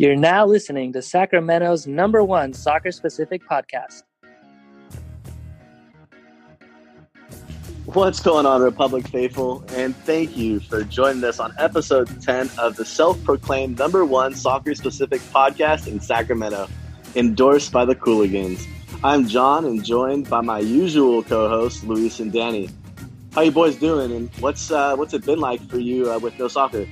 You're 0.00 0.14
now 0.14 0.46
listening 0.46 0.92
to 0.92 1.02
Sacramento's 1.02 1.88
number 1.88 2.22
one 2.22 2.52
soccer 2.52 2.92
specific 2.92 3.42
podcast. 3.44 4.04
What's 7.86 8.20
going 8.20 8.46
on, 8.46 8.62
Republic 8.62 9.08
Faithful? 9.08 9.64
And 9.70 9.96
thank 9.96 10.36
you 10.36 10.60
for 10.60 10.84
joining 10.84 11.24
us 11.24 11.40
on 11.40 11.52
episode 11.58 12.22
10 12.22 12.48
of 12.58 12.76
the 12.76 12.84
self 12.84 13.20
proclaimed 13.24 13.76
number 13.76 14.04
one 14.04 14.36
soccer 14.36 14.76
specific 14.76 15.20
podcast 15.32 15.88
in 15.88 15.98
Sacramento, 15.98 16.68
endorsed 17.16 17.72
by 17.72 17.84
the 17.84 17.96
Cooligans. 17.96 18.64
I'm 19.02 19.26
Jon 19.26 19.64
and 19.64 19.84
joined 19.84 20.30
by 20.30 20.42
my 20.42 20.60
usual 20.60 21.24
co 21.24 21.48
hosts, 21.48 21.82
Luis 21.82 22.20
and 22.20 22.32
Danny. 22.32 22.70
How 23.32 23.40
you 23.40 23.50
boys 23.50 23.74
doing? 23.74 24.12
And 24.12 24.30
what's 24.38 24.70
uh, 24.70 24.94
what's 24.94 25.12
it 25.12 25.26
been 25.26 25.40
like 25.40 25.60
for 25.68 25.80
you 25.80 26.08
uh, 26.08 26.20
with 26.20 26.38
no 26.38 26.46
soccer? 26.46 26.86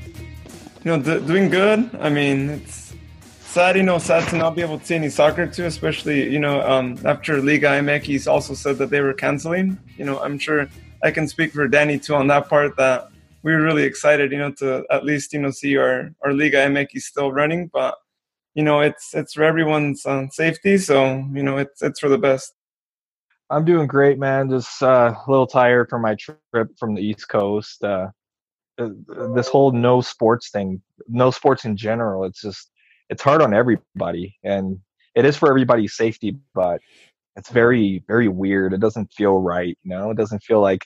You 0.82 0.96
know, 0.96 0.98
d- 1.00 1.24
doing 1.24 1.50
good. 1.50 1.88
I 2.00 2.10
mean, 2.10 2.50
it's 2.50 2.85
sad, 3.56 3.74
you 3.74 3.82
know, 3.82 3.96
sad 3.96 4.28
to 4.28 4.36
not 4.36 4.54
be 4.54 4.60
able 4.60 4.78
to 4.78 4.84
see 4.84 4.96
any 4.96 5.08
soccer 5.08 5.46
too, 5.46 5.64
especially, 5.64 6.30
you 6.30 6.38
know, 6.38 6.60
um, 6.68 6.98
after 7.06 7.40
Liga 7.40 7.68
MX 7.68 8.30
also 8.30 8.52
said 8.52 8.76
that 8.76 8.90
they 8.90 9.00
were 9.00 9.14
canceling. 9.14 9.78
You 9.96 10.04
know, 10.04 10.20
I'm 10.20 10.38
sure 10.38 10.68
I 11.02 11.10
can 11.10 11.26
speak 11.26 11.52
for 11.52 11.66
Danny 11.66 11.98
too 11.98 12.14
on 12.14 12.26
that 12.26 12.50
part 12.50 12.76
that 12.76 13.08
we 13.42 13.54
were 13.54 13.62
really 13.62 13.84
excited, 13.84 14.30
you 14.30 14.36
know, 14.36 14.52
to 14.58 14.84
at 14.90 15.06
least 15.06 15.32
you 15.32 15.38
know 15.38 15.50
see 15.50 15.74
our 15.78 16.10
our 16.22 16.34
Liga 16.34 16.58
MX 16.58 17.00
still 17.00 17.32
running, 17.32 17.70
but 17.72 17.94
you 18.54 18.62
know 18.62 18.82
it's 18.82 19.14
it's 19.14 19.32
for 19.32 19.44
everyone's 19.44 20.04
uh, 20.04 20.26
safety, 20.28 20.76
so 20.76 21.24
you 21.32 21.42
know 21.42 21.56
it's 21.56 21.80
it's 21.80 21.98
for 21.98 22.10
the 22.10 22.18
best. 22.18 22.52
I'm 23.48 23.64
doing 23.64 23.86
great, 23.86 24.18
man. 24.18 24.50
Just 24.50 24.82
uh, 24.82 25.14
a 25.16 25.30
little 25.30 25.46
tired 25.46 25.88
from 25.88 26.02
my 26.02 26.14
trip 26.14 26.68
from 26.78 26.94
the 26.94 27.00
East 27.00 27.26
Coast. 27.30 27.82
Uh, 27.82 28.08
uh, 28.78 28.90
this 29.34 29.48
whole 29.48 29.72
no 29.72 30.02
sports 30.02 30.50
thing, 30.50 30.82
no 31.08 31.30
sports 31.30 31.64
in 31.64 31.74
general, 31.74 32.26
it's 32.26 32.42
just 32.42 32.70
it's 33.08 33.22
hard 33.22 33.42
on 33.42 33.54
everybody, 33.54 34.36
and 34.44 34.78
it 35.14 35.24
is 35.24 35.36
for 35.36 35.48
everybody's 35.48 35.94
safety, 35.96 36.36
but 36.54 36.80
it's 37.36 37.50
very 37.50 38.02
very 38.08 38.28
weird. 38.28 38.72
It 38.72 38.80
doesn't 38.80 39.12
feel 39.12 39.38
right 39.38 39.78
you 39.82 39.90
know? 39.90 40.10
It 40.10 40.16
doesn't 40.16 40.42
feel 40.42 40.60
like 40.60 40.84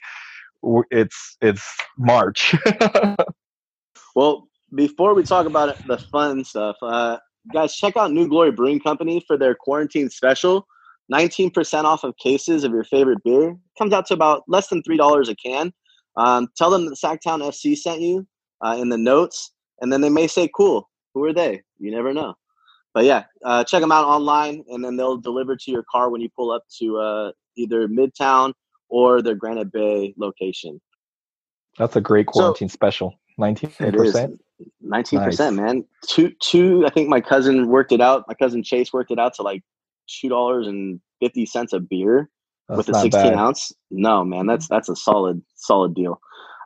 it's 0.91 1.37
it's 1.41 1.77
march. 1.97 2.55
Well 4.13 4.49
before 4.75 5.13
we 5.13 5.23
talk 5.23 5.45
about 5.45 5.87
the 5.87 5.97
fun 5.97 6.43
stuff 6.43 6.75
uh, 6.81 7.17
guys 7.53 7.73
check 7.73 7.95
out 7.95 8.11
new 8.11 8.27
glory 8.27 8.51
brewing 8.51 8.81
company 8.81 9.23
for 9.25 9.37
their 9.37 9.55
quarantine 9.55 10.09
special. 10.09 10.67
19% 11.13 11.85
off 11.85 12.03
of 12.03 12.15
cases 12.17 12.65
of 12.65 12.73
your 12.73 12.83
favorite 12.83 13.23
beer. 13.23 13.55
Comes 13.77 13.93
out 13.93 14.05
to 14.07 14.13
about 14.13 14.43
less 14.49 14.67
than 14.67 14.83
$3 14.83 15.29
a 15.29 15.35
can. 15.35 15.71
Um, 16.17 16.49
tell 16.57 16.69
them 16.69 16.85
that 16.87 16.97
Sactown 17.01 17.39
FC 17.39 17.77
sent 17.77 18.01
you 18.01 18.27
uh, 18.59 18.75
in 18.77 18.89
the 18.89 18.97
notes 18.97 19.53
and 19.79 19.93
then 19.93 20.01
they 20.01 20.09
may 20.09 20.27
say 20.27 20.49
cool 20.53 20.89
who 21.13 21.23
are 21.23 21.33
they 21.33 21.61
you 21.79 21.91
never 21.91 22.13
know 22.13 22.35
but 22.93 23.05
yeah, 23.05 23.23
uh, 23.45 23.63
check 23.63 23.81
them 23.81 23.91
out 23.91 24.05
online, 24.05 24.63
and 24.69 24.83
then 24.83 24.97
they'll 24.97 25.17
deliver 25.17 25.55
to 25.55 25.71
your 25.71 25.83
car 25.89 26.09
when 26.09 26.21
you 26.21 26.29
pull 26.35 26.51
up 26.51 26.63
to 26.79 26.97
uh, 26.97 27.31
either 27.55 27.87
Midtown 27.87 28.53
or 28.89 29.21
their 29.21 29.35
Granite 29.35 29.71
Bay 29.71 30.13
location. 30.17 30.81
That's 31.77 31.95
a 31.95 32.01
great 32.01 32.27
quarantine 32.27 32.67
so, 32.67 32.73
special. 32.73 33.15
Nineteen 33.37 33.69
percent. 33.69 34.41
Nineteen 34.81 35.21
percent, 35.21 35.55
man. 35.55 35.85
Two, 36.07 36.31
two. 36.41 36.85
I 36.85 36.89
think 36.89 37.07
my 37.07 37.21
cousin 37.21 37.67
worked 37.69 37.93
it 37.93 38.01
out. 38.01 38.25
My 38.27 38.33
cousin 38.33 38.61
Chase 38.61 38.91
worked 38.91 39.09
it 39.09 39.19
out 39.19 39.35
to 39.35 39.41
like 39.41 39.63
two 40.07 40.27
dollars 40.27 40.67
and 40.67 40.99
fifty 41.21 41.45
cents 41.45 41.71
a 41.71 41.79
beer 41.79 42.29
that's 42.67 42.77
with 42.77 42.89
a 42.89 42.99
sixteen 42.99 43.31
bad. 43.31 43.35
ounce. 43.35 43.71
No, 43.89 44.25
man, 44.25 44.47
that's 44.47 44.67
that's 44.67 44.89
a 44.89 44.97
solid, 44.97 45.41
solid 45.55 45.95
deal. 45.95 46.19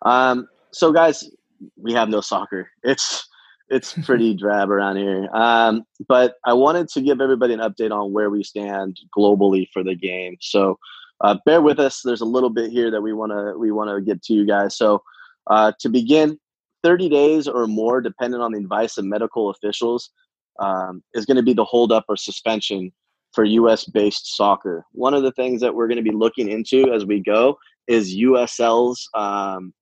Um, 0.03 0.47
so 0.71 0.91
guys, 0.91 1.29
we 1.77 1.93
have 1.93 2.09
no 2.09 2.19
soccer. 2.19 2.71
It's 2.81 3.29
it's 3.69 3.93
pretty 4.03 4.33
drab 4.33 4.69
around 4.69 4.97
here. 4.97 5.27
Um, 5.33 5.83
but 6.07 6.35
I 6.45 6.53
wanted 6.53 6.87
to 6.89 7.01
give 7.01 7.21
everybody 7.21 7.53
an 7.53 7.59
update 7.59 7.91
on 7.91 8.13
where 8.13 8.29
we 8.29 8.43
stand 8.43 8.99
globally 9.17 9.67
for 9.73 9.83
the 9.83 9.95
game. 9.95 10.37
So 10.41 10.77
uh, 11.21 11.37
bear 11.45 11.61
with 11.61 11.79
us. 11.79 12.01
There's 12.03 12.21
a 12.21 12.25
little 12.25 12.49
bit 12.49 12.71
here 12.71 12.91
that 12.91 13.01
we 13.01 13.13
want 13.13 13.31
to 13.31 13.57
we 13.57 13.71
want 13.71 13.89
to 13.89 14.01
get 14.01 14.21
to 14.23 14.33
you 14.33 14.45
guys. 14.45 14.77
So 14.77 15.01
uh, 15.47 15.71
to 15.79 15.89
begin, 15.89 16.39
30 16.83 17.09
days 17.09 17.47
or 17.47 17.65
more, 17.65 17.99
depending 17.99 18.41
on 18.41 18.51
the 18.51 18.59
advice 18.59 18.97
of 18.97 19.05
medical 19.05 19.49
officials, 19.49 20.11
um, 20.59 21.03
is 21.15 21.25
going 21.25 21.37
to 21.37 21.43
be 21.43 21.53
the 21.53 21.65
holdup 21.65 22.05
or 22.07 22.15
suspension 22.15 22.91
for 23.33 23.43
U.S. 23.43 23.85
based 23.85 24.35
soccer. 24.35 24.85
One 24.91 25.13
of 25.13 25.23
the 25.23 25.31
things 25.31 25.61
that 25.61 25.73
we're 25.73 25.87
going 25.87 25.97
to 25.97 26.03
be 26.03 26.15
looking 26.15 26.47
into 26.49 26.93
as 26.93 27.05
we 27.05 27.21
go 27.21 27.57
is 27.87 28.15
USL's 28.15 29.09
um, 29.15 29.73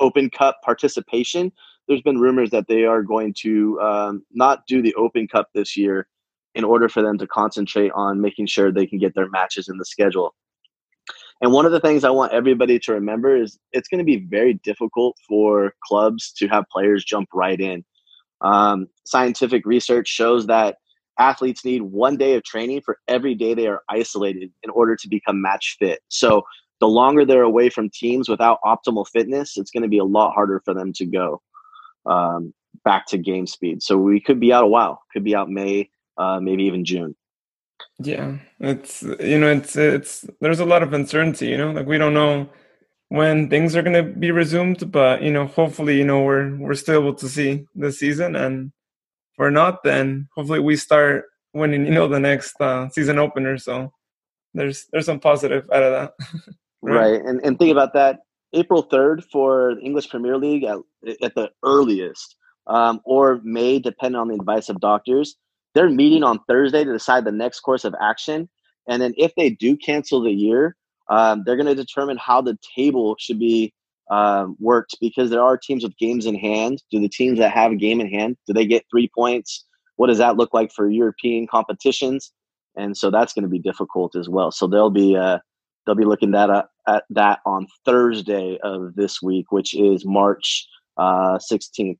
Open 0.00 0.28
Cup 0.30 0.58
participation 0.62 1.52
there's 1.90 2.02
been 2.02 2.20
rumors 2.20 2.50
that 2.50 2.68
they 2.68 2.84
are 2.84 3.02
going 3.02 3.34
to 3.36 3.78
um, 3.80 4.24
not 4.30 4.64
do 4.68 4.80
the 4.80 4.94
Open 4.94 5.26
Cup 5.26 5.48
this 5.52 5.76
year 5.76 6.06
in 6.54 6.62
order 6.62 6.88
for 6.88 7.02
them 7.02 7.18
to 7.18 7.26
concentrate 7.26 7.90
on 7.96 8.20
making 8.20 8.46
sure 8.46 8.70
they 8.70 8.86
can 8.86 8.98
get 8.98 9.12
their 9.16 9.28
matches 9.28 9.68
in 9.68 9.76
the 9.76 9.84
schedule. 9.84 10.32
And 11.40 11.52
one 11.52 11.66
of 11.66 11.72
the 11.72 11.80
things 11.80 12.04
I 12.04 12.10
want 12.10 12.32
everybody 12.32 12.78
to 12.78 12.92
remember 12.92 13.34
is 13.34 13.58
it's 13.72 13.88
going 13.88 13.98
to 13.98 14.04
be 14.04 14.18
very 14.18 14.54
difficult 14.62 15.16
for 15.26 15.74
clubs 15.84 16.32
to 16.34 16.46
have 16.46 16.64
players 16.70 17.04
jump 17.04 17.28
right 17.34 17.60
in. 17.60 17.84
Um, 18.40 18.86
scientific 19.04 19.66
research 19.66 20.06
shows 20.06 20.46
that 20.46 20.76
athletes 21.18 21.64
need 21.64 21.82
one 21.82 22.16
day 22.16 22.36
of 22.36 22.44
training 22.44 22.82
for 22.82 22.98
every 23.08 23.34
day 23.34 23.54
they 23.54 23.66
are 23.66 23.82
isolated 23.88 24.52
in 24.62 24.70
order 24.70 24.94
to 24.94 25.08
become 25.08 25.42
match 25.42 25.76
fit. 25.80 26.00
So 26.06 26.44
the 26.78 26.86
longer 26.86 27.24
they're 27.24 27.42
away 27.42 27.68
from 27.68 27.90
teams 27.90 28.28
without 28.28 28.60
optimal 28.64 29.08
fitness, 29.08 29.56
it's 29.56 29.72
going 29.72 29.82
to 29.82 29.88
be 29.88 29.98
a 29.98 30.04
lot 30.04 30.34
harder 30.34 30.62
for 30.64 30.72
them 30.72 30.92
to 30.92 31.04
go 31.04 31.42
um, 32.06 32.54
back 32.84 33.06
to 33.06 33.18
game 33.18 33.46
speed. 33.46 33.82
So 33.82 33.96
we 33.96 34.20
could 34.20 34.40
be 34.40 34.52
out 34.52 34.64
a 34.64 34.68
while. 34.68 35.02
Could 35.12 35.24
be 35.24 35.34
out 35.34 35.50
May, 35.50 35.90
uh, 36.16 36.40
maybe 36.40 36.64
even 36.64 36.84
June. 36.84 37.16
Yeah, 37.98 38.36
it's 38.58 39.02
you 39.02 39.38
know 39.38 39.50
it's 39.50 39.76
it's 39.76 40.26
there's 40.40 40.60
a 40.60 40.64
lot 40.64 40.82
of 40.82 40.92
uncertainty. 40.92 41.48
You 41.48 41.58
know, 41.58 41.72
like 41.72 41.86
we 41.86 41.98
don't 41.98 42.14
know 42.14 42.48
when 43.08 43.50
things 43.50 43.74
are 43.74 43.82
going 43.82 43.96
to 43.96 44.02
be 44.02 44.30
resumed, 44.30 44.90
but 44.90 45.22
you 45.22 45.32
know, 45.32 45.46
hopefully, 45.46 45.98
you 45.98 46.04
know, 46.04 46.22
we're 46.22 46.56
we're 46.56 46.74
still 46.74 47.00
able 47.00 47.14
to 47.14 47.28
see 47.28 47.66
the 47.74 47.92
season, 47.92 48.36
and 48.36 48.72
if 49.32 49.38
we're 49.38 49.50
not, 49.50 49.82
then 49.82 50.28
hopefully 50.34 50.60
we 50.60 50.76
start 50.76 51.24
winning. 51.52 51.86
You 51.86 51.92
know, 51.92 52.08
the 52.08 52.20
next 52.20 52.60
uh, 52.60 52.88
season 52.90 53.18
opener. 53.18 53.58
So 53.58 53.92
there's 54.54 54.86
there's 54.92 55.06
some 55.06 55.20
positive 55.20 55.68
out 55.72 55.82
of 55.82 55.92
that. 55.92 56.12
right? 56.82 56.94
right, 56.94 57.24
and 57.24 57.40
and 57.44 57.58
think 57.58 57.72
about 57.72 57.92
that 57.94 58.20
April 58.52 58.84
3rd 58.84 59.24
for 59.30 59.74
the 59.76 59.82
English 59.82 60.08
Premier 60.08 60.36
League 60.36 60.64
at, 60.64 60.78
at 61.22 61.34
the 61.34 61.50
earliest, 61.64 62.36
um, 62.66 63.00
or 63.04 63.40
May, 63.42 63.78
depending 63.78 64.20
on 64.20 64.28
the 64.28 64.34
advice 64.34 64.68
of 64.68 64.80
doctors. 64.80 65.36
They're 65.74 65.90
meeting 65.90 66.22
on 66.24 66.40
Thursday 66.48 66.84
to 66.84 66.92
decide 66.92 67.24
the 67.24 67.32
next 67.32 67.60
course 67.60 67.84
of 67.84 67.94
action. 68.00 68.48
And 68.88 69.00
then 69.00 69.14
if 69.16 69.32
they 69.36 69.50
do 69.50 69.76
cancel 69.76 70.22
the 70.22 70.32
year, 70.32 70.76
um, 71.08 71.42
they're 71.44 71.56
going 71.56 71.66
to 71.66 71.74
determine 71.74 72.16
how 72.16 72.40
the 72.40 72.58
table 72.76 73.16
should 73.18 73.38
be 73.38 73.72
um, 74.10 74.56
worked 74.58 74.96
because 75.00 75.30
there 75.30 75.42
are 75.42 75.56
teams 75.56 75.84
with 75.84 75.96
games 75.96 76.26
in 76.26 76.34
hand. 76.34 76.82
Do 76.90 77.00
the 77.00 77.08
teams 77.08 77.38
that 77.38 77.52
have 77.52 77.72
a 77.72 77.76
game 77.76 78.00
in 78.00 78.10
hand, 78.10 78.36
do 78.46 78.52
they 78.52 78.66
get 78.66 78.84
three 78.90 79.08
points? 79.16 79.64
What 79.96 80.08
does 80.08 80.18
that 80.18 80.36
look 80.36 80.52
like 80.52 80.72
for 80.72 80.90
European 80.90 81.46
competitions? 81.46 82.32
And 82.76 82.96
so 82.96 83.10
that's 83.10 83.32
going 83.32 83.42
to 83.42 83.48
be 83.48 83.58
difficult 83.58 84.16
as 84.16 84.28
well. 84.28 84.50
So 84.50 84.66
there'll 84.66 84.90
be 84.90 85.16
uh, 85.16 85.38
they'll 85.84 85.94
be 85.94 86.04
looking 86.04 86.30
that 86.32 86.50
at 86.86 87.04
that 87.10 87.40
on 87.44 87.66
Thursday 87.84 88.58
of 88.62 88.94
this 88.94 89.20
week, 89.22 89.52
which 89.52 89.74
is 89.74 90.04
March 90.04 90.66
uh, 90.96 91.38
16th. 91.38 91.98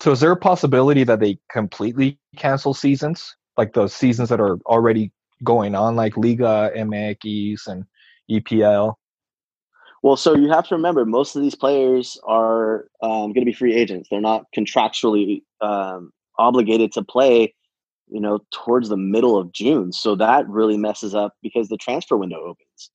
So, 0.00 0.12
is 0.12 0.20
there 0.20 0.32
a 0.32 0.36
possibility 0.36 1.04
that 1.04 1.20
they 1.20 1.38
completely 1.50 2.18
cancel 2.36 2.74
seasons, 2.74 3.36
like 3.56 3.72
those 3.72 3.94
seasons 3.94 4.28
that 4.28 4.40
are 4.40 4.58
already 4.66 5.10
going 5.42 5.74
on, 5.74 5.96
like 5.96 6.16
Liga 6.16 6.70
MX 6.76 7.66
and 7.66 7.84
EPL? 8.30 8.94
Well, 10.02 10.16
so 10.16 10.34
you 10.34 10.50
have 10.50 10.66
to 10.68 10.74
remember, 10.74 11.04
most 11.04 11.36
of 11.36 11.42
these 11.42 11.54
players 11.54 12.18
are 12.24 12.86
um, 13.02 13.32
going 13.32 13.40
to 13.40 13.44
be 13.44 13.52
free 13.52 13.74
agents. 13.74 14.08
They're 14.10 14.20
not 14.20 14.46
contractually 14.56 15.42
um, 15.60 16.10
obligated 16.38 16.92
to 16.92 17.04
play, 17.04 17.54
you 18.08 18.20
know, 18.20 18.40
towards 18.50 18.88
the 18.88 18.96
middle 18.96 19.36
of 19.36 19.52
June. 19.52 19.92
So 19.92 20.14
that 20.16 20.48
really 20.48 20.78
messes 20.78 21.14
up 21.14 21.34
because 21.42 21.68
the 21.68 21.76
transfer 21.76 22.16
window 22.16 22.40
opens. 22.40 22.90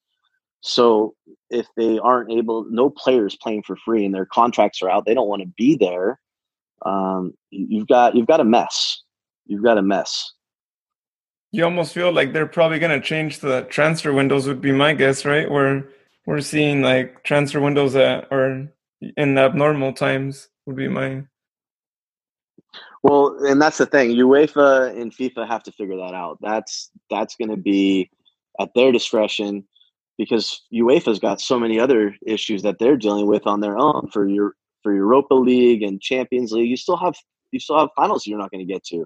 So 0.65 1.13
if 1.51 1.67
they 1.77 1.99
aren't 1.99 2.31
able, 2.31 2.65
no 2.71 2.89
players 2.89 3.37
playing 3.39 3.61
for 3.61 3.75
free 3.75 4.03
and 4.03 4.15
their 4.15 4.25
contracts 4.25 4.81
are 4.81 4.89
out, 4.89 5.05
they 5.05 5.13
don't 5.13 5.27
want 5.27 5.43
to 5.43 5.47
be 5.55 5.75
there. 5.75 6.19
Um, 6.83 7.35
you've 7.51 7.87
got 7.87 8.15
you've 8.15 8.25
got 8.25 8.39
a 8.39 8.43
mess. 8.43 9.03
You've 9.45 9.63
got 9.63 9.77
a 9.77 9.83
mess. 9.83 10.33
You 11.51 11.65
almost 11.65 11.93
feel 11.93 12.11
like 12.11 12.33
they're 12.33 12.47
probably 12.47 12.79
going 12.79 12.99
to 12.99 13.07
change 13.07 13.39
the 13.39 13.61
transfer 13.69 14.11
windows. 14.11 14.47
Would 14.47 14.59
be 14.59 14.71
my 14.71 14.93
guess, 14.93 15.23
right? 15.23 15.49
Where 15.49 15.87
we're 16.25 16.41
seeing 16.41 16.81
like 16.81 17.23
transfer 17.23 17.61
windows 17.61 17.93
that 17.93 18.27
are 18.31 18.67
in 19.17 19.37
abnormal 19.37 19.93
times. 19.93 20.49
Would 20.65 20.77
be 20.77 20.87
my 20.87 21.25
well, 23.03 23.37
and 23.41 23.61
that's 23.61 23.77
the 23.77 23.85
thing. 23.85 24.09
UEFA 24.17 24.99
and 24.99 25.15
FIFA 25.15 25.47
have 25.47 25.61
to 25.63 25.71
figure 25.71 25.97
that 25.97 26.15
out. 26.15 26.39
That's 26.41 26.89
that's 27.11 27.35
going 27.35 27.51
to 27.51 27.57
be 27.57 28.09
at 28.59 28.73
their 28.73 28.91
discretion 28.91 29.63
because 30.17 30.61
UEFA's 30.73 31.19
got 31.19 31.41
so 31.41 31.59
many 31.59 31.79
other 31.79 32.15
issues 32.25 32.61
that 32.63 32.79
they're 32.79 32.97
dealing 32.97 33.27
with 33.27 33.45
on 33.45 33.59
their 33.59 33.77
own 33.77 34.09
for 34.11 34.27
your 34.27 34.53
for 34.81 34.93
Europa 34.93 35.33
League 35.33 35.81
and 35.81 36.01
Champions 36.01 36.51
League. 36.51 36.69
You 36.69 36.77
still 36.77 36.97
have 36.97 37.15
you 37.51 37.59
still 37.59 37.79
have 37.79 37.89
finals 37.95 38.25
you're 38.25 38.37
not 38.37 38.51
going 38.51 38.65
to 38.65 38.71
get 38.71 38.83
to, 38.85 39.05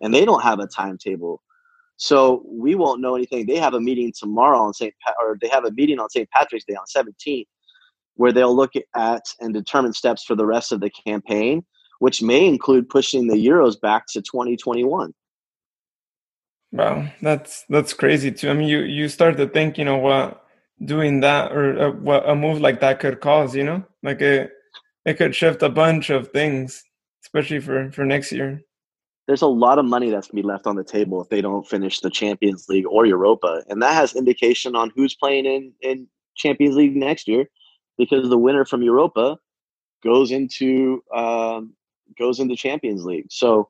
and 0.00 0.14
they 0.14 0.24
don't 0.24 0.42
have 0.42 0.58
a 0.58 0.66
timetable. 0.66 1.42
So 1.96 2.42
we 2.46 2.74
won't 2.74 3.02
know 3.02 3.14
anything. 3.14 3.46
They 3.46 3.56
have 3.56 3.74
a 3.74 3.80
meeting 3.80 4.10
tomorrow 4.18 4.58
on 4.58 4.72
St. 4.72 4.94
Pa- 5.04 5.14
or 5.20 5.36
they 5.40 5.48
have 5.48 5.66
a 5.66 5.70
meeting 5.70 5.98
on 5.98 6.08
St. 6.08 6.28
Patrick's 6.30 6.64
Day 6.64 6.74
on 6.74 6.86
17th, 6.86 7.46
where 8.14 8.32
they'll 8.32 8.56
look 8.56 8.72
at 8.96 9.22
and 9.38 9.52
determine 9.52 9.92
steps 9.92 10.24
for 10.24 10.34
the 10.34 10.46
rest 10.46 10.72
of 10.72 10.80
the 10.80 10.88
campaign, 10.88 11.62
which 11.98 12.22
may 12.22 12.46
include 12.46 12.88
pushing 12.88 13.26
the 13.26 13.36
Euros 13.36 13.78
back 13.78 14.06
to 14.12 14.22
2021. 14.22 15.12
Wow, 16.72 17.08
that's 17.20 17.64
that's 17.68 17.92
crazy 17.92 18.30
too. 18.30 18.48
I 18.48 18.54
mean, 18.54 18.68
you 18.68 18.80
you 18.80 19.08
start 19.08 19.36
to 19.36 19.46
think, 19.46 19.76
you 19.76 19.84
know, 19.84 19.98
what 19.98 20.39
doing 20.84 21.20
that 21.20 21.52
or 21.52 21.78
uh, 21.78 21.90
what 21.92 22.28
a 22.28 22.34
move 22.34 22.60
like 22.60 22.80
that 22.80 23.00
could 23.00 23.20
cause. 23.20 23.54
You 23.54 23.64
know, 23.64 23.84
like 24.02 24.20
it 24.20 24.52
it 25.04 25.14
could 25.14 25.34
shift 25.34 25.62
a 25.62 25.68
bunch 25.68 26.10
of 26.10 26.28
things, 26.28 26.82
especially 27.24 27.60
for 27.60 27.90
for 27.92 28.04
next 28.04 28.32
year 28.32 28.62
there's 29.30 29.42
a 29.42 29.46
lot 29.46 29.78
of 29.78 29.84
money 29.84 30.10
that's 30.10 30.26
going 30.26 30.42
to 30.42 30.48
be 30.48 30.52
left 30.52 30.66
on 30.66 30.74
the 30.74 30.82
table 30.82 31.22
if 31.22 31.28
they 31.28 31.40
don't 31.40 31.64
finish 31.64 32.00
the 32.00 32.10
Champions 32.10 32.68
League 32.68 32.84
or 32.84 33.06
Europa, 33.06 33.62
and 33.68 33.80
that 33.80 33.94
has 33.94 34.16
indication 34.16 34.74
on 34.74 34.90
who's 34.96 35.14
playing 35.14 35.46
in 35.46 35.72
in 35.82 36.08
Champions 36.34 36.74
League 36.74 36.96
next 36.96 37.28
year, 37.28 37.48
because 37.96 38.28
the 38.28 38.36
winner 38.36 38.64
from 38.64 38.82
Europa 38.82 39.38
goes 40.02 40.32
into 40.32 41.00
um, 41.14 41.74
goes 42.18 42.40
into 42.40 42.56
Champions 42.56 43.04
League. 43.04 43.26
So 43.30 43.68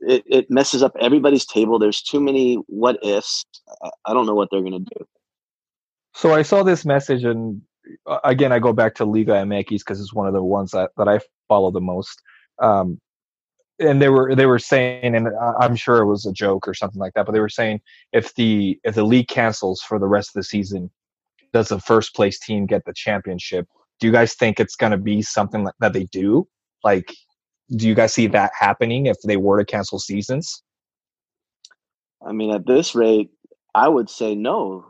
it, 0.00 0.24
it 0.26 0.50
messes 0.50 0.82
up 0.82 0.96
everybody's 0.98 1.44
table. 1.44 1.78
There's 1.78 2.00
too 2.00 2.20
many 2.20 2.54
what 2.66 2.98
ifs. 3.04 3.44
I 4.06 4.14
don't 4.14 4.24
know 4.24 4.34
what 4.34 4.48
they're 4.50 4.62
going 4.62 4.84
to 4.84 4.94
do. 4.96 5.06
So 6.16 6.32
I 6.32 6.40
saw 6.40 6.62
this 6.62 6.86
message, 6.86 7.24
and 7.24 7.60
uh, 8.06 8.20
again, 8.24 8.50
I 8.50 8.58
go 8.58 8.72
back 8.72 8.94
to 8.94 9.04
Liga 9.04 9.32
MX 9.32 9.68
because 9.68 10.00
it's 10.00 10.14
one 10.14 10.26
of 10.26 10.32
the 10.32 10.42
ones 10.42 10.70
that, 10.70 10.92
that 10.96 11.08
I 11.08 11.20
follow 11.46 11.70
the 11.70 11.82
most. 11.82 12.22
Um, 12.58 12.98
and 13.78 14.00
they 14.00 14.08
were 14.08 14.34
they 14.34 14.46
were 14.46 14.58
saying, 14.58 15.14
and 15.14 15.28
I'm 15.60 15.76
sure 15.76 15.98
it 15.98 16.06
was 16.06 16.24
a 16.24 16.32
joke 16.32 16.66
or 16.66 16.72
something 16.72 16.98
like 16.98 17.12
that, 17.12 17.26
but 17.26 17.32
they 17.32 17.40
were 17.40 17.50
saying 17.50 17.82
if 18.14 18.34
the 18.34 18.80
if 18.82 18.94
the 18.94 19.04
league 19.04 19.28
cancels 19.28 19.82
for 19.82 19.98
the 19.98 20.06
rest 20.06 20.30
of 20.30 20.40
the 20.40 20.44
season, 20.44 20.90
does 21.52 21.68
the 21.68 21.80
first 21.80 22.14
place 22.14 22.40
team 22.40 22.64
get 22.64 22.86
the 22.86 22.94
championship? 22.94 23.68
Do 24.00 24.06
you 24.06 24.12
guys 24.12 24.32
think 24.32 24.58
it's 24.58 24.76
going 24.76 24.92
to 24.92 24.98
be 24.98 25.20
something 25.20 25.68
that 25.80 25.92
they 25.92 26.04
do? 26.04 26.48
Like, 26.82 27.12
do 27.76 27.86
you 27.86 27.94
guys 27.94 28.14
see 28.14 28.26
that 28.28 28.52
happening 28.58 29.04
if 29.04 29.18
they 29.26 29.36
were 29.36 29.58
to 29.58 29.66
cancel 29.66 29.98
seasons? 29.98 30.62
I 32.26 32.32
mean, 32.32 32.52
at 32.52 32.66
this 32.66 32.94
rate, 32.94 33.28
I 33.74 33.88
would 33.88 34.08
say 34.08 34.34
no. 34.34 34.86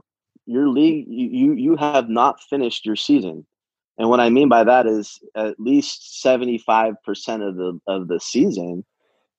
Your 0.47 0.69
league, 0.69 1.07
you 1.09 1.55
you, 1.55 1.77
have 1.77 2.09
not 2.09 2.41
finished 2.43 2.87
your 2.87 2.97
season. 2.97 3.47
And 3.99 4.09
what 4.09 4.21
I 4.21 4.31
mean 4.31 4.49
by 4.49 4.63
that 4.65 4.87
is 4.87 5.19
at 5.35 5.59
least 5.59 6.23
75% 6.25 6.97
of 7.49 7.57
the 7.57 7.81
of 7.87 8.09
the 8.09 8.21
season 8.21 8.85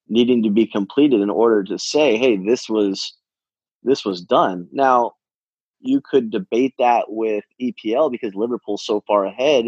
needing 0.09 0.43
to 0.43 0.49
be 0.49 0.65
completed 0.65 1.21
in 1.21 1.29
order 1.29 1.63
to 1.63 1.79
say, 1.79 2.17
hey, 2.17 2.37
this 2.37 2.69
was 2.69 3.13
this 3.83 4.03
was 4.03 4.21
done. 4.21 4.67
Now, 4.71 5.13
you 5.79 6.01
could 6.01 6.31
debate 6.31 6.73
that 6.79 7.05
with 7.07 7.45
EPL 7.61 8.11
because 8.11 8.35
Liverpool's 8.35 8.85
so 8.85 9.03
far 9.07 9.25
ahead 9.25 9.65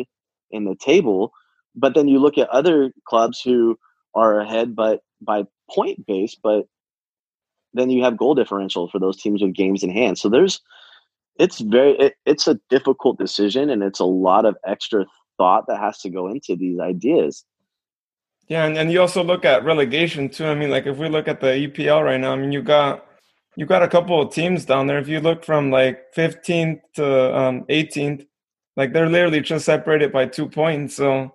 in 0.52 0.66
the 0.66 0.76
table, 0.76 1.32
but 1.76 1.94
then 1.94 2.08
you 2.08 2.20
look 2.20 2.38
at 2.38 2.50
other 2.50 2.92
clubs 3.06 3.42
who 3.42 3.78
are 4.16 4.40
ahead 4.40 4.76
but 4.76 5.02
by 5.22 5.44
point 5.70 6.06
base, 6.06 6.36
but 6.36 6.66
then 7.74 7.90
you 7.90 8.04
have 8.04 8.18
goal 8.18 8.34
differential 8.36 8.90
for 8.90 9.00
those 9.00 9.22
teams 9.22 9.42
with 9.42 9.54
games 9.54 9.84
in 9.84 9.92
hand. 9.92 10.18
So 10.18 10.30
there's 10.30 10.62
it's 11.40 11.62
very 11.62 11.94
it, 11.94 12.16
it's 12.26 12.48
a 12.48 12.60
difficult 12.70 13.18
decision 13.18 13.70
and 13.70 13.82
it's 13.82 14.00
a 14.00 14.06
lot 14.06 14.46
of 14.46 14.56
extra 14.68 15.06
thought 15.38 15.66
that 15.68 15.80
has 15.80 15.98
to 16.00 16.10
go 16.10 16.28
into 16.28 16.56
these 16.56 16.80
ideas. 16.80 17.46
Yeah 18.48 18.66
and, 18.66 18.78
and 18.78 18.92
you 18.92 19.00
also 19.02 19.24
look 19.24 19.46
at 19.46 19.64
relegation 19.64 20.30
too. 20.30 20.46
I 20.46 20.54
mean 20.54 20.70
like 20.70 20.86
if 20.86 20.98
we 20.98 21.10
look 21.10 21.28
at 21.28 21.40
the 21.40 21.48
epl 21.48 22.04
right 22.04 22.20
now 22.20 22.34
i 22.34 22.36
mean 22.36 22.52
you 22.52 22.62
got 22.62 23.06
you 23.56 23.66
got 23.66 23.84
a 23.84 23.88
couple 23.88 24.22
of 24.22 24.34
teams 24.34 24.64
down 24.64 24.88
there. 24.88 25.00
If 25.00 25.08
you 25.08 25.20
look 25.20 25.44
from 25.44 25.72
like 25.72 26.14
15th 26.16 26.82
to 26.96 27.38
um, 27.38 27.64
18th 27.70 28.26
like 28.78 28.94
they're 28.94 29.10
literally 29.10 29.42
just 29.42 29.66
separated 29.66 30.12
by 30.12 30.26
two 30.26 30.48
points. 30.50 30.96
So 30.96 31.34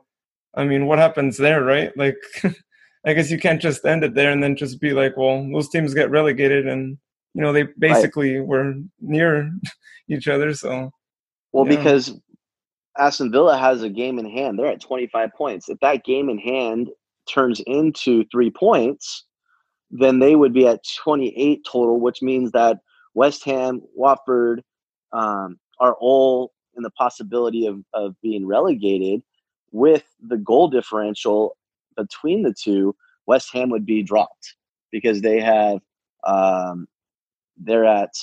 i 0.55 0.65
mean 0.65 0.87
what 0.87 0.99
happens 0.99 1.39
there 1.39 1.65
right? 1.65 1.97
Like 1.97 2.19
i 3.07 3.15
guess 3.15 3.31
you 3.31 3.39
can't 3.39 3.61
just 3.61 3.85
end 3.87 4.05
it 4.05 4.15
there 4.15 4.31
and 4.31 4.43
then 4.43 4.55
just 4.55 4.81
be 4.81 4.93
like 4.93 5.17
well 5.17 5.47
those 5.51 5.71
teams 5.71 5.95
get 5.95 6.11
relegated 6.11 6.67
and 6.67 6.99
you 7.35 7.43
know 7.43 7.53
they 7.53 7.65
basically 7.79 8.37
right. 8.37 8.47
were 8.47 8.75
near 9.01 9.53
each 10.09 10.29
other 10.29 10.55
so 10.55 10.91
well 11.53 11.67
yeah. 11.67 11.77
because 11.77 12.15
aston 12.99 13.31
villa 13.31 13.59
has 13.59 13.83
a 13.83 13.89
game 13.89 14.19
in 14.19 14.29
hand 14.29 14.59
they're 14.59 14.67
at 14.67 14.81
25 14.81 15.31
points 15.37 15.69
if 15.69 15.79
that 15.81 16.05
game 16.05 16.29
in 16.29 16.39
hand 16.39 16.89
turns 17.29 17.61
into 17.67 18.25
three 18.31 18.51
points 18.51 19.25
then 19.91 20.19
they 20.19 20.35
would 20.35 20.53
be 20.53 20.67
at 20.67 20.81
28 21.03 21.65
total 21.71 22.01
which 22.01 22.23
means 22.23 22.53
that 22.53 22.79
west 23.15 23.45
ham 23.45 23.81
watford 23.95 24.63
um, 25.13 25.59
are 25.81 25.95
all 26.01 26.53
in 26.77 26.83
the 26.83 26.91
possibility 26.91 27.67
of, 27.67 27.81
of 27.95 28.15
being 28.21 28.47
relegated 28.47 29.23
with 29.71 30.05
the 30.21 30.37
goal 30.37 30.69
differential 30.69 31.57
between 31.97 32.43
the 32.43 32.55
two 32.55 32.95
west 33.27 33.53
ham 33.53 33.71
would 33.71 33.87
be 33.87 34.03
dropped 34.03 34.55
because 34.91 35.23
they 35.23 35.41
have 35.41 35.81
um, 36.27 36.87
they're 37.57 37.85
at 37.85 38.15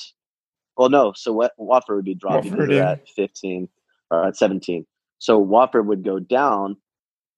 well 0.78 0.90
no 0.90 1.14
so 1.16 1.32
what 1.34 1.54
Watford 1.58 1.98
would 1.98 2.06
be 2.06 2.16
dropping 2.16 2.52
because 2.52 2.68
they're 2.68 2.84
at 2.84 3.08
15 3.10 3.70
or 4.10 4.28
at 4.28 4.38
17 4.38 4.86
so 5.20 5.38
Watford 5.38 5.88
would 5.88 6.04
go 6.04 6.20
down 6.20 6.78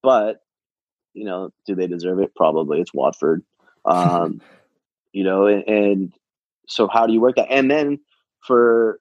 but 0.02 0.42
you 1.14 1.26
know 1.26 1.52
do 1.66 1.76
they 1.76 1.88
deserve 1.88 2.20
it? 2.20 2.36
Probably. 2.36 2.80
It's 2.82 2.94
Watford. 2.94 3.44
Um 3.86 4.42
you 5.14 5.24
know 5.24 5.48
and, 5.48 5.64
and 5.68 6.14
so 6.68 6.88
how 6.88 7.06
do 7.06 7.14
you 7.14 7.22
work 7.22 7.36
that? 7.36 7.52
And 7.52 7.70
then 7.70 8.00
for 8.42 9.00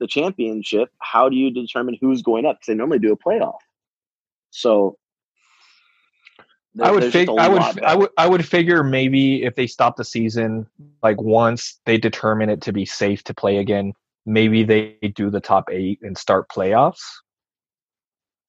the 0.00 0.06
championship 0.06 0.90
how 0.98 1.28
do 1.28 1.36
you 1.36 1.50
determine 1.50 1.96
who's 2.00 2.22
going 2.22 2.46
up? 2.46 2.56
Because 2.56 2.66
they 2.66 2.74
normally 2.74 2.98
do 2.98 3.12
a 3.12 3.16
playoff. 3.16 3.58
So 4.50 4.98
I 6.80 6.90
would 6.90 7.12
figure. 7.12 7.34
I 7.38 7.48
would. 7.48 7.62
I 7.82 7.96
would. 7.96 8.10
I 8.16 8.28
would 8.28 8.46
figure 8.46 8.84
maybe 8.84 9.44
if 9.44 9.54
they 9.54 9.66
stop 9.66 9.96
the 9.96 10.04
season, 10.04 10.66
like 11.02 11.20
once 11.20 11.80
they 11.86 11.98
determine 11.98 12.50
it 12.50 12.60
to 12.62 12.72
be 12.72 12.84
safe 12.84 13.24
to 13.24 13.34
play 13.34 13.58
again, 13.58 13.94
maybe 14.26 14.62
they 14.62 14.96
do 15.14 15.30
the 15.30 15.40
top 15.40 15.68
eight 15.70 15.98
and 16.02 16.16
start 16.16 16.48
playoffs. 16.48 17.02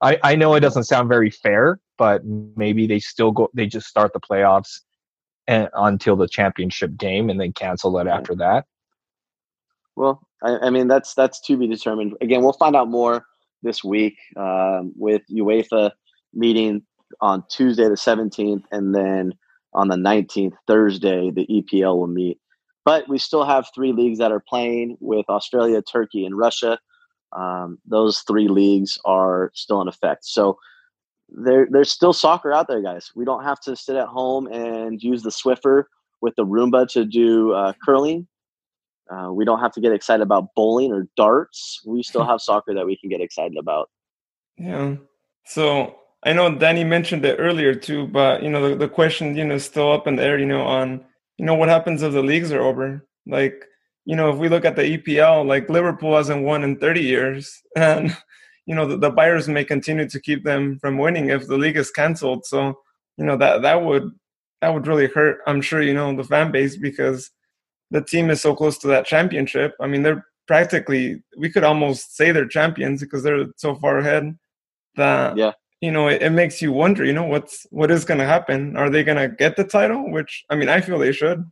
I 0.01 0.19
I 0.23 0.35
know 0.35 0.53
it 0.53 0.59
doesn't 0.59 0.83
sound 0.83 1.09
very 1.09 1.29
fair, 1.29 1.79
but 1.97 2.23
maybe 2.25 2.87
they 2.87 2.99
still 2.99 3.31
go. 3.31 3.49
They 3.53 3.65
just 3.65 3.87
start 3.87 4.13
the 4.13 4.19
playoffs 4.19 4.81
and, 5.47 5.69
until 5.73 6.15
the 6.15 6.27
championship 6.27 6.97
game, 6.97 7.29
and 7.29 7.39
then 7.39 7.53
cancel 7.53 7.97
it 7.99 8.07
after 8.07 8.35
that. 8.35 8.65
Well, 9.95 10.21
I, 10.43 10.57
I 10.57 10.69
mean 10.69 10.87
that's 10.87 11.13
that's 11.13 11.41
to 11.41 11.57
be 11.57 11.67
determined. 11.67 12.13
Again, 12.21 12.41
we'll 12.41 12.53
find 12.53 12.75
out 12.75 12.89
more 12.89 13.25
this 13.63 13.83
week 13.83 14.17
um, 14.37 14.93
with 14.95 15.21
UEFA 15.31 15.91
meeting 16.33 16.83
on 17.21 17.43
Tuesday 17.49 17.85
the 17.85 17.95
17th, 17.95 18.63
and 18.71 18.93
then 18.95 19.33
on 19.73 19.87
the 19.87 19.95
19th, 19.95 20.53
Thursday, 20.67 21.31
the 21.31 21.45
EPL 21.47 21.97
will 21.97 22.07
meet. 22.07 22.39
But 22.85 23.07
we 23.07 23.17
still 23.17 23.43
have 23.45 23.67
three 23.75 23.91
leagues 23.91 24.19
that 24.19 24.31
are 24.31 24.43
playing 24.47 24.97
with 24.99 25.25
Australia, 25.29 25.81
Turkey, 25.81 26.25
and 26.25 26.37
Russia. 26.37 26.79
Um, 27.37 27.77
those 27.85 28.21
three 28.21 28.47
leagues 28.47 28.97
are 29.05 29.51
still 29.53 29.81
in 29.81 29.87
effect. 29.87 30.25
So 30.25 30.57
there, 31.29 31.67
there's 31.69 31.91
still 31.91 32.13
soccer 32.13 32.51
out 32.51 32.67
there, 32.67 32.81
guys. 32.81 33.11
We 33.15 33.25
don't 33.25 33.43
have 33.43 33.59
to 33.61 33.75
sit 33.75 33.95
at 33.95 34.07
home 34.07 34.47
and 34.47 35.01
use 35.01 35.21
the 35.21 35.29
Swiffer 35.29 35.83
with 36.21 36.35
the 36.35 36.45
Roomba 36.45 36.87
to 36.93 37.05
do 37.05 37.53
uh, 37.53 37.73
curling. 37.85 38.27
Uh, 39.11 39.31
we 39.31 39.45
don't 39.45 39.59
have 39.59 39.71
to 39.73 39.81
get 39.81 39.91
excited 39.91 40.21
about 40.21 40.47
bowling 40.55 40.91
or 40.91 41.07
darts. 41.15 41.81
We 41.85 42.03
still 42.03 42.25
have 42.27 42.41
soccer 42.41 42.73
that 42.73 42.85
we 42.85 42.97
can 42.97 43.09
get 43.09 43.21
excited 43.21 43.57
about. 43.57 43.89
Yeah. 44.57 44.95
So 45.45 45.95
I 46.23 46.33
know 46.33 46.53
Danny 46.53 46.83
mentioned 46.83 47.23
it 47.25 47.37
earlier 47.39 47.73
too, 47.73 48.07
but 48.07 48.43
you 48.43 48.49
know 48.49 48.69
the, 48.69 48.75
the 48.75 48.89
question 48.89 49.35
you 49.35 49.45
know 49.45 49.55
is 49.55 49.65
still 49.65 49.91
up 49.91 50.07
in 50.07 50.17
the 50.17 50.23
air. 50.23 50.37
You 50.37 50.45
know 50.45 50.63
on 50.63 51.05
you 51.37 51.45
know 51.45 51.55
what 51.55 51.69
happens 51.69 52.01
if 52.01 52.11
the 52.13 52.21
leagues 52.21 52.51
are 52.51 52.61
over. 52.61 53.05
Like 53.25 53.63
you 54.05 54.15
know 54.15 54.29
if 54.29 54.37
we 54.37 54.49
look 54.49 54.65
at 54.65 54.75
the 54.75 54.97
EPL, 54.97 55.45
like 55.45 55.69
Liverpool 55.69 56.15
hasn't 56.15 56.43
won 56.43 56.63
in 56.63 56.77
30 56.77 57.01
years, 57.01 57.61
and 57.75 58.15
you 58.65 58.75
know 58.75 58.85
the, 58.85 58.97
the 58.97 59.09
buyers 59.09 59.47
may 59.47 59.63
continue 59.63 60.07
to 60.09 60.19
keep 60.19 60.43
them 60.43 60.77
from 60.79 60.97
winning 60.97 61.29
if 61.29 61.47
the 61.47 61.57
league 61.57 61.77
is 61.77 61.91
cancelled. 61.91 62.45
So 62.45 62.79
you 63.17 63.25
know 63.25 63.37
that 63.37 63.61
that 63.61 63.81
would 63.83 64.11
that 64.61 64.73
would 64.73 64.87
really 64.87 65.07
hurt. 65.07 65.39
I'm 65.47 65.61
sure 65.61 65.81
you 65.81 65.93
know 65.93 66.13
the 66.15 66.23
fan 66.25 66.51
base 66.51 66.75
because 66.75 67.31
the 67.91 68.03
team 68.03 68.29
is 68.29 68.41
so 68.41 68.55
close 68.55 68.77
to 68.79 68.87
that 68.87 69.05
championship. 69.05 69.73
I 69.79 69.87
mean 69.87 70.03
they're 70.03 70.25
practically 70.47 71.23
we 71.37 71.49
could 71.49 71.63
almost 71.63 72.17
say 72.17 72.31
they're 72.31 72.47
champions 72.47 72.99
because 72.99 73.23
they're 73.23 73.45
so 73.55 73.75
far 73.75 73.99
ahead 73.99 74.37
that 74.95 75.37
yeah 75.37 75.53
you 75.81 75.91
know, 75.91 76.07
it, 76.07 76.21
it 76.21 76.31
makes 76.31 76.61
you 76.61 76.71
wonder, 76.71 77.05
you 77.05 77.13
know, 77.13 77.23
what's 77.23 77.65
what 77.69 77.91
is 77.91 78.05
going 78.05 78.19
to 78.19 78.25
happen? 78.25 78.75
Are 78.75 78.89
they 78.89 79.03
going 79.03 79.17
to 79.17 79.33
get 79.33 79.55
the 79.55 79.63
title? 79.63 80.11
Which 80.11 80.43
I 80.49 80.55
mean, 80.55 80.69
I 80.69 80.81
feel 80.81 80.99
they 80.99 81.11
should. 81.11 81.49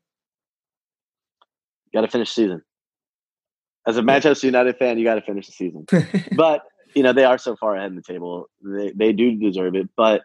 Got 1.94 2.02
to 2.02 2.08
finish 2.08 2.32
season. 2.32 2.62
As 3.88 3.96
a 3.96 4.04
Manchester 4.04 4.48
United 4.48 4.78
fan, 4.78 4.98
you 4.98 5.06
got 5.06 5.16
to 5.16 5.22
finish 5.22 5.48
the 5.48 5.54
season. 5.54 5.86
but 6.36 6.64
you 6.94 7.04
know, 7.04 7.14
they 7.14 7.24
are 7.24 7.38
so 7.38 7.56
far 7.56 7.76
ahead 7.76 7.90
in 7.90 7.96
the 7.96 8.02
table. 8.02 8.50
They 8.62 8.92
they 8.92 9.14
do 9.14 9.38
deserve 9.38 9.76
it. 9.76 9.90
But 9.96 10.24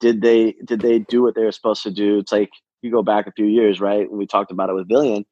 did 0.00 0.22
they 0.22 0.54
did 0.64 0.80
they 0.80 1.00
do 1.00 1.22
what 1.22 1.36
they 1.36 1.44
were 1.44 1.52
supposed 1.52 1.84
to 1.84 1.90
do? 1.90 2.18
It's 2.18 2.32
like 2.32 2.50
you 2.82 2.90
go 2.90 3.02
back 3.02 3.28
a 3.28 3.32
few 3.32 3.46
years, 3.46 3.80
right? 3.80 4.10
When 4.10 4.18
we 4.18 4.26
talked 4.26 4.50
about 4.50 4.70
it 4.70 4.74
with 4.74 4.88
Villian, 4.88 5.24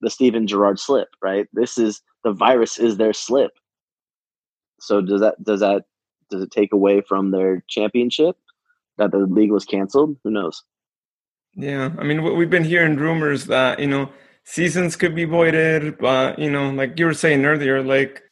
the 0.00 0.10
Steven 0.10 0.48
Gerrard 0.48 0.80
slip, 0.80 1.08
right? 1.22 1.46
This 1.52 1.78
is 1.78 2.02
the 2.24 2.32
virus 2.32 2.78
is 2.78 2.96
their 2.96 3.12
slip. 3.12 3.52
So 4.80 5.00
does 5.00 5.20
that 5.20 5.42
does 5.44 5.60
that 5.60 5.84
does 6.32 6.42
it 6.42 6.50
take 6.50 6.72
away 6.72 7.00
from 7.00 7.30
their 7.30 7.62
championship 7.68 8.36
that 8.98 9.12
the 9.12 9.18
league 9.18 9.52
was 9.52 9.64
canceled? 9.64 10.16
Who 10.24 10.30
knows? 10.30 10.64
Yeah, 11.54 11.90
I 11.98 12.04
mean, 12.04 12.36
we've 12.36 12.50
been 12.50 12.64
hearing 12.64 12.96
rumors 12.96 13.46
that 13.46 13.78
you 13.78 13.86
know 13.86 14.10
seasons 14.44 14.96
could 14.96 15.14
be 15.14 15.24
voided, 15.24 15.98
but 15.98 16.38
you 16.38 16.50
know, 16.50 16.70
like 16.70 16.98
you 16.98 17.06
were 17.06 17.14
saying 17.14 17.44
earlier, 17.44 17.82
like, 17.82 18.22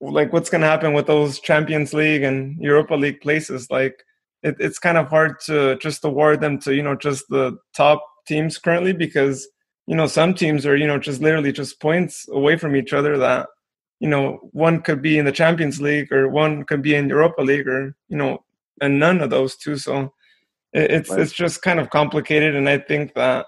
like 0.00 0.32
what's 0.32 0.50
going 0.50 0.62
to 0.62 0.66
happen 0.66 0.94
with 0.94 1.06
those 1.06 1.40
Champions 1.40 1.92
League 1.92 2.22
and 2.22 2.56
Europa 2.60 2.94
League 2.94 3.20
places? 3.20 3.70
Like, 3.70 4.02
it, 4.42 4.56
it's 4.58 4.78
kind 4.78 4.96
of 4.96 5.08
hard 5.08 5.40
to 5.46 5.76
just 5.76 6.04
award 6.04 6.40
them 6.40 6.58
to 6.60 6.74
you 6.74 6.82
know 6.82 6.96
just 6.96 7.24
the 7.28 7.58
top 7.76 8.02
teams 8.26 8.58
currently 8.58 8.92
because 8.92 9.46
you 9.86 9.94
know 9.94 10.06
some 10.06 10.34
teams 10.34 10.64
are 10.64 10.76
you 10.76 10.86
know 10.86 10.98
just 10.98 11.20
literally 11.20 11.52
just 11.52 11.80
points 11.80 12.26
away 12.30 12.56
from 12.56 12.74
each 12.74 12.92
other 12.92 13.18
that 13.18 13.48
you 14.00 14.08
know 14.08 14.38
one 14.52 14.80
could 14.82 15.02
be 15.02 15.18
in 15.18 15.24
the 15.24 15.32
Champions 15.32 15.80
League 15.80 16.12
or 16.12 16.28
one 16.28 16.64
could 16.64 16.82
be 16.82 16.94
in 16.94 17.08
Europa 17.08 17.42
League 17.42 17.68
or 17.68 17.94
you 18.08 18.16
know 18.16 18.44
and 18.80 18.98
none 18.98 19.20
of 19.20 19.30
those 19.30 19.56
two 19.56 19.76
so 19.76 20.12
it, 20.72 20.90
it's 20.90 21.10
right. 21.10 21.20
it's 21.20 21.32
just 21.32 21.62
kind 21.62 21.80
of 21.80 21.90
complicated 21.90 22.54
and 22.54 22.68
I 22.68 22.78
think 22.78 23.14
that 23.14 23.46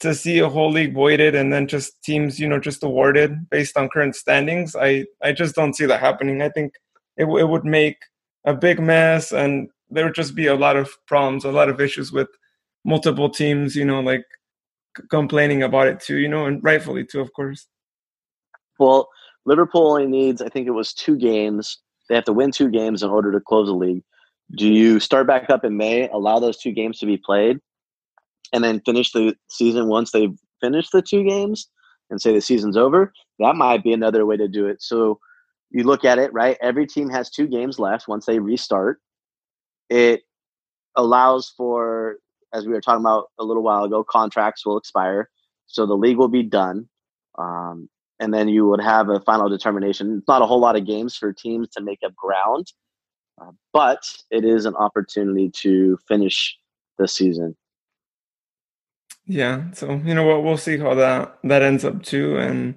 to 0.00 0.14
see 0.14 0.40
a 0.40 0.48
whole 0.48 0.70
league 0.70 0.92
voided 0.92 1.34
and 1.34 1.52
then 1.52 1.66
just 1.66 2.02
teams 2.02 2.38
you 2.38 2.48
know 2.48 2.60
just 2.60 2.82
awarded 2.82 3.48
based 3.50 3.76
on 3.76 3.88
current 3.88 4.16
standings 4.16 4.74
I 4.76 5.06
I 5.22 5.32
just 5.32 5.54
don't 5.54 5.74
see 5.74 5.86
that 5.86 6.00
happening 6.00 6.42
I 6.42 6.48
think 6.48 6.74
it, 7.16 7.24
it 7.24 7.48
would 7.48 7.64
make 7.64 7.96
a 8.44 8.54
big 8.54 8.80
mess 8.80 9.32
and 9.32 9.68
there 9.88 10.04
would 10.04 10.14
just 10.14 10.34
be 10.34 10.46
a 10.46 10.54
lot 10.54 10.76
of 10.76 10.90
problems 11.06 11.44
a 11.44 11.52
lot 11.52 11.68
of 11.68 11.80
issues 11.80 12.12
with 12.12 12.28
multiple 12.84 13.30
teams 13.30 13.74
you 13.76 13.84
know 13.84 14.00
like 14.00 14.24
complaining 15.10 15.62
about 15.62 15.88
it 15.88 16.00
too, 16.00 16.16
you 16.16 16.28
know, 16.28 16.46
and 16.46 16.62
rightfully 16.62 17.04
too, 17.04 17.20
of 17.20 17.32
course. 17.32 17.66
Well, 18.78 19.08
Liverpool 19.46 19.92
only 19.92 20.06
needs, 20.06 20.42
I 20.42 20.48
think 20.48 20.66
it 20.66 20.72
was 20.72 20.92
two 20.92 21.16
games. 21.16 21.78
They 22.08 22.14
have 22.14 22.24
to 22.24 22.32
win 22.32 22.50
two 22.50 22.68
games 22.68 23.02
in 23.02 23.10
order 23.10 23.32
to 23.32 23.40
close 23.40 23.68
the 23.68 23.74
league. 23.74 24.02
Do 24.56 24.68
you 24.68 25.00
start 25.00 25.26
back 25.26 25.50
up 25.50 25.64
in 25.64 25.76
May, 25.76 26.08
allow 26.08 26.38
those 26.38 26.58
two 26.58 26.72
games 26.72 26.98
to 26.98 27.06
be 27.06 27.16
played, 27.16 27.58
and 28.52 28.62
then 28.62 28.80
finish 28.84 29.12
the 29.12 29.34
season 29.48 29.88
once 29.88 30.12
they've 30.12 30.36
finished 30.60 30.92
the 30.92 31.02
two 31.02 31.24
games 31.24 31.68
and 32.10 32.20
say 32.20 32.32
the 32.32 32.40
season's 32.40 32.76
over? 32.76 33.12
That 33.38 33.56
might 33.56 33.82
be 33.82 33.92
another 33.92 34.26
way 34.26 34.36
to 34.36 34.48
do 34.48 34.66
it. 34.66 34.82
So 34.82 35.18
you 35.70 35.84
look 35.84 36.04
at 36.04 36.18
it, 36.18 36.32
right? 36.32 36.56
Every 36.60 36.86
team 36.86 37.08
has 37.10 37.30
two 37.30 37.48
games 37.48 37.78
left 37.78 38.06
once 38.06 38.26
they 38.26 38.38
restart. 38.38 39.00
It 39.90 40.22
allows 40.96 41.52
for 41.56 42.16
as 42.52 42.66
we 42.66 42.72
were 42.72 42.80
talking 42.80 43.02
about 43.02 43.26
a 43.38 43.44
little 43.44 43.62
while 43.62 43.84
ago, 43.84 44.04
contracts 44.04 44.64
will 44.64 44.78
expire. 44.78 45.28
So 45.66 45.86
the 45.86 45.94
league 45.96 46.16
will 46.16 46.28
be 46.28 46.42
done. 46.42 46.88
Um, 47.38 47.88
and 48.18 48.32
then 48.32 48.48
you 48.48 48.66
would 48.66 48.80
have 48.80 49.08
a 49.08 49.20
final 49.20 49.48
determination. 49.48 50.18
It's 50.18 50.28
not 50.28 50.42
a 50.42 50.46
whole 50.46 50.60
lot 50.60 50.76
of 50.76 50.86
games 50.86 51.16
for 51.16 51.32
teams 51.32 51.68
to 51.70 51.82
make 51.82 52.00
up 52.04 52.14
ground, 52.14 52.72
uh, 53.40 53.52
but 53.72 54.02
it 54.30 54.44
is 54.44 54.64
an 54.64 54.74
opportunity 54.74 55.50
to 55.62 55.98
finish 56.08 56.56
the 56.98 57.06
season. 57.06 57.56
Yeah, 59.26 59.70
so 59.72 60.00
you 60.04 60.14
know 60.14 60.24
what, 60.24 60.44
we'll 60.44 60.56
see 60.56 60.78
how 60.78 60.94
that 60.94 61.38
that 61.42 61.62
ends 61.62 61.84
up 61.84 62.02
too, 62.02 62.36
and 62.36 62.76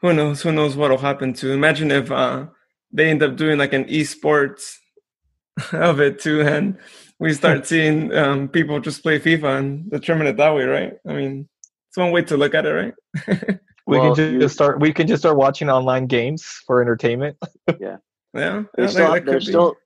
who 0.00 0.12
knows, 0.12 0.42
who 0.42 0.52
knows 0.52 0.76
what'll 0.76 0.98
happen 0.98 1.32
too. 1.32 1.52
Imagine 1.52 1.90
if 1.90 2.10
uh, 2.10 2.46
they 2.92 3.10
end 3.10 3.22
up 3.22 3.36
doing 3.36 3.58
like 3.58 3.72
an 3.72 3.84
esports 3.86 4.76
of 5.72 6.00
it 6.00 6.20
too, 6.20 6.40
and 6.40 6.78
we 7.18 7.32
start 7.34 7.66
seeing 7.72 8.14
um, 8.14 8.48
people 8.48 8.78
just 8.80 9.02
play 9.02 9.18
FIFA 9.18 9.58
and 9.58 9.90
determine 9.90 10.28
it 10.28 10.36
that 10.36 10.54
way, 10.54 10.64
right? 10.64 10.92
I 11.06 11.14
mean, 11.14 11.48
it's 11.88 11.96
one 11.96 12.12
way 12.12 12.22
to 12.22 12.36
look 12.36 12.54
at 12.54 12.64
it, 12.64 12.94
right? 13.28 13.58
we 13.86 13.98
well, 13.98 14.14
can 14.14 14.40
just 14.40 14.54
start. 14.54 14.80
We 14.80 14.92
can 14.92 15.06
just 15.06 15.22
start 15.22 15.36
watching 15.36 15.68
online 15.68 16.06
games 16.06 16.44
for 16.66 16.80
entertainment. 16.80 17.36
yeah, 17.80 17.96
yeah. 18.34 18.62
There's, 18.76 18.92
still, 18.92 19.20
there's 19.20 19.48
still 19.48 19.76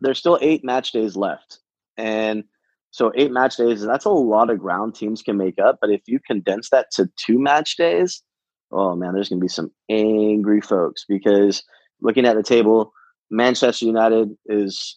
there's 0.00 0.18
still 0.18 0.38
eight 0.40 0.64
match 0.64 0.92
days 0.92 1.16
left, 1.16 1.58
and 1.96 2.44
so 2.90 3.12
eight 3.16 3.32
match 3.32 3.56
days. 3.56 3.82
That's 3.82 4.04
a 4.04 4.10
lot 4.10 4.50
of 4.50 4.58
ground 4.58 4.94
teams 4.94 5.22
can 5.22 5.36
make 5.36 5.58
up. 5.58 5.78
But 5.80 5.90
if 5.90 6.02
you 6.06 6.20
condense 6.24 6.70
that 6.70 6.90
to 6.92 7.10
two 7.16 7.38
match 7.38 7.76
days, 7.76 8.22
oh 8.70 8.94
man, 8.94 9.14
there's 9.14 9.28
gonna 9.28 9.40
be 9.40 9.48
some 9.48 9.72
angry 9.88 10.60
folks 10.60 11.04
because 11.08 11.62
looking 12.00 12.26
at 12.26 12.36
the 12.36 12.42
table, 12.42 12.92
Manchester 13.30 13.84
United 13.84 14.30
is 14.46 14.96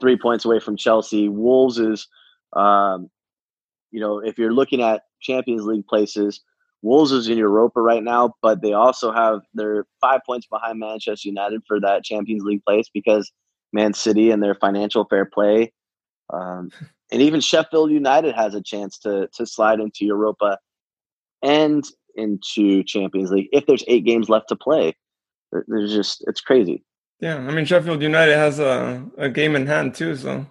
three 0.00 0.16
points 0.16 0.44
away 0.44 0.60
from 0.60 0.76
Chelsea. 0.76 1.28
Wolves 1.28 1.78
is, 1.78 2.08
um, 2.54 3.10
you 3.90 4.00
know, 4.00 4.18
if 4.18 4.38
you're 4.38 4.52
looking 4.52 4.82
at 4.82 5.02
Champions 5.20 5.64
League 5.64 5.86
places, 5.86 6.40
Wolves 6.82 7.12
is 7.12 7.28
in 7.28 7.38
Europa 7.38 7.80
right 7.80 8.02
now, 8.02 8.34
but 8.42 8.62
they 8.62 8.72
also 8.72 9.12
have 9.12 9.40
they're 9.54 9.86
five 10.00 10.20
points 10.26 10.46
behind 10.46 10.78
Manchester 10.78 11.28
United 11.28 11.62
for 11.66 11.80
that 11.80 12.04
Champions 12.04 12.44
League 12.44 12.62
place 12.64 12.88
because 12.92 13.30
Man 13.72 13.92
City 13.92 14.30
and 14.30 14.42
their 14.42 14.54
financial 14.54 15.04
fair 15.08 15.24
play, 15.24 15.72
um, 16.32 16.70
and 17.12 17.22
even 17.22 17.40
Sheffield 17.40 17.90
United 17.90 18.34
has 18.34 18.54
a 18.54 18.62
chance 18.62 18.98
to 19.00 19.28
to 19.34 19.46
slide 19.46 19.80
into 19.80 20.04
Europa 20.04 20.58
and 21.42 21.84
into 22.14 22.82
Champions 22.84 23.30
League 23.30 23.48
if 23.52 23.66
there's 23.66 23.84
eight 23.88 24.04
games 24.04 24.28
left 24.28 24.48
to 24.48 24.56
play. 24.56 24.94
There's 25.52 25.92
just 25.92 26.24
it's 26.26 26.40
crazy. 26.40 26.84
Yeah, 27.20 27.36
I 27.36 27.50
mean 27.50 27.64
Sheffield 27.64 28.02
United 28.02 28.36
has 28.36 28.58
a, 28.58 29.04
a 29.16 29.28
game 29.28 29.56
in 29.56 29.66
hand 29.66 29.94
too, 29.94 30.16
so 30.16 30.46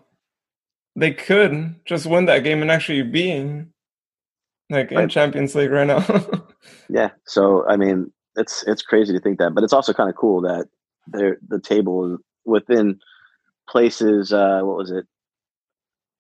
they 0.96 1.12
could 1.12 1.76
just 1.86 2.06
win 2.06 2.26
that 2.26 2.44
game 2.44 2.62
and 2.62 2.72
actually 2.72 3.04
be 3.04 3.32
like 4.70 4.92
in 4.92 4.98
right. 4.98 5.10
Champions 5.10 5.56
League 5.56 5.72
right 5.72 5.88
now. 5.88 6.06
yeah, 6.90 7.10
so 7.26 7.68
I 7.68 7.78
mean 7.78 8.12
it's 8.36 8.64
it's 8.68 8.82
crazy 8.82 9.14
to 9.14 9.20
think 9.20 9.40
that, 9.40 9.54
but 9.54 9.64
it's 9.64 9.74
also 9.74 9.94
kind 9.94 10.10
of 10.10 10.16
cool 10.16 10.42
that 10.42 10.68
they're 11.08 11.38
the 11.48 11.60
table 11.60 12.18
within 12.46 13.00
places. 13.70 14.34
Uh, 14.34 14.62
what 14.64 14.78
was 14.78 14.92
it? 14.92 15.06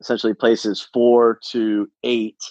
Essentially, 0.01 0.33
places 0.33 0.87
four 0.93 1.39
to 1.51 1.89
eight. 2.03 2.41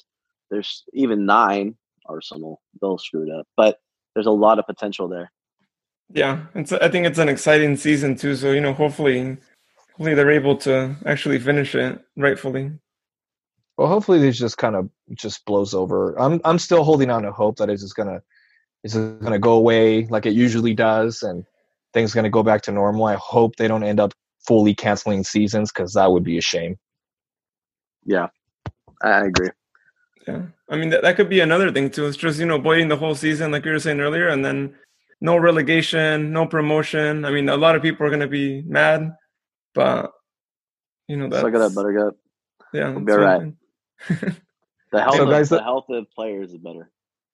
There's 0.51 0.85
even 0.93 1.27
nine. 1.27 1.77
Arsenal, 2.07 2.61
they'll 2.81 2.99
screw 2.99 3.23
it 3.23 3.33
up, 3.35 3.47
but 3.57 3.81
there's 4.15 4.27
a 4.27 4.31
lot 4.31 4.59
of 4.59 4.67
potential 4.67 5.09
there. 5.09 5.33
Yeah, 6.13 6.45
it's. 6.55 6.73
I 6.73 6.89
think 6.89 7.07
it's 7.07 7.19
an 7.19 7.29
exciting 7.29 7.77
season 7.77 8.17
too. 8.17 8.37
So 8.37 8.53
you 8.53 8.61
know, 8.61 8.75
hopefully, 8.75 9.39
hopefully 9.93 10.15
they're 10.15 10.31
able 10.31 10.57
to 10.59 10.95
actually 11.07 11.39
finish 11.39 11.75
it 11.75 11.99
rightfully. 12.17 12.73
Well, 13.77 13.89
hopefully 13.89 14.21
this 14.21 14.39
just 14.39 14.59
kind 14.59 14.77
of 14.77 14.89
just 15.15 15.45
blows 15.45 15.75
over. 15.75 16.19
I'm 16.19 16.41
I'm 16.45 16.59
still 16.59 16.85
holding 16.85 17.11
on 17.11 17.23
to 17.23 17.33
hope 17.33 17.57
that 17.57 17.71
it's 17.71 17.83
just 17.83 17.97
gonna 17.97 18.23
it's 18.85 18.95
just 18.95 19.21
gonna 19.21 19.39
go 19.39 19.53
away 19.53 20.07
like 20.07 20.27
it 20.27 20.35
usually 20.35 20.75
does, 20.75 21.23
and 21.23 21.45
things 21.93 22.15
gonna 22.15 22.31
go 22.31 22.43
back 22.43 22.63
to 22.63 22.73
normal. 22.73 23.07
I 23.07 23.15
hope 23.15 23.57
they 23.57 23.69
don't 23.69 23.83
end 23.83 24.01
up 24.01 24.15
fully 24.47 24.75
canceling 24.75 25.25
seasons 25.25 25.73
because 25.73 25.95
that 25.95 26.13
would 26.13 26.23
be 26.23 26.39
a 26.39 26.43
shame. 26.43 26.77
Yeah, 28.05 28.29
I 29.03 29.25
agree. 29.25 29.51
Yeah, 30.29 30.43
I 30.71 30.77
mean 30.77 30.91
that, 30.91 31.03
that 31.03 31.17
could 31.17 31.29
be 31.29 31.41
another 31.41 31.73
thing 31.73 31.91
too. 31.91 32.07
It's 32.07 32.17
just 32.17 32.39
you 32.39 32.47
know 32.47 32.59
voiding 32.59 32.89
the 32.89 32.97
whole 32.97 33.17
season, 33.17 33.51
like 33.51 33.65
you 33.65 33.73
were 33.73 33.81
saying 33.81 34.01
earlier, 34.01 34.29
and 34.29 34.45
then 34.45 34.75
no 35.21 35.37
relegation, 35.37 36.33
no 36.33 36.47
promotion. 36.47 37.25
I 37.25 37.31
mean, 37.31 37.49
a 37.49 37.57
lot 37.57 37.75
of 37.75 37.83
people 37.83 38.07
are 38.07 38.11
going 38.11 38.21
to 38.21 38.29
be 38.29 38.63
mad, 38.63 39.17
but 39.75 40.13
you 41.09 41.17
know 41.17 41.29
that's 41.29 41.43
suck 41.43 41.55
it 41.55 41.61
up, 41.61 41.75
Buttercup. 41.75 42.17
Yeah, 42.73 42.91
we'll 42.91 43.01
be 43.01 43.13
all 43.13 43.19
right. 43.19 43.53
The 44.09 45.01
health, 45.01 45.17
so 45.17 45.27
guys, 45.27 45.53
of, 45.53 45.59
the 45.59 45.65
health 45.65 45.87
of 45.91 46.07
players 46.11 46.53
is 46.53 46.59
better. 46.59 46.91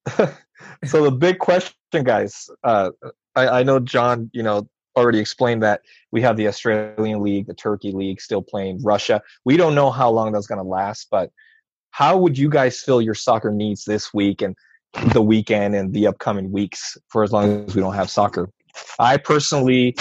so 0.85 1.05
the 1.05 1.11
big 1.11 1.39
question, 1.39 2.05
guys. 2.05 2.49
Uh, 2.65 2.91
I, 3.37 3.61
I 3.61 3.63
know 3.63 3.79
John. 3.81 4.31
You 4.33 4.43
know 4.43 4.69
already 4.97 5.21
explained 5.21 5.63
that 5.63 5.83
we 6.11 6.21
have 6.21 6.37
the 6.37 6.49
Australian 6.49 7.23
League, 7.23 7.47
the 7.47 7.55
Turkey 7.55 7.93
League 7.93 8.21
still 8.21 8.43
playing 8.43 8.83
Russia. 8.83 9.23
We 9.45 9.57
don't 9.57 9.75
know 9.75 9.91
how 9.91 10.11
long 10.11 10.33
that's 10.33 10.49
going 10.49 10.63
to 10.63 10.69
last, 10.69 11.07
but 11.11 11.31
how 11.93 12.19
would 12.19 12.37
you 12.37 12.51
guys 12.51 12.81
fill 12.81 13.01
your 13.01 13.15
soccer 13.15 13.51
needs 13.51 13.85
this 13.85 14.13
week? 14.13 14.43
And 14.43 14.57
the 15.13 15.23
weekend 15.23 15.75
and 15.75 15.93
the 15.95 16.07
upcoming 16.07 16.51
weeks 16.51 16.99
for 17.09 17.23
as 17.23 17.33
long 17.33 17.65
as 17.65 17.75
we 17.75 17.81
don't 17.81 17.95
have 17.95 18.11
soccer. 18.11 18.51
I 18.99 19.17
personally, 19.17 19.97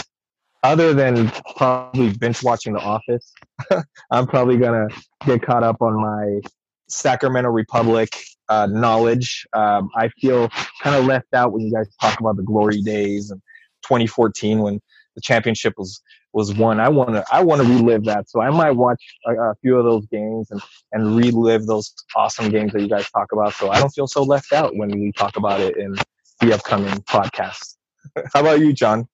other 0.64 0.94
than 0.94 1.32
probably 1.56 2.12
binge 2.18 2.44
watching 2.44 2.74
The 2.74 2.80
Office, 2.80 3.34
I'm 4.12 4.28
probably 4.28 4.58
gonna 4.58 4.88
get 5.26 5.42
caught 5.42 5.64
up 5.64 5.82
on 5.82 5.96
my 5.96 6.42
Sacramento 6.88 7.50
Republic 7.50 8.10
uh, 8.50 8.66
knowledge. 8.66 9.48
Um, 9.54 9.90
I 9.96 10.10
feel 10.20 10.50
kind 10.82 10.96
of 10.96 11.06
left 11.06 11.34
out 11.34 11.54
when 11.54 11.62
you 11.62 11.74
guys 11.74 11.88
talk 12.02 12.20
about 12.20 12.36
the 12.36 12.44
glory 12.44 12.82
days 12.82 13.32
and 13.32 13.42
2014 13.84 14.60
when 14.60 14.82
the 15.16 15.22
championship 15.22 15.74
was 15.78 16.02
was 16.34 16.54
won. 16.56 16.80
I 16.80 16.90
want 16.90 17.12
to 17.12 17.26
I 17.32 17.44
want 17.44 17.62
to 17.62 17.68
relive 17.68 18.06
that. 18.06 18.30
So 18.30 18.42
I 18.42 18.50
might 18.50 18.72
watch 18.72 19.04
a, 19.26 19.34
a, 19.34 19.56
few 19.62 19.78
of 19.78 19.86
those 19.86 20.06
games 20.08 20.52
and 20.52 20.62
and 20.92 21.16
relive 21.16 21.66
those 21.66 21.94
awesome 22.16 22.50
games 22.50 22.74
that 22.74 22.82
you 22.82 22.90
guys 22.90 23.10
talk 23.10 23.32
about. 23.32 23.54
So 23.54 23.70
I 23.70 23.80
don't 23.80 23.90
feel 23.90 24.08
so 24.08 24.24
left 24.24 24.52
out 24.54 24.76
when 24.76 24.92
we 24.92 25.12
talk 25.12 25.38
about 25.38 25.60
it 25.60 25.78
in 25.78 25.96
the 26.42 26.54
upcoming 26.54 26.94
podcast. 27.02 27.76
How 28.34 28.42
about 28.42 28.60
you, 28.60 28.74
Jon? 28.74 29.08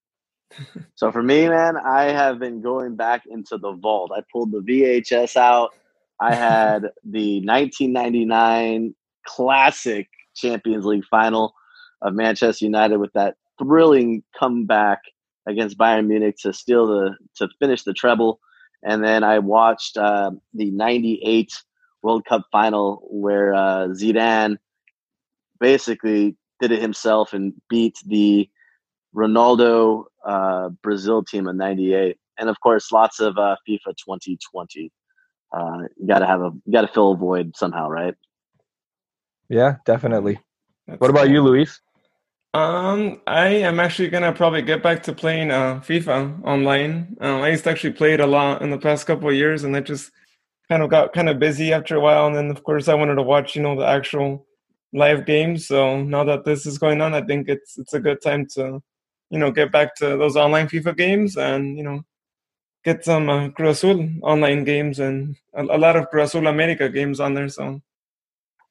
So 0.95 1.11
for 1.11 1.23
me, 1.23 1.47
man, 1.47 1.77
I 1.77 2.05
have 2.05 2.39
been 2.39 2.61
going 2.61 2.95
back 2.95 3.23
into 3.25 3.57
the 3.57 3.73
vault. 3.73 4.11
I 4.15 4.21
pulled 4.31 4.51
the 4.51 4.59
VHS 4.59 5.35
out. 5.35 5.71
I 6.19 6.33
had 6.33 6.83
the 7.03 7.45
1999 7.45 8.95
classic 9.25 10.07
Champions 10.35 10.85
League 10.85 11.05
final 11.09 11.53
of 12.01 12.13
Manchester 12.13 12.65
United 12.65 12.97
with 12.97 13.13
that 13.13 13.35
thrilling 13.59 14.23
comeback 14.37 14.99
against 15.47 15.77
Bayern 15.77 16.07
Munich 16.07 16.35
to 16.41 16.53
steal 16.53 16.87
the 16.87 17.15
to 17.37 17.47
finish 17.59 17.83
the 17.83 17.93
treble, 17.93 18.39
and 18.83 19.03
then 19.03 19.23
I 19.23 19.39
watched 19.39 19.97
uh, 19.97 20.31
the 20.53 20.71
'98 20.71 21.51
World 22.01 22.25
Cup 22.25 22.43
final 22.51 23.07
where 23.09 23.53
uh, 23.53 23.87
Zidane 23.87 24.57
basically 25.59 26.35
did 26.59 26.71
it 26.71 26.81
himself 26.81 27.33
and 27.33 27.53
beat 27.69 27.97
the 28.05 28.49
Ronaldo 29.15 30.05
uh, 30.25 30.69
Brazil 30.83 31.23
team 31.23 31.47
in 31.47 31.57
'98, 31.57 32.17
and 32.37 32.49
of 32.49 32.59
course, 32.59 32.91
lots 32.91 33.19
of 33.19 33.37
uh, 33.37 33.55
FIFA 33.67 33.95
2020. 33.97 34.91
Uh, 35.51 35.77
you 35.97 36.07
got 36.07 36.19
to 36.19 36.25
have 36.25 36.41
a 36.41 36.51
you 36.65 36.73
got 36.73 36.81
to 36.81 36.87
fill 36.87 37.13
a 37.13 37.15
void 37.15 37.55
somehow, 37.55 37.87
right? 37.87 38.15
Yeah, 39.49 39.77
definitely. 39.85 40.39
That's 40.87 40.99
what 40.99 41.09
about 41.09 41.25
cool. 41.25 41.33
you, 41.33 41.41
Luis? 41.41 41.79
Um, 42.53 43.21
I 43.27 43.47
am 43.47 43.81
actually 43.81 44.07
gonna 44.07 44.31
probably 44.31 44.61
get 44.61 44.81
back 44.81 45.03
to 45.03 45.13
playing 45.13 45.51
uh, 45.51 45.81
FIFA 45.81 46.43
online. 46.45 47.17
Um, 47.19 47.41
I 47.41 47.49
used 47.49 47.65
to 47.65 47.69
actually 47.69 47.93
play 47.93 48.13
it 48.13 48.21
a 48.21 48.27
lot 48.27 48.61
in 48.61 48.69
the 48.69 48.77
past 48.77 49.05
couple 49.05 49.27
of 49.27 49.35
years, 49.35 49.63
and 49.63 49.75
I 49.75 49.81
just 49.81 50.11
kind 50.69 50.81
of 50.81 50.89
got 50.89 51.13
kind 51.13 51.29
of 51.29 51.37
busy 51.39 51.73
after 51.73 51.95
a 51.95 51.99
while. 51.99 52.27
And 52.27 52.35
then, 52.35 52.49
of 52.49 52.63
course, 52.63 52.87
I 52.87 52.93
wanted 52.93 53.15
to 53.15 53.23
watch, 53.23 53.55
you 53.55 53.61
know, 53.61 53.75
the 53.75 53.85
actual 53.85 54.45
live 54.93 55.25
games. 55.25 55.67
So 55.67 56.01
now 56.01 56.23
that 56.23 56.45
this 56.45 56.65
is 56.65 56.77
going 56.77 57.01
on, 57.01 57.13
I 57.13 57.21
think 57.21 57.49
it's 57.49 57.77
it's 57.77 57.93
a 57.93 57.99
good 57.99 58.21
time 58.21 58.47
to, 58.53 58.81
you 59.35 59.39
know, 59.41 59.51
get 59.51 59.69
back 59.69 59.95
to 59.95 60.15
those 60.15 60.37
online 60.37 60.69
FIFA 60.69 60.95
games 60.95 61.35
and 61.35 61.77
you 61.77 61.83
know, 61.83 62.05
get 62.85 63.03
some 63.03 63.29
uh, 63.29 63.49
Cruz 63.49 63.83
Azul 63.83 64.07
online 64.21 64.63
games 64.63 64.97
and 64.99 65.35
a, 65.53 65.63
a 65.63 65.77
lot 65.77 65.97
of 65.97 66.09
Cruz 66.09 66.29
Azul 66.29 66.47
America 66.47 66.87
games 66.87 67.19
on 67.19 67.33
there. 67.33 67.49
So 67.49 67.81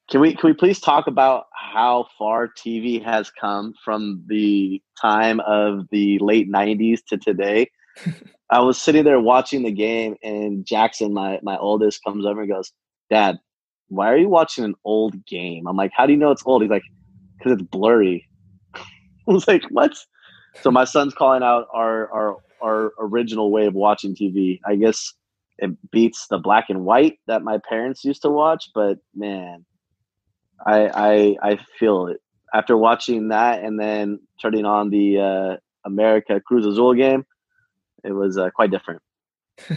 can 0.09 0.21
we 0.21 0.33
can 0.33 0.49
we 0.49 0.53
please 0.53 0.79
talk 0.79 1.05
about 1.05 1.45
how 1.53 2.07
far 2.17 2.47
TV 2.47 3.03
has 3.03 3.29
come 3.29 3.75
from 3.83 4.23
the 4.27 4.81
time 4.99 5.39
of 5.41 5.85
the 5.91 6.17
late 6.17 6.51
'90s 6.51 7.01
to 7.09 7.17
today? 7.17 7.69
I 8.49 8.59
was 8.61 8.81
sitting 8.81 9.03
there 9.03 9.19
watching 9.19 9.61
the 9.61 9.71
game, 9.71 10.15
and 10.23 10.65
Jackson, 10.65 11.13
my 11.13 11.39
my 11.43 11.57
oldest, 11.57 12.03
comes 12.03 12.25
over 12.25 12.41
and 12.41 12.49
goes, 12.49 12.73
"Dad, 13.11 13.37
why 13.89 14.11
are 14.11 14.17
you 14.17 14.29
watching 14.29 14.63
an 14.63 14.73
old 14.83 15.23
game?" 15.27 15.67
I'm 15.67 15.77
like, 15.77 15.91
"How 15.95 16.07
do 16.07 16.13
you 16.13 16.17
know 16.17 16.31
it's 16.31 16.43
old?" 16.43 16.63
He's 16.63 16.71
like, 16.71 16.89
"Because 17.37 17.53
it's 17.53 17.69
blurry." 17.69 18.27
I 18.75 18.81
was 19.27 19.47
like, 19.47 19.63
"What?" 19.69 19.93
So 20.61 20.71
my 20.71 20.85
son's 20.85 21.13
calling 21.13 21.43
out 21.43 21.67
our 21.73 22.11
our 22.11 22.37
our 22.61 22.91
original 22.99 23.51
way 23.51 23.65
of 23.65 23.73
watching 23.73 24.15
TV. 24.15 24.59
I 24.65 24.75
guess 24.75 25.13
it 25.57 25.71
beats 25.91 26.27
the 26.27 26.37
black 26.37 26.65
and 26.69 26.85
white 26.85 27.19
that 27.27 27.43
my 27.43 27.59
parents 27.69 28.03
used 28.03 28.21
to 28.23 28.29
watch, 28.29 28.69
but 28.73 28.97
man, 29.15 29.65
I 30.65 30.87
I 30.87 31.51
I 31.51 31.59
feel 31.79 32.07
it 32.07 32.21
after 32.53 32.77
watching 32.77 33.29
that 33.29 33.63
and 33.63 33.79
then 33.79 34.19
turning 34.41 34.65
on 34.65 34.89
the 34.89 35.19
uh, 35.19 35.57
America 35.85 36.39
Cruz 36.39 36.65
Azul 36.65 36.93
game. 36.93 37.25
It 38.03 38.11
was 38.11 38.37
uh, 38.37 38.49
quite 38.51 38.71
different. 38.71 39.01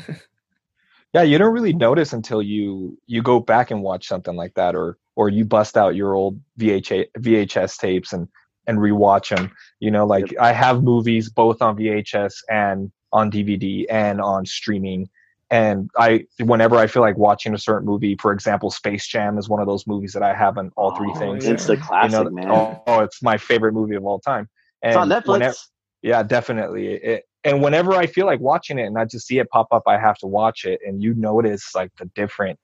yeah, 1.13 1.23
you 1.23 1.39
don't 1.39 1.53
really 1.53 1.73
notice 1.73 2.13
until 2.13 2.43
you 2.43 2.99
you 3.07 3.23
go 3.23 3.41
back 3.41 3.71
and 3.71 3.83
watch 3.83 4.07
something 4.07 4.37
like 4.37 4.55
that, 4.55 4.75
or 4.75 4.99
or 5.17 5.29
you 5.29 5.45
bust 5.45 5.77
out 5.77 5.97
your 5.97 6.15
old 6.15 6.41
VHS 6.59 7.07
VHS 7.19 7.79
tapes 7.79 8.13
and 8.13 8.29
and 8.69 8.79
rewatch 8.79 9.35
them. 9.35 9.51
You 9.81 9.91
know, 9.91 10.07
like 10.07 10.31
yep. 10.31 10.41
I 10.41 10.53
have 10.53 10.85
movies 10.85 11.29
both 11.29 11.61
on 11.61 11.77
VHS 11.77 12.35
and 12.49 12.93
on 13.13 13.33
DVD 13.33 13.87
and 13.91 14.21
on 14.21 14.47
streaming 14.47 15.09
and 15.51 15.91
I 15.97 16.27
whenever 16.41 16.77
I 16.77 16.87
feel 16.87 17.03
like 17.03 17.17
watching 17.17 17.55
a 17.55 17.59
certain 17.59 17.87
movie, 17.87 18.17
for 18.21 18.33
example, 18.33 18.71
Space 18.71 19.07
Jam 19.07 19.39
is 19.39 19.49
one 19.49 19.61
of 19.61 19.67
those 19.67 19.87
movies 19.87 20.13
that 20.13 20.23
I 20.23 20.35
have 20.35 20.59
on 20.59 20.71
all 20.77 20.95
three 20.95 21.11
oh, 21.15 21.19
things. 21.19 21.47
It's 21.47 21.67
the 21.67 21.77
classic, 21.77 22.19
you 22.19 22.25
know, 22.25 22.31
man. 22.31 22.51
Oh, 22.51 22.83
oh, 22.87 23.01
it's 23.01 23.23
my 23.23 23.39
favorite 23.39 23.73
movie 23.73 23.95
of 23.95 24.05
all 24.05 24.19
time. 24.19 24.49
And 24.83 24.91
it's 24.91 24.97
on 24.97 25.09
Netflix. 25.09 25.29
Whenever, 25.29 25.57
yeah, 26.03 26.23
definitely. 26.23 26.95
It, 26.95 27.25
and 27.45 27.63
whenever 27.63 27.95
I 27.95 28.07
feel 28.07 28.27
like 28.27 28.41
watching 28.41 28.79
it 28.79 28.85
and 28.85 28.99
I 28.99 29.07
just 29.07 29.27
see 29.27 29.39
it 29.39 29.49
pop 29.49 29.69
up, 29.71 29.85
I 29.87 29.99
have 29.99 30.19
to 30.19 30.27
watch 30.27 30.65
it. 30.65 30.81
And 30.87 31.03
you 31.03 31.15
notice 31.15 31.75
like 31.75 31.93
the 31.99 32.07
different 32.15 32.59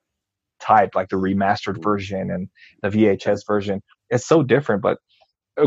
type, 0.60 0.94
like 0.94 1.08
the 1.08 1.16
remastered 1.16 1.74
mm-hmm. 1.74 1.82
version 1.82 2.30
and 2.30 2.48
the 2.82 2.90
VHS 2.90 3.46
version. 3.46 3.82
It's 4.10 4.26
so 4.26 4.42
different. 4.42 4.82
But 4.82 4.98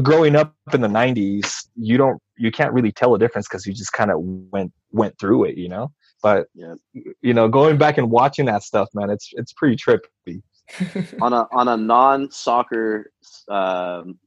growing 0.02 0.36
up 0.36 0.56
in 0.74 0.82
the 0.82 0.88
'90s, 0.88 1.68
you 1.76 1.98
don't, 1.98 2.22
you 2.38 2.52
can't 2.52 2.74
really 2.74 2.92
tell 2.92 3.16
a 3.16 3.20
difference 3.20 3.48
because 3.48 3.66
you 3.66 3.74
just 3.74 3.94
kind 3.94 4.12
of 4.12 4.20
went 4.20 4.72
went 4.92 5.18
through 5.20 5.46
it, 5.46 5.58
you 5.58 5.70
know. 5.70 5.92
But 6.22 6.48
yeah. 6.54 6.76
you 7.22 7.34
know, 7.34 7.48
going 7.48 7.78
back 7.78 7.98
and 7.98 8.10
watching 8.10 8.46
that 8.46 8.64
stuff, 8.64 8.90
man, 8.94 9.10
it's 9.10 9.30
it's 9.34 9.54
pretty 9.54 9.76
trippy. 9.76 10.42
on 11.22 11.34
a 11.34 11.48
on 11.52 11.68
a 11.68 11.78
non 11.78 12.30
soccer 12.32 13.12
um, 13.50 14.20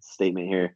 statement 0.00 0.48
here, 0.48 0.74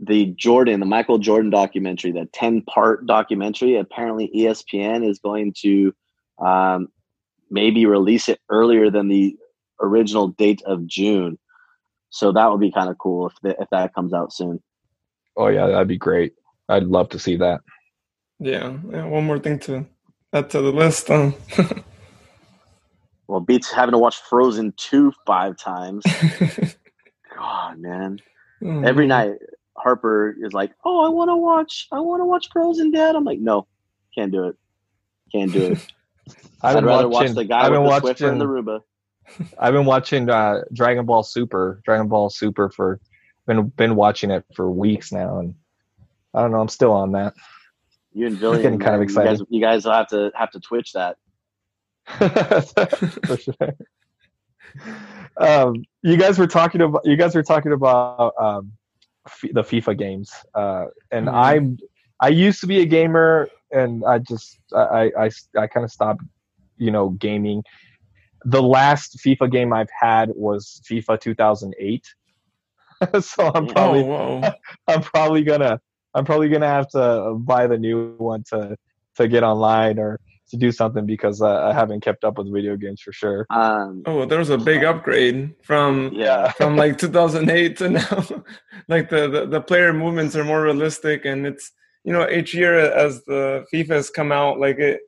the 0.00 0.26
Jordan, 0.36 0.80
the 0.80 0.86
Michael 0.86 1.18
Jordan 1.18 1.50
documentary, 1.50 2.12
the 2.12 2.28
ten 2.32 2.62
part 2.62 3.06
documentary, 3.06 3.76
apparently 3.76 4.30
ESPN 4.34 5.08
is 5.08 5.18
going 5.18 5.54
to 5.60 5.94
um, 6.44 6.88
maybe 7.50 7.86
release 7.86 8.28
it 8.28 8.40
earlier 8.50 8.90
than 8.90 9.08
the 9.08 9.36
original 9.80 10.28
date 10.28 10.62
of 10.66 10.86
June. 10.86 11.38
So 12.10 12.32
that 12.32 12.50
would 12.50 12.60
be 12.60 12.72
kind 12.72 12.88
of 12.88 12.98
cool 12.98 13.28
if 13.28 13.34
the, 13.42 13.50
if 13.60 13.68
that 13.70 13.94
comes 13.94 14.12
out 14.12 14.32
soon. 14.32 14.62
Oh 15.36 15.48
yeah, 15.48 15.66
that'd 15.66 15.88
be 15.88 15.98
great. 15.98 16.34
I'd 16.68 16.84
love 16.84 17.08
to 17.10 17.18
see 17.18 17.36
that. 17.36 17.60
Yeah, 18.40 18.76
yeah. 18.90 19.04
One 19.06 19.24
more 19.24 19.38
thing 19.38 19.58
to 19.60 19.86
add 20.32 20.50
to 20.50 20.60
the 20.60 20.72
list. 20.72 21.10
Um. 21.10 21.34
well, 23.26 23.40
beats 23.40 23.70
having 23.70 23.92
to 23.92 23.98
watch 23.98 24.16
Frozen 24.28 24.74
two 24.76 25.12
five 25.26 25.56
times. 25.56 26.04
God, 27.36 27.78
man. 27.78 28.18
Mm. 28.62 28.86
Every 28.86 29.06
night, 29.06 29.34
Harper 29.76 30.34
is 30.40 30.52
like, 30.52 30.72
"Oh, 30.84 31.04
I 31.04 31.08
want 31.08 31.28
to 31.28 31.36
watch. 31.36 31.88
I 31.92 32.00
want 32.00 32.20
to 32.20 32.24
watch 32.24 32.48
Frozen, 32.52 32.90
Dad." 32.90 33.14
I'm 33.14 33.24
like, 33.24 33.38
"No, 33.38 33.66
can't 34.14 34.32
do 34.32 34.48
it. 34.48 34.56
Can't 35.32 35.52
do 35.52 35.72
it." 35.72 35.86
I'd 36.62 36.84
rather 36.84 37.08
watching, 37.08 37.28
watch 37.28 37.36
the 37.36 37.44
guy 37.44 37.60
I've 37.60 37.70
with 37.70 37.80
the 37.80 37.82
watching, 37.82 38.26
Swiffer 38.26 38.32
and 38.32 38.40
the 38.40 38.46
Roomba. 38.46 38.80
I've 39.58 39.72
been 39.72 39.86
watching 39.86 40.28
uh, 40.30 40.62
Dragon 40.72 41.06
Ball 41.06 41.22
Super. 41.22 41.80
Dragon 41.84 42.08
Ball 42.08 42.30
Super 42.30 42.70
for 42.70 43.00
been 43.46 43.68
been 43.68 43.96
watching 43.96 44.30
it 44.30 44.44
for 44.54 44.70
weeks 44.70 45.12
now, 45.12 45.38
and 45.38 45.54
I 46.34 46.42
don't 46.42 46.52
know. 46.52 46.60
I'm 46.60 46.68
still 46.68 46.92
on 46.92 47.12
that 47.12 47.34
you 48.18 48.26
and 48.26 48.38
Billy 48.38 48.62
getting 48.62 48.78
kind 48.78 48.96
of 48.96 49.02
excited. 49.02 49.30
You 49.30 49.36
guys, 49.36 49.46
you 49.50 49.60
guys 49.60 49.84
will 49.84 49.92
have 49.92 50.08
to 50.08 50.32
have 50.34 50.50
to 50.50 50.60
twitch 50.60 50.92
that. 50.92 51.16
For 53.26 53.36
sure. 53.36 53.74
Um, 55.36 55.84
you 56.02 56.16
guys 56.16 56.38
were 56.38 56.46
talking 56.46 56.80
about 56.80 57.02
you 57.04 57.16
guys 57.16 57.34
were 57.34 57.42
talking 57.42 57.72
about 57.72 58.34
um, 58.40 58.72
f- 59.26 59.50
the 59.52 59.62
FIFA 59.62 59.98
games, 59.98 60.32
uh, 60.54 60.86
and 61.12 61.26
mm-hmm. 61.26 61.36
I'm 61.36 61.78
I 62.20 62.28
used 62.28 62.60
to 62.62 62.66
be 62.66 62.80
a 62.80 62.86
gamer, 62.86 63.48
and 63.70 64.04
I 64.04 64.18
just 64.18 64.58
I 64.74 65.12
I, 65.16 65.30
I 65.56 65.66
kind 65.66 65.84
of 65.84 65.90
stopped, 65.90 66.22
you 66.76 66.90
know, 66.90 67.10
gaming. 67.10 67.62
The 68.44 68.62
last 68.62 69.18
FIFA 69.18 69.50
game 69.50 69.72
I've 69.72 69.90
had 70.00 70.30
was 70.34 70.80
FIFA 70.90 71.20
2008, 71.20 72.06
so 73.20 73.50
I'm 73.54 73.66
probably 73.66 74.02
oh, 74.02 74.42
I'm 74.88 75.02
probably 75.02 75.42
gonna 75.42 75.80
I'm 76.14 76.24
probably 76.24 76.48
gonna 76.48 76.68
have 76.68 76.88
to 76.90 77.36
buy 77.38 77.66
the 77.66 77.78
new 77.78 78.14
one 78.18 78.44
to 78.50 78.76
to 79.16 79.28
get 79.28 79.42
online 79.42 79.98
or 79.98 80.20
to 80.50 80.56
do 80.56 80.72
something 80.72 81.06
because 81.06 81.42
uh, 81.42 81.66
I 81.66 81.72
haven't 81.72 82.00
kept 82.00 82.24
up 82.24 82.38
with 82.38 82.52
video 82.52 82.76
games 82.76 83.00
for 83.00 83.12
sure. 83.12 83.46
Um, 83.50 84.02
oh, 84.06 84.24
there 84.24 84.38
was 84.38 84.50
a 84.50 84.58
big 84.58 84.82
upgrade 84.82 85.54
from 85.62 86.10
yeah 86.14 86.52
from 86.56 86.76
like 86.76 86.98
2008 86.98 87.76
to 87.78 87.90
now. 87.90 88.26
like 88.88 89.10
the, 89.10 89.28
the 89.28 89.46
the 89.46 89.60
player 89.60 89.92
movements 89.92 90.34
are 90.36 90.44
more 90.44 90.62
realistic, 90.62 91.24
and 91.24 91.46
it's 91.46 91.72
you 92.04 92.12
know 92.12 92.28
each 92.28 92.54
year 92.54 92.74
as 92.74 93.24
the 93.24 93.64
FIFA's 93.72 94.10
come 94.10 94.32
out, 94.32 94.58
like 94.58 94.78
it, 94.78 95.00
it 95.00 95.07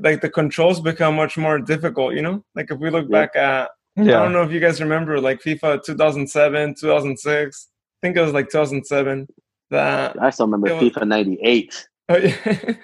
like 0.00 0.20
the 0.20 0.30
controls 0.30 0.80
become 0.80 1.16
much 1.16 1.36
more 1.36 1.58
difficult. 1.58 2.14
You 2.14 2.22
know, 2.22 2.44
like 2.54 2.70
if 2.70 2.78
we 2.78 2.90
look 2.90 3.10
back 3.10 3.36
at 3.36 3.70
yeah. 3.96 4.20
I 4.20 4.22
don't 4.22 4.32
know 4.32 4.42
if 4.42 4.52
you 4.52 4.60
guys 4.60 4.80
remember 4.80 5.20
like 5.20 5.42
FIFA 5.42 5.82
2007, 5.84 6.74
2006. 6.74 7.68
I 8.02 8.06
think 8.06 8.16
it 8.16 8.22
was 8.22 8.32
like 8.32 8.46
2007 8.46 9.28
that 9.70 10.20
I 10.22 10.30
still 10.30 10.46
remember 10.46 10.74
was, 10.74 10.92
FIFA 10.92 11.08
'98. 11.08 11.86
Oh 12.08 12.16
yeah, 12.16 12.36
and, 12.44 12.78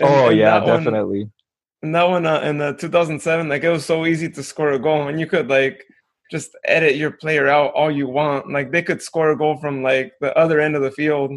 oh, 0.00 0.30
yeah 0.30 0.60
definitely. 0.60 1.20
One, 1.20 1.32
and 1.82 1.94
that 1.94 2.08
one 2.08 2.26
uh, 2.26 2.40
in 2.40 2.58
the 2.58 2.72
2007, 2.74 3.48
like 3.48 3.62
it 3.62 3.70
was 3.70 3.84
so 3.84 4.06
easy 4.06 4.28
to 4.30 4.42
score 4.42 4.72
a 4.72 4.78
goal, 4.78 5.08
and 5.08 5.20
you 5.20 5.26
could 5.26 5.48
like 5.48 5.84
just 6.30 6.50
edit 6.64 6.96
your 6.96 7.10
player 7.10 7.48
out 7.48 7.72
all 7.74 7.90
you 7.90 8.08
want. 8.08 8.50
Like 8.50 8.70
they 8.70 8.82
could 8.82 9.02
score 9.02 9.30
a 9.30 9.36
goal 9.36 9.58
from 9.58 9.82
like 9.82 10.12
the 10.20 10.36
other 10.36 10.60
end 10.60 10.76
of 10.76 10.82
the 10.82 10.90
field, 10.90 11.32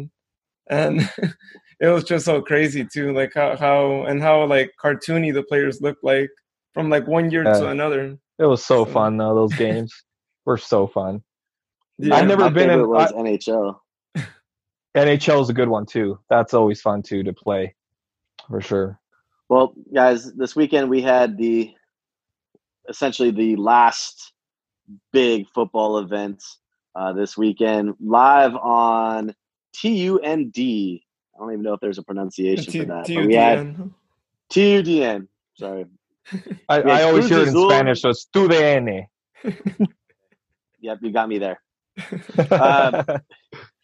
and 0.68 1.08
it 1.80 1.88
was 1.88 2.04
just 2.04 2.24
so 2.24 2.42
crazy 2.42 2.84
too. 2.84 3.12
Like 3.12 3.32
how 3.34 3.56
how 3.56 4.04
and 4.04 4.20
how 4.20 4.44
like 4.44 4.72
cartoony 4.82 5.32
the 5.32 5.42
players 5.42 5.80
looked 5.80 6.02
like 6.02 6.30
from 6.74 6.90
like 6.90 7.06
one 7.06 7.30
year 7.30 7.44
yeah. 7.44 7.58
to 7.58 7.68
another. 7.68 8.18
It 8.38 8.46
was 8.46 8.64
so, 8.64 8.84
so 8.84 8.92
fun 8.92 9.16
though. 9.16 9.34
Those 9.34 9.54
games 9.54 9.92
were 10.44 10.58
so 10.58 10.86
fun. 10.86 11.22
Yeah, 11.98 12.16
I've 12.16 12.28
never 12.28 12.50
been 12.50 12.70
in 12.70 12.88
was 12.88 13.12
I, 13.12 13.16
NHL. 13.16 13.76
NHL 14.96 15.42
is 15.42 15.48
a 15.48 15.52
good 15.52 15.68
one 15.68 15.86
too. 15.86 16.18
That's 16.30 16.54
always 16.54 16.80
fun 16.80 17.02
too 17.02 17.22
to 17.24 17.32
play, 17.32 17.74
for 18.48 18.60
sure. 18.60 19.00
Well, 19.48 19.74
guys, 19.94 20.32
this 20.34 20.54
weekend 20.54 20.90
we 20.90 21.02
had 21.02 21.36
the 21.36 21.74
essentially 22.88 23.30
the 23.30 23.56
last 23.56 24.32
big 25.12 25.48
football 25.48 25.98
event 25.98 26.42
uh, 26.94 27.12
this 27.12 27.36
weekend 27.36 27.94
live 28.00 28.54
on 28.56 29.34
TUDN. 29.76 31.00
I 31.38 31.42
don't 31.44 31.52
even 31.52 31.62
know 31.62 31.74
if 31.74 31.80
there's 31.80 31.98
a 31.98 32.02
pronunciation 32.02 32.72
T- 32.72 32.80
for 32.80 32.86
that. 32.86 33.06
T-U-D-N. 33.06 33.22
But 33.22 33.28
we 33.28 33.34
had 33.34 33.90
TUDN. 34.50 35.28
Sorry. 35.54 35.86
I, 36.68 36.80
I 36.80 37.02
always 37.04 37.26
Cruz 37.26 37.30
hear 37.30 37.38
it 37.38 37.42
in 37.42 37.48
Azul. 37.48 37.70
Spanish, 37.70 38.02
so 38.02 38.08
it's 38.08 38.28
TUDN. 38.34 39.06
yep, 40.80 40.98
you 41.00 41.12
got 41.12 41.28
me 41.28 41.38
there. 41.38 41.60
um, 42.50 43.04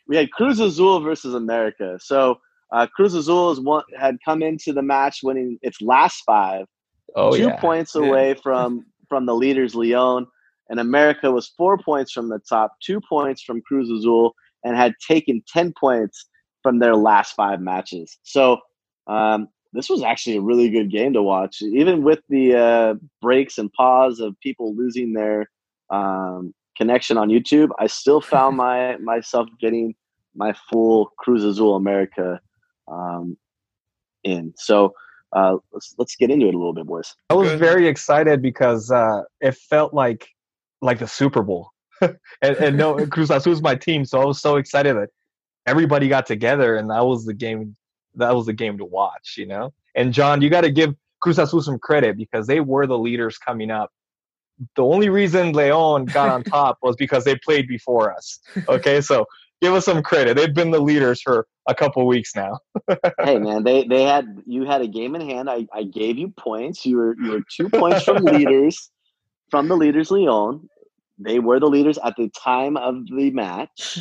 we 0.08 0.16
had 0.16 0.30
Cruz 0.32 0.58
Azul 0.58 1.00
versus 1.00 1.34
America. 1.34 1.98
So 2.00 2.40
uh, 2.72 2.86
Cruz 2.88 3.14
Azul 3.14 3.52
is 3.52 3.60
one, 3.60 3.84
had 3.98 4.16
come 4.24 4.42
into 4.42 4.72
the 4.72 4.82
match 4.82 5.20
winning 5.22 5.58
its 5.62 5.80
last 5.80 6.22
five, 6.26 6.66
oh, 7.14 7.36
two 7.36 7.44
yeah. 7.44 7.56
points 7.56 7.94
away 7.94 8.30
yeah. 8.30 8.40
from 8.42 8.84
from 9.08 9.26
the 9.26 9.34
leaders 9.34 9.74
Leon, 9.74 10.26
and 10.70 10.80
America 10.80 11.30
was 11.30 11.52
four 11.56 11.78
points 11.78 12.10
from 12.10 12.28
the 12.28 12.40
top, 12.48 12.72
two 12.82 13.00
points 13.08 13.42
from 13.42 13.62
Cruz 13.62 13.88
Azul, 13.90 14.34
and 14.64 14.76
had 14.76 14.94
taken 15.06 15.42
ten 15.46 15.72
points 15.78 16.26
from 16.64 16.81
their 16.81 16.96
last 16.96 17.35
five 17.35 17.61
matches. 17.61 18.18
So 18.24 18.59
um, 19.07 19.48
this 19.72 19.88
was 19.88 20.03
actually 20.03 20.38
a 20.38 20.40
really 20.40 20.70
good 20.70 20.90
game 20.90 21.12
to 21.12 21.22
watch, 21.22 21.62
even 21.62 22.03
with 22.03 22.20
the 22.29 22.57
uh, 22.57 22.94
breaks 23.22 23.59
and 23.59 23.72
pause 23.72 24.18
of 24.18 24.35
people 24.40 24.74
losing 24.74 25.12
their 25.12 25.48
um, 25.90 26.53
connection 26.77 27.18
on 27.18 27.29
YouTube. 27.29 27.68
I 27.79 27.87
still 27.87 28.20
found 28.20 28.57
my 28.64 28.96
myself 28.96 29.48
getting 29.61 29.94
my 30.35 30.55
full 30.70 31.12
Cruz 31.18 31.44
Azul 31.44 31.77
America 31.77 32.40
um, 32.90 33.37
in. 34.24 34.53
So 34.57 34.94
uh, 35.35 35.57
let's 35.72 35.94
let's 35.98 36.16
get 36.16 36.31
into 36.31 36.46
it 36.46 36.55
a 36.55 36.59
little 36.59 36.72
bit, 36.72 36.87
boys. 36.87 37.14
I 37.29 37.35
was 37.35 37.53
very 37.53 37.87
excited 37.87 38.40
because 38.40 38.90
uh, 38.90 39.22
it 39.40 39.55
felt 39.55 39.92
like 39.92 40.29
like 40.81 40.98
the 40.98 41.09
Super 41.09 41.42
Bowl, 41.42 41.70
and, 42.00 42.16
and 42.42 42.79
no 42.79 43.07
Cruz 43.07 43.31
Azul 43.31 43.50
was 43.50 43.62
my 43.62 43.74
team, 43.74 44.05
so 44.05 44.20
I 44.20 44.24
was 44.24 44.40
so 44.40 44.57
excited 44.57 44.96
that 44.96 45.11
everybody 45.66 46.09
got 46.09 46.27
together, 46.27 46.77
and 46.77 46.90
that 46.90 47.05
was 47.05 47.24
the 47.24 47.35
game. 47.35 47.77
That 48.16 48.35
was 48.35 48.46
the 48.46 48.53
game 48.53 48.79
to 48.79 48.85
watch, 48.85 49.35
you 49.37 49.46
know. 49.46 49.72
And 49.94 50.12
Jon, 50.12 50.42
you 50.42 50.50
got 50.50 50.62
to 50.62 50.70
give 50.70 50.94
Cruz 51.20 51.38
Azul 51.38 51.62
some 51.62 51.79
credit 51.79 52.16
because 52.16 52.46
they 52.46 52.61
were 52.61 52.87
the 52.87 52.98
leaders 52.98 53.38
coming 53.38 53.70
up. 53.70 53.90
The 54.77 54.85
only 54.85 55.09
reason 55.09 55.53
Leon 55.53 56.07
got 56.07 56.29
on 56.29 56.44
top 56.44 56.79
was 56.83 56.96
because 56.96 57.24
they 57.24 57.37
played 57.37 57.66
before 57.66 58.12
us. 58.12 58.38
Okay, 58.68 59.00
so 59.00 59.27
give 59.61 59.72
us 59.72 59.85
some 59.85 60.03
credit. 60.03 60.37
They've 60.37 60.55
been 60.55 60.70
the 60.70 60.81
leaders 60.81 61.22
for 61.22 61.46
a 61.66 61.74
couple 61.74 62.07
weeks 62.07 62.37
now. 62.37 62.59
hey 63.22 63.38
man, 63.38 63.64
they 63.64 63.87
they 63.87 64.03
had 64.03 64.27
you 64.46 64.64
had 64.64 64.83
a 64.83 64.87
game 64.87 65.14
in 65.14 65.22
hand. 65.22 65.48
I, 65.48 65.66
I 65.72 65.85
gave 65.85 66.18
you 66.18 66.33
points. 66.38 66.85
You 66.85 66.98
were 66.98 67.16
you 67.18 67.31
were 67.33 67.42
two 67.50 67.68
points 67.68 68.05
from 68.05 68.16
leaders 68.24 68.90
from 69.50 69.68
the 69.68 69.77
leaders 69.77 70.11
Leon. 70.11 70.68
They 71.18 71.38
were 71.38 71.61
the 71.61 71.68
leaders 71.68 71.98
at 72.05 72.16
the 72.16 72.29
time 72.31 72.77
of 72.77 73.07
the 73.07 73.31
match. 73.31 74.00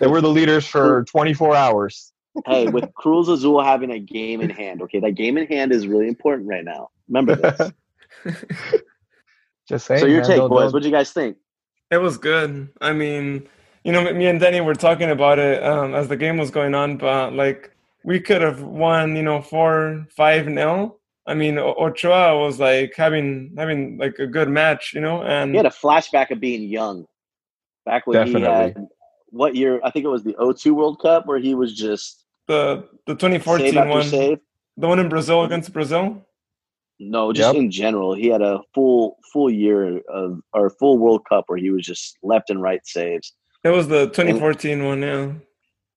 They 0.00 0.06
were 0.06 0.20
the 0.20 0.28
leaders 0.28 0.66
for 0.66 1.04
24 1.04 1.54
hours. 1.54 2.12
hey, 2.46 2.66
with 2.68 2.92
Cruz 2.94 3.28
Azul 3.28 3.62
having 3.62 3.90
a 3.90 3.98
game 3.98 4.40
in 4.40 4.50
hand, 4.50 4.82
okay, 4.82 5.00
that 5.00 5.12
game 5.12 5.38
in 5.38 5.46
hand 5.46 5.72
is 5.72 5.86
really 5.86 6.08
important 6.08 6.48
right 6.48 6.64
now. 6.64 6.88
Remember 7.08 7.36
this. 7.36 7.72
Just 9.68 9.86
saying. 9.86 10.00
So 10.00 10.06
your 10.06 10.20
man, 10.20 10.28
take, 10.28 10.48
boys. 10.48 10.72
What 10.72 10.82
do 10.82 10.88
you 10.88 10.94
guys 10.94 11.12
think? 11.12 11.36
It 11.90 11.98
was 11.98 12.16
good. 12.16 12.68
I 12.80 12.92
mean, 12.92 13.48
you 13.84 13.92
know, 13.92 14.12
me 14.12 14.26
and 14.26 14.40
Danny 14.40 14.60
were 14.60 14.74
talking 14.74 15.10
about 15.10 15.38
it 15.38 15.62
um, 15.62 15.94
as 15.94 16.08
the 16.08 16.16
game 16.16 16.36
was 16.36 16.50
going 16.50 16.74
on, 16.74 16.96
but 16.96 17.32
like 17.32 17.70
we 18.04 18.20
could 18.20 18.42
have 18.42 18.62
won, 18.62 19.16
you 19.16 19.22
know, 19.22 19.42
four, 19.42 20.06
five 20.10 20.46
nil. 20.46 20.98
I 21.26 21.34
mean, 21.34 21.58
Ochoa 21.58 22.38
was 22.38 22.58
like 22.58 22.94
having 22.96 23.52
having 23.56 23.98
like 23.98 24.18
a 24.18 24.26
good 24.26 24.48
match, 24.48 24.94
you 24.94 25.00
know, 25.00 25.22
and 25.22 25.50
he 25.50 25.56
had 25.58 25.66
a 25.66 25.70
flashback 25.70 26.30
of 26.30 26.40
being 26.40 26.62
young, 26.62 27.06
back 27.84 28.06
when 28.06 28.14
Definitely. 28.14 28.40
he 28.40 28.46
had 28.46 28.88
what 29.30 29.54
year? 29.54 29.80
I 29.82 29.90
think 29.90 30.04
it 30.04 30.08
was 30.08 30.24
the 30.24 30.34
02 30.56 30.74
World 30.74 31.00
Cup 31.00 31.26
where 31.26 31.38
he 31.38 31.54
was 31.54 31.76
just 31.76 32.24
the 32.46 32.88
the 33.06 33.14
2014 33.14 33.88
one, 33.88 34.04
save. 34.04 34.38
the 34.76 34.88
one 34.88 34.98
in 34.98 35.08
Brazil 35.08 35.44
against 35.44 35.72
Brazil. 35.72 36.24
No, 37.00 37.32
just 37.32 37.54
yep. 37.54 37.62
in 37.62 37.70
general, 37.70 38.14
he 38.14 38.26
had 38.26 38.42
a 38.42 38.60
full 38.74 39.18
full 39.32 39.50
year 39.50 39.98
of 40.08 40.40
or 40.52 40.70
full 40.70 40.98
World 40.98 41.24
Cup 41.28 41.44
where 41.46 41.58
he 41.58 41.70
was 41.70 41.84
just 41.84 42.18
left 42.22 42.50
and 42.50 42.60
right 42.60 42.84
saves. 42.84 43.34
It 43.64 43.70
was 43.70 43.88
the 43.88 44.06
2014 44.06 44.72
and 44.72 44.86
one, 44.86 45.02
yeah. 45.02 45.32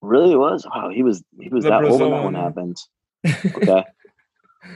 Really 0.01 0.35
was? 0.35 0.65
Wow, 0.65 0.89
he 0.89 1.03
was 1.03 1.23
he 1.39 1.49
was 1.49 1.63
the 1.63 1.71
that 1.71 1.79
Brazil 1.79 2.03
old 2.03 2.11
when 2.11 2.11
that 2.11 2.23
one 2.23 2.35
happened. 2.35 2.77
Okay. 3.55 3.83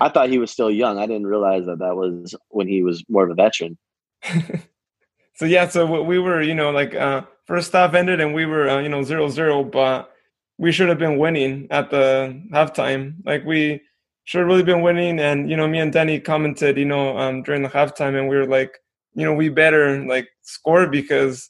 I 0.02 0.10
thought 0.10 0.30
he 0.30 0.40
was 0.40 0.52
still 0.52 0.72
young. 0.72 0.98
I 0.98 1.06
didn't 1.06 1.28
realize 1.28 1.66
that 1.68 1.80
that 1.80 1.96
was 1.96 2.36
when 2.50 2.68
he 2.68 2.82
was 2.84 3.04
more 3.08 3.24
of 3.24 3.30
a 3.30 3.36
veteran. 3.36 3.78
so 5.36 5.46
yeah, 5.46 5.68
so 5.68 6.02
we 6.02 6.18
were, 6.20 6.42
you 6.42 6.56
know, 6.56 6.72
like 6.72 6.96
uh, 6.96 7.22
first 7.46 7.72
half 7.74 7.94
ended 7.94 8.20
and 8.20 8.34
we 8.34 8.46
were, 8.46 8.70
uh, 8.70 8.80
you 8.80 8.90
know, 8.90 9.04
zero 9.04 9.30
zero, 9.30 9.64
but 9.64 10.12
we 10.58 10.72
should 10.72 10.90
have 10.90 11.00
been 11.00 11.18
winning 11.18 11.68
at 11.72 11.90
the 11.90 12.42
halftime. 12.52 13.16
Like 13.26 13.46
we 13.46 13.82
should 14.26 14.40
have 14.40 14.48
really 14.48 14.64
been 14.64 14.82
winning. 14.82 15.20
And 15.20 15.50
you 15.50 15.56
know, 15.58 15.68
me 15.68 15.80
and 15.80 15.94
Danny 15.94 16.20
commented, 16.20 16.78
you 16.78 16.86
know, 16.86 17.18
um, 17.18 17.44
during 17.44 17.64
the 17.64 17.70
halftime, 17.70 18.18
and 18.18 18.28
we 18.28 18.36
were 18.36 18.48
like, 18.48 18.78
you 19.14 19.26
know, 19.26 19.34
we 19.34 19.50
better 19.50 20.06
like 20.06 20.28
score 20.42 20.88
because 20.88 21.50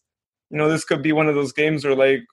you 0.49 0.58
know 0.58 0.69
this 0.69 0.86
could 0.86 1.01
be 1.01 1.12
one 1.12 1.27
of 1.27 1.36
those 1.36 1.53
games 1.53 1.84
where 1.84 1.95
like, 1.95 2.23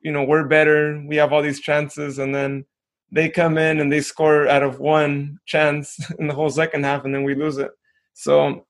you 0.00 0.12
know, 0.12 0.24
we're 0.24 0.46
better, 0.46 1.02
we 1.06 1.16
have 1.16 1.32
all 1.32 1.42
these 1.42 1.60
chances, 1.60 2.18
and 2.18 2.34
then 2.34 2.64
they 3.12 3.28
come 3.28 3.56
in 3.58 3.80
and 3.80 3.92
they 3.92 4.00
score 4.00 4.48
out 4.48 4.62
of 4.62 4.80
one 4.80 5.38
chance 5.46 5.98
in 6.18 6.26
the 6.26 6.34
whole 6.34 6.50
second 6.50 6.84
half, 6.84 7.04
and 7.04 7.14
then 7.14 7.24
we 7.24 7.34
lose 7.34 7.58
it. 7.58 7.70
So, 8.14 8.66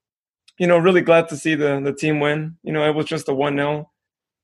you 0.59 0.67
know, 0.67 0.79
really 0.79 1.01
glad 1.03 1.29
to 1.31 1.37
see 1.37 1.55
the 1.55 1.81
the 1.83 1.93
team 1.95 2.21
win. 2.21 2.57
You 2.63 2.73
know, 2.73 2.87
it 2.89 2.95
was 2.95 3.07
just 3.07 3.29
a 3.29 3.35
one 3.35 3.57
0 3.57 3.91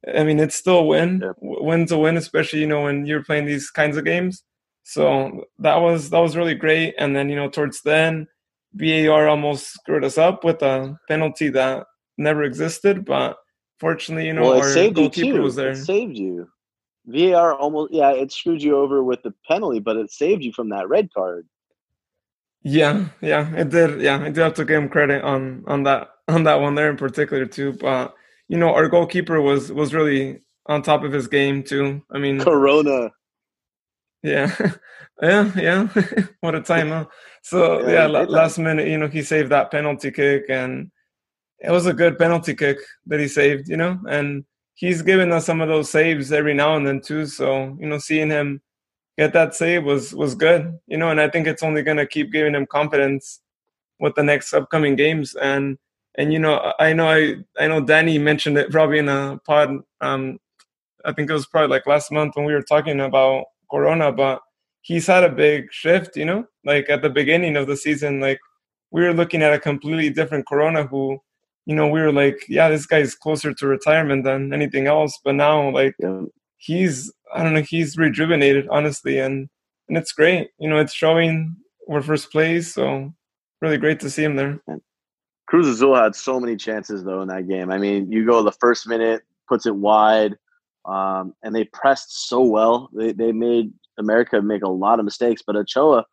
I 0.07 0.25
mean, 0.25 0.39
it's 0.39 0.57
still 0.57 0.79
a 0.79 0.85
win. 0.85 1.21
Yep. 1.23 1.37
Win's 1.41 1.93
a 1.93 1.99
win, 1.99 2.17
especially 2.17 2.61
you 2.61 2.67
know 2.67 2.83
when 2.83 3.07
you're 3.07 3.25
playing 3.25 3.47
these 3.47 3.71
kinds 3.71 3.97
of 3.97 4.05
games. 4.05 4.43
So 4.83 5.45
that 5.59 5.77
was 5.77 6.11
that 6.11 6.21
was 6.21 6.37
really 6.37 6.55
great. 6.55 6.95
And 6.99 7.15
then 7.15 7.29
you 7.29 7.37
know 7.37 7.49
towards 7.49 7.83
then, 7.83 8.27
VAR 8.75 9.29
almost 9.29 9.73
screwed 9.75 10.05
us 10.05 10.19
up 10.19 10.45
with 10.45 10.63
a 10.63 10.97
penalty 11.09 11.51
that 11.51 11.87
never 12.17 12.45
existed. 12.45 13.05
But 13.05 13.37
fortunately, 13.79 14.27
you 14.27 14.33
know 14.33 14.43
well, 14.43 14.63
our 14.63 14.91
goalkeeper 14.91 15.43
was 15.43 15.57
there. 15.57 15.71
It 15.71 15.85
saved 15.85 16.17
you. 16.17 16.49
VAR 17.07 17.55
almost 17.55 17.93
yeah, 17.93 18.13
it 18.13 18.33
screwed 18.33 18.63
you 18.63 18.77
over 18.77 19.03
with 19.03 19.23
the 19.23 19.35
penalty, 19.47 19.81
but 19.81 19.97
it 19.97 20.11
saved 20.11 20.43
you 20.43 20.53
from 20.53 20.71
that 20.71 20.89
red 20.89 21.13
card. 21.13 21.47
Yeah, 22.63 23.07
yeah, 23.21 23.55
it 23.55 23.71
did. 23.71 24.01
Yeah, 24.01 24.21
I 24.23 24.31
do 24.31 24.43
have 24.43 24.55
to 24.55 24.65
give 24.65 24.83
him 24.83 24.89
credit 24.89 25.23
on 25.25 25.65
on 25.67 25.83
that 25.85 26.11
on 26.29 26.45
that 26.45 26.61
one 26.61 26.75
there 26.75 26.91
in 26.91 26.97
particular 26.97 27.47
too. 27.47 27.73
But 27.73 28.15
you 28.51 28.59
know, 28.59 28.75
our 28.75 28.89
goalkeeper 28.89 29.41
was 29.41 29.71
was 29.73 29.95
really 29.95 30.41
on 30.67 30.83
top 30.83 31.05
of 31.05 31.13
his 31.13 31.29
game 31.29 31.63
too. 31.63 32.03
I 32.13 32.19
mean, 32.19 32.41
Corona. 32.41 33.13
Yeah, 34.25 34.53
yeah, 35.23 35.53
yeah. 35.57 35.89
what 36.41 36.57
a 36.57 36.61
time, 36.61 36.89
huh? 36.89 37.05
So 37.43 37.89
yeah, 37.89 38.09
yeah 38.09 38.25
last 38.25 38.59
minute, 38.59 38.89
you 38.89 38.99
know, 38.99 39.07
he 39.07 39.23
saved 39.23 39.51
that 39.51 39.71
penalty 39.71 40.11
kick, 40.11 40.47
and 40.49 40.91
it 41.61 41.71
was 41.71 41.87
a 41.87 41.93
good 41.93 42.19
penalty 42.19 42.57
kick 42.57 42.79
that 43.07 43.21
he 43.21 43.29
saved. 43.29 43.69
You 43.69 43.77
know, 43.77 44.01
and 44.09 44.45
he's 44.75 45.01
given 45.01 45.31
us 45.31 45.47
some 45.47 45.61
of 45.61 45.69
those 45.69 45.89
saves 45.89 46.33
every 46.33 46.55
now 46.55 46.75
and 46.75 46.85
then 46.85 47.01
too. 47.01 47.27
So 47.27 47.77
you 47.79 47.87
know, 47.87 47.99
seeing 47.99 48.31
him 48.31 48.61
get 49.17 49.33
that 49.33 49.55
save 49.55 49.85
was 49.85 50.13
was 50.13 50.35
good. 50.35 50.77
You 50.89 50.99
know, 50.99 51.11
and 51.11 51.21
I 51.21 51.31
think 51.31 51.47
it's 51.47 51.63
only 51.63 51.85
gonna 51.85 52.05
keep 52.05 52.33
giving 52.33 52.57
him 52.57 52.67
confidence 52.67 53.41
with 54.01 54.17
the 54.17 54.25
next 54.25 54.53
upcoming 54.53 54.97
games 54.97 55.37
and 55.37 55.79
and 56.21 56.35
you 56.35 56.39
know 56.39 56.73
i 56.79 56.93
know 56.93 57.09
i 57.09 57.35
i 57.59 57.67
know 57.67 57.81
danny 57.81 58.19
mentioned 58.19 58.59
it 58.59 58.71
probably 58.71 58.99
in 58.99 59.09
a 59.09 59.41
pod 59.47 59.71
um 60.03 60.39
i 61.07 61.13
think 61.13 61.31
it 61.31 61.33
was 61.33 61.47
probably 61.47 61.75
like 61.75 61.87
last 61.87 62.13
month 62.13 62.37
when 62.37 62.45
we 62.45 62.53
were 62.53 62.63
talking 62.63 63.01
about 63.01 63.45
corona 63.71 64.13
but 64.13 64.41
he's 64.83 65.07
had 65.07 65.25
a 65.25 65.29
big 65.29 65.73
shift 65.73 66.17
you 66.17 66.25
know 66.25 66.45
like 66.65 66.89
at 66.91 67.01
the 67.01 67.09
beginning 67.09 67.57
of 67.57 67.67
the 67.67 67.77
season 67.77 68.21
like 68.21 68.39
we 68.91 69.03
were 69.03 69.15
looking 69.15 69.43
at 69.43 69.55
a 69.55 69.59
completely 69.59 70.11
different 70.11 70.47
corona 70.47 70.85
who 70.85 71.19
you 71.65 71.75
know 71.75 71.89
we 71.89 72.01
were 72.01 72.13
like 72.13 72.45
yeah 72.49 72.69
this 72.69 72.87
guy's 72.87 73.15
closer 73.15 73.55
to 73.55 73.67
retirement 73.67 74.25
than 74.25 74.53
anything 74.53 74.87
else 74.87 75.19
but 75.25 75.35
now 75.35 75.71
like 75.71 75.95
yeah. 76.01 76.23
he's 76.59 77.11
i 77.35 77.43
don't 77.43 77.55
know 77.55 77.63
he's 77.63 77.97
rejuvenated 77.97 78.69
honestly 78.69 79.19
and 79.19 79.49
and 79.89 79.97
it's 79.97 80.13
great 80.13 80.51
you 80.59 80.69
know 80.69 80.79
it's 80.79 80.95
showing 80.95 81.57
we're 81.87 82.03
first 82.03 82.31
place 82.31 82.75
so 82.75 83.11
really 83.63 83.79
great 83.79 84.01
to 84.01 84.11
see 84.11 84.25
him 84.25 84.37
there 84.37 84.61
Cruz 85.51 85.67
Azul 85.67 85.97
had 85.97 86.15
so 86.15 86.39
many 86.39 86.55
chances 86.55 87.03
though 87.03 87.23
in 87.23 87.29
that 87.29 87.49
game. 87.49 87.73
I 87.73 87.79
mean, 87.79 88.11
you 88.11 88.25
go 88.25 88.45
the 88.45 88.53
first 88.53 88.87
minute, 88.87 89.23
puts 89.49 89.67
it 89.67 89.75
wide, 89.75 90.37
um, 90.85 91.35
and 91.43 91.53
they 91.53 91.65
pressed 91.65 92.29
so 92.29 92.41
well. 92.41 92.89
They 92.95 93.11
they 93.11 93.33
made 93.33 93.73
America 93.99 94.41
make 94.41 94.63
a 94.63 94.69
lot 94.69 95.01
of 95.01 95.05
mistakes, 95.05 95.43
but 95.45 95.57
Ochoa 95.57 96.05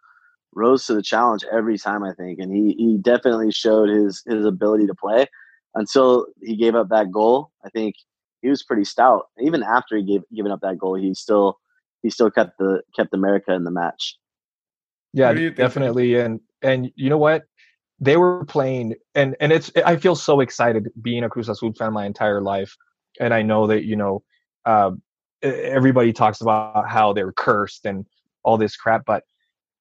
rose 0.56 0.88
to 0.88 0.96
the 0.96 1.04
challenge 1.04 1.46
every 1.54 1.78
time. 1.78 2.04
I 2.04 2.14
think, 2.16 2.40
and 2.40 2.52
he 2.52 2.74
he 2.80 2.98
definitely 2.98 3.52
showed 3.52 3.90
his 3.90 4.24
his 4.26 4.44
ability 4.44 4.88
to 4.88 4.96
play 4.96 5.28
until 5.76 6.26
he 6.42 6.56
gave 6.56 6.74
up 6.74 6.90
that 6.90 7.12
goal. 7.12 7.52
I 7.64 7.70
think 7.70 7.94
he 8.42 8.50
was 8.50 8.64
pretty 8.64 8.86
stout. 8.86 9.28
Even 9.40 9.62
after 9.62 9.98
he 9.98 10.04
gave 10.04 10.24
given 10.36 10.52
up 10.52 10.62
that 10.62 10.80
goal, 10.80 10.96
he 10.96 11.14
still 11.14 11.60
he 12.02 12.10
still 12.10 12.32
kept 12.32 12.58
the 12.58 12.82
kept 12.96 13.14
America 13.14 13.54
in 13.54 13.66
the 13.66 13.72
match. 13.72 14.18
Yeah, 15.14 15.32
definitely. 15.52 16.16
And 16.16 16.40
and 16.64 16.92
you 16.96 17.12
know 17.12 17.20
what? 17.20 17.44
They 18.00 18.18
were 18.18 18.46
playing, 18.46 18.96
and 19.16 19.36
and 19.40 19.52
it's 19.52 19.72
I 19.86 19.96
feel 19.98 20.16
so 20.16 20.40
excited 20.40 20.90
being 21.02 21.24
a 21.24 21.30
Cruz 21.30 21.50
Azul 21.50 21.74
fan 21.74 21.94
my 21.94 22.06
entire 22.06 22.42
life, 22.42 22.76
and 23.20 23.34
I 23.34 23.42
know 23.42 23.68
that 23.68 23.86
you 23.86 23.96
know 23.96 24.24
uh, 24.66 24.92
everybody 25.42 26.14
talks 26.14 26.42
about 26.42 26.88
how 26.88 27.14
they're 27.14 27.32
cursed 27.32 27.86
and 27.86 28.06
all 28.44 28.58
this 28.58 28.76
crap, 28.76 29.04
but 29.06 29.24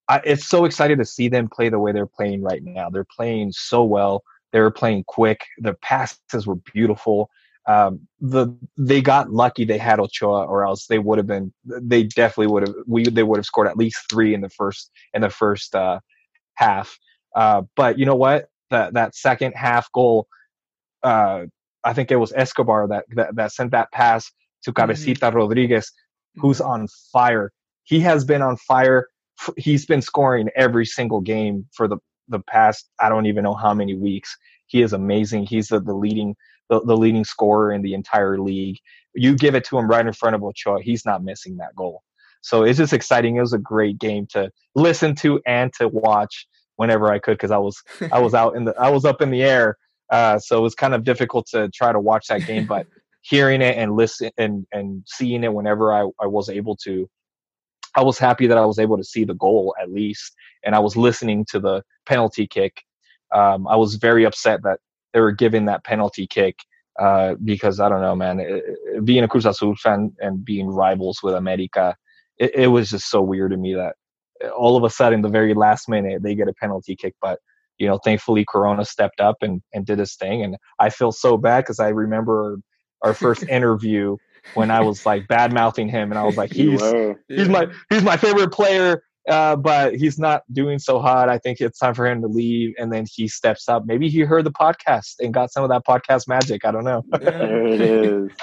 I, 0.09 0.20
it's 0.24 0.46
so 0.46 0.64
excited 0.64 0.98
to 0.98 1.05
see 1.05 1.29
them 1.29 1.48
play 1.48 1.68
the 1.68 1.79
way 1.79 1.92
they're 1.92 2.07
playing 2.07 2.42
right 2.42 2.62
now. 2.62 2.90
They're 2.90 3.07
playing 3.16 3.52
so 3.52 3.85
well. 3.85 4.22
They 4.52 4.61
were 4.61 4.70
playing 4.70 5.05
quick. 5.07 5.44
The 5.59 5.74
passes 5.74 6.46
were 6.46 6.57
beautiful. 6.57 7.31
Um, 7.66 8.07
the 8.20 8.48
they 8.79 9.02
got 9.02 9.33
lucky 9.33 9.64
they 9.64 9.79
had 9.79 9.98
Ochoa, 9.98 10.44
or 10.44 10.64
else 10.64 10.87
they 10.87 11.00
would 11.00 11.18
have 11.18 11.26
been. 11.26 11.52
They 11.64 12.05
definitely 12.05 12.52
would 12.52 12.68
have. 12.68 12.76
We 12.87 13.05
they 13.05 13.24
would 13.24 13.38
have 13.38 13.46
scored 13.46 13.66
at 13.66 13.76
least 13.76 14.09
three 14.09 14.35
in 14.35 14.40
the 14.40 14.48
first 14.48 14.90
in 15.14 15.22
the 15.22 15.31
first 15.31 15.74
uh, 15.74 15.98
half. 16.55 16.96
Uh, 17.37 17.62
but 17.77 17.99
you 17.99 18.07
know 18.07 18.16
what? 18.16 18.49
That 18.70 18.94
that 18.94 19.14
second 19.14 19.53
half 19.53 19.92
goal, 19.92 20.27
uh, 21.05 21.42
I 21.85 21.92
think 21.92 22.11
it 22.11 22.16
was 22.16 22.33
Escobar 22.35 22.88
that 22.88 23.05
that, 23.14 23.37
that 23.37 23.53
sent 23.53 23.70
that 23.72 23.92
pass 23.92 24.33
to 24.64 24.72
mm-hmm. 24.72 24.90
Cabecita 24.90 25.18
mm-hmm. 25.18 25.37
Rodriguez, 25.37 25.92
who's 26.37 26.61
on 26.61 26.88
fire. 27.12 27.53
He 27.85 28.01
has 28.01 28.25
been 28.25 28.42
on 28.42 28.57
fire. 28.57 29.07
He's 29.57 29.85
been 29.85 30.03
scoring 30.03 30.49
every 30.57 30.87
single 30.87 31.20
game 31.20 31.66
for 31.72 31.87
the 31.87 31.99
the 32.29 32.40
past 32.40 32.88
I 32.99 33.09
don't 33.09 33.27
even 33.27 33.44
know 33.44 33.55
how 33.55 33.75
many 33.75 33.94
weeks. 33.94 34.37
He 34.66 34.83
is 34.83 34.92
amazing. 34.92 35.46
He's 35.46 35.68
the, 35.68 35.81
the 35.81 35.94
leading 35.94 36.35
the, 36.70 36.81
the 36.81 36.96
leading 36.96 37.25
scorer 37.25 37.72
in 37.72 37.83
the 37.83 37.94
entire 37.94 38.40
league. 38.40 38.79
You 39.14 39.37
give 39.37 39.55
it 39.55 39.64
to 39.66 39.79
him 39.79 39.88
right 39.88 40.05
in 40.05 40.12
front 40.12 40.35
of 40.35 40.42
Ochoa, 40.42 40.83
he's 40.83 41.05
not 41.05 41.22
missing 41.22 41.59
that 41.59 41.77
goal. 41.77 42.03
So 42.40 42.64
it's 42.64 42.79
just 42.79 42.92
exciting. 42.92 43.37
It 43.37 43.40
was 43.40 43.53
a 43.53 43.59
great 43.59 43.99
game 43.99 44.27
to 44.31 44.51
listen 44.75 45.14
to 45.16 45.40
and 45.46 45.72
to 45.75 45.88
watch 45.88 46.46
whenever 46.77 47.12
I 47.12 47.19
could 47.19 47.35
because 47.35 47.51
I 47.51 47.59
was 47.59 47.83
I 48.12 48.21
was 48.21 48.35
out 48.35 48.57
in 48.57 48.65
the 48.65 48.75
I 48.79 48.91
was 48.91 49.05
up 49.05 49.21
in 49.21 49.31
the 49.31 49.43
air. 49.43 49.77
Uh, 50.11 50.39
so 50.39 50.59
it 50.59 50.62
was 50.62 50.77
kind 50.77 50.95
of 50.95 51.03
difficult 51.03 51.47
to 51.49 51.69
try 51.71 51.91
to 51.91 51.99
watch 51.99 52.29
that 52.29 52.47
game, 52.47 52.65
but 52.67 52.87
hearing 53.23 53.61
it 53.61 53.77
and 53.77 53.97
listen 53.97 54.31
and 54.39 54.67
and 54.73 55.03
seeing 55.07 55.43
it 55.43 55.53
whenever 55.53 55.93
I, 55.93 56.09
I 56.21 56.27
was 56.27 56.49
able 56.49 56.77
to 56.85 57.09
I 57.97 58.03
was 58.03 58.19
happy 58.19 58.47
that 58.47 58.59
I 58.59 58.65
was 58.65 58.79
able 58.79 58.99
to 58.99 59.05
see 59.05 59.25
the 59.25 59.35
goal 59.35 59.75
at 59.81 59.91
least, 59.91 60.35
and 60.65 60.75
I 60.75 60.79
was 60.79 60.97
listening 60.97 61.47
to 61.51 61.59
the 61.59 61.83
penalty 62.05 62.47
kick. 62.47 62.83
Um, 63.35 63.67
I 63.67 63.77
was 63.77 63.97
very 63.97 64.25
upset 64.25 64.62
that 64.62 64.81
they 65.12 65.21
were 65.21 65.33
giving 65.33 65.65
that 65.65 65.83
penalty 65.85 66.27
kick 66.27 66.57
uh, 67.01 67.35
because 67.43 67.81
I 67.81 67.89
don't 67.89 68.03
know, 68.03 68.15
man. 68.15 68.39
It, 68.39 68.65
it, 68.67 69.05
being 69.05 69.25
a 69.25 69.29
Cruz 69.29 69.47
Azul 69.47 69.75
fan 69.77 70.12
and 70.21 70.45
being 70.45 70.69
rivals 70.69 71.21
with 71.23 71.35
America, 71.35 71.97
it, 72.39 72.55
it, 72.55 72.67
was 72.69 72.91
just 72.91 73.11
so 73.11 73.23
weird 73.23 73.51
to 73.53 73.57
me 73.57 73.75
that 73.75 73.97
all 74.57 74.77
of 74.77 74.85
a 74.85 74.90
sudden, 74.90 75.22
the 75.22 75.29
very 75.29 75.55
last 75.55 75.88
minute, 75.88 76.22
they 76.22 76.35
get 76.35 76.49
a 76.49 76.55
penalty 76.55 76.96
kick. 76.96 77.14
But 77.20 77.38
you 77.79 77.87
know, 77.87 77.99
thankfully, 77.99 78.44
Corona 78.49 78.85
stepped 78.85 79.20
up 79.20 79.37
and 79.42 79.62
and 79.72 79.85
did 79.87 79.99
his 79.99 80.14
thing, 80.14 80.42
and 80.42 80.57
I 80.79 80.90
feel 80.90 81.12
so 81.12 81.37
bad 81.37 81.64
because 81.64 81.81
I 81.81 81.88
remember 81.88 82.59
our 83.03 83.14
first 83.14 83.42
interview 83.49 84.16
when 84.55 84.70
I 84.70 84.81
was 84.81 85.05
like 85.05 85.29
bad 85.29 85.53
mouthing 85.53 85.88
him, 85.88 86.11
and 86.11 86.18
I 86.18 86.25
was 86.25 86.37
like, 86.37 86.53
he's 86.53 86.83
he's 87.29 87.49
my 87.49 87.66
he's 87.90 88.03
my 88.03 88.16
favorite 88.16 88.53
player, 88.53 89.03
uh, 89.29 89.57
but 89.57 89.94
he's 89.94 90.18
not 90.18 90.42
doing 90.53 90.79
so 90.79 91.01
hot. 91.01 91.29
I 91.29 91.38
think 91.38 91.61
it's 91.61 91.79
time 91.79 91.94
for 91.94 92.07
him 92.07 92.20
to 92.22 92.29
leave, 92.29 92.75
and 92.79 92.92
then 92.92 93.07
he 93.12 93.29
steps 93.29 93.68
up. 93.68 93.85
Maybe 93.87 94.09
he 94.09 94.20
heard 94.20 94.44
the 94.44 94.53
podcast 94.53 95.16
and 95.20 95.35
got 95.35 95.53
some 95.53 95.64
of 95.64 95.70
that 95.70 95.85
podcast 95.87 96.29
magic. 96.29 96.64
I 96.64 96.70
don't 96.70 96.85
know. 96.85 97.03
there 97.20 97.66
it 97.66 97.81
is. 97.81 98.31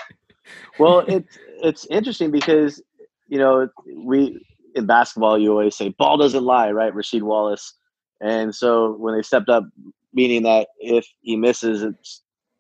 Well, 0.77 0.99
it's 1.07 1.37
it's 1.63 1.85
interesting 1.85 2.29
because 2.29 2.81
you 3.29 3.37
know 3.37 3.69
we 3.95 4.45
in 4.75 4.85
basketball 4.85 5.37
you 5.37 5.51
always 5.51 5.75
say 5.75 5.89
ball 5.89 6.17
doesn't 6.17 6.43
lie, 6.43 6.71
right? 6.71 6.93
Rasheed 6.93 7.21
Wallace, 7.23 7.73
and 8.21 8.53
so 8.53 8.93
when 8.93 9.15
they 9.15 9.21
stepped 9.21 9.49
up, 9.49 9.65
meaning 10.13 10.43
that 10.43 10.69
if 10.79 11.07
he 11.21 11.35
misses, 11.35 11.83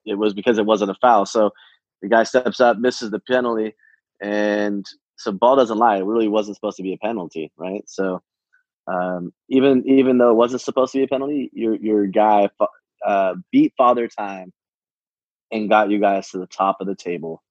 it 0.05 0.15
was 0.15 0.33
because 0.33 0.57
it 0.57 0.65
wasn't 0.65 0.91
a 0.91 0.95
foul. 0.95 1.25
So 1.25 1.51
the 2.01 2.09
guy 2.09 2.23
steps 2.23 2.59
up, 2.59 2.77
misses 2.77 3.11
the 3.11 3.19
penalty, 3.19 3.73
and 4.21 4.85
so 5.17 5.31
ball 5.31 5.55
doesn't 5.55 5.77
lie. 5.77 5.97
It 5.97 6.05
really 6.05 6.27
wasn't 6.27 6.57
supposed 6.57 6.77
to 6.77 6.83
be 6.83 6.93
a 6.93 6.97
penalty, 6.97 7.51
right? 7.57 7.83
So 7.87 8.21
um, 8.87 9.33
even 9.49 9.87
even 9.87 10.17
though 10.17 10.31
it 10.31 10.35
wasn't 10.35 10.61
supposed 10.61 10.91
to 10.93 10.99
be 10.99 11.03
a 11.03 11.07
penalty, 11.07 11.49
your 11.53 11.75
your 11.75 12.07
guy 12.07 12.49
uh, 13.05 13.35
beat 13.51 13.73
Father 13.77 14.07
Time 14.07 14.51
and 15.51 15.69
got 15.69 15.89
you 15.89 15.99
guys 15.99 16.29
to 16.31 16.39
the 16.39 16.47
top 16.47 16.77
of 16.81 16.87
the 16.87 16.95
table. 16.95 17.41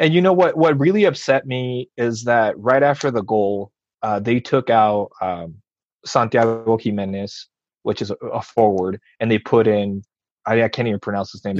And 0.00 0.14
you 0.14 0.22
know 0.22 0.32
what? 0.32 0.56
What 0.56 0.80
really 0.80 1.04
upset 1.04 1.46
me 1.46 1.90
is 1.96 2.24
that 2.24 2.58
right 2.58 2.82
after 2.82 3.10
the 3.10 3.22
goal, 3.22 3.70
uh, 4.02 4.18
they 4.18 4.40
took 4.40 4.70
out 4.70 5.10
um, 5.20 5.56
Santiago 6.06 6.78
Giménez, 6.78 7.32
which 7.82 8.00
is 8.00 8.10
a, 8.10 8.14
a, 8.26 8.40
forward, 8.40 8.98
and 9.20 9.30
they 9.30 9.38
put 9.38 9.66
in 9.66 10.02
I, 10.46 10.62
I 10.64 10.68
can't 10.68 10.88
even 10.88 11.00
pronounce 11.00 11.32
his 11.32 11.44
name. 11.44 11.56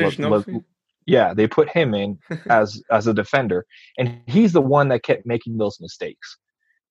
Yeah, 1.06 1.34
they 1.34 1.46
put 1.46 1.68
him 1.68 1.94
in 1.94 2.18
as 2.50 2.82
as 2.90 3.06
a 3.06 3.14
defender, 3.14 3.66
and 3.98 4.20
he's 4.26 4.52
the 4.52 4.60
one 4.60 4.88
that 4.88 5.02
kept 5.02 5.26
making 5.26 5.58
those 5.58 5.78
mistakes. 5.80 6.36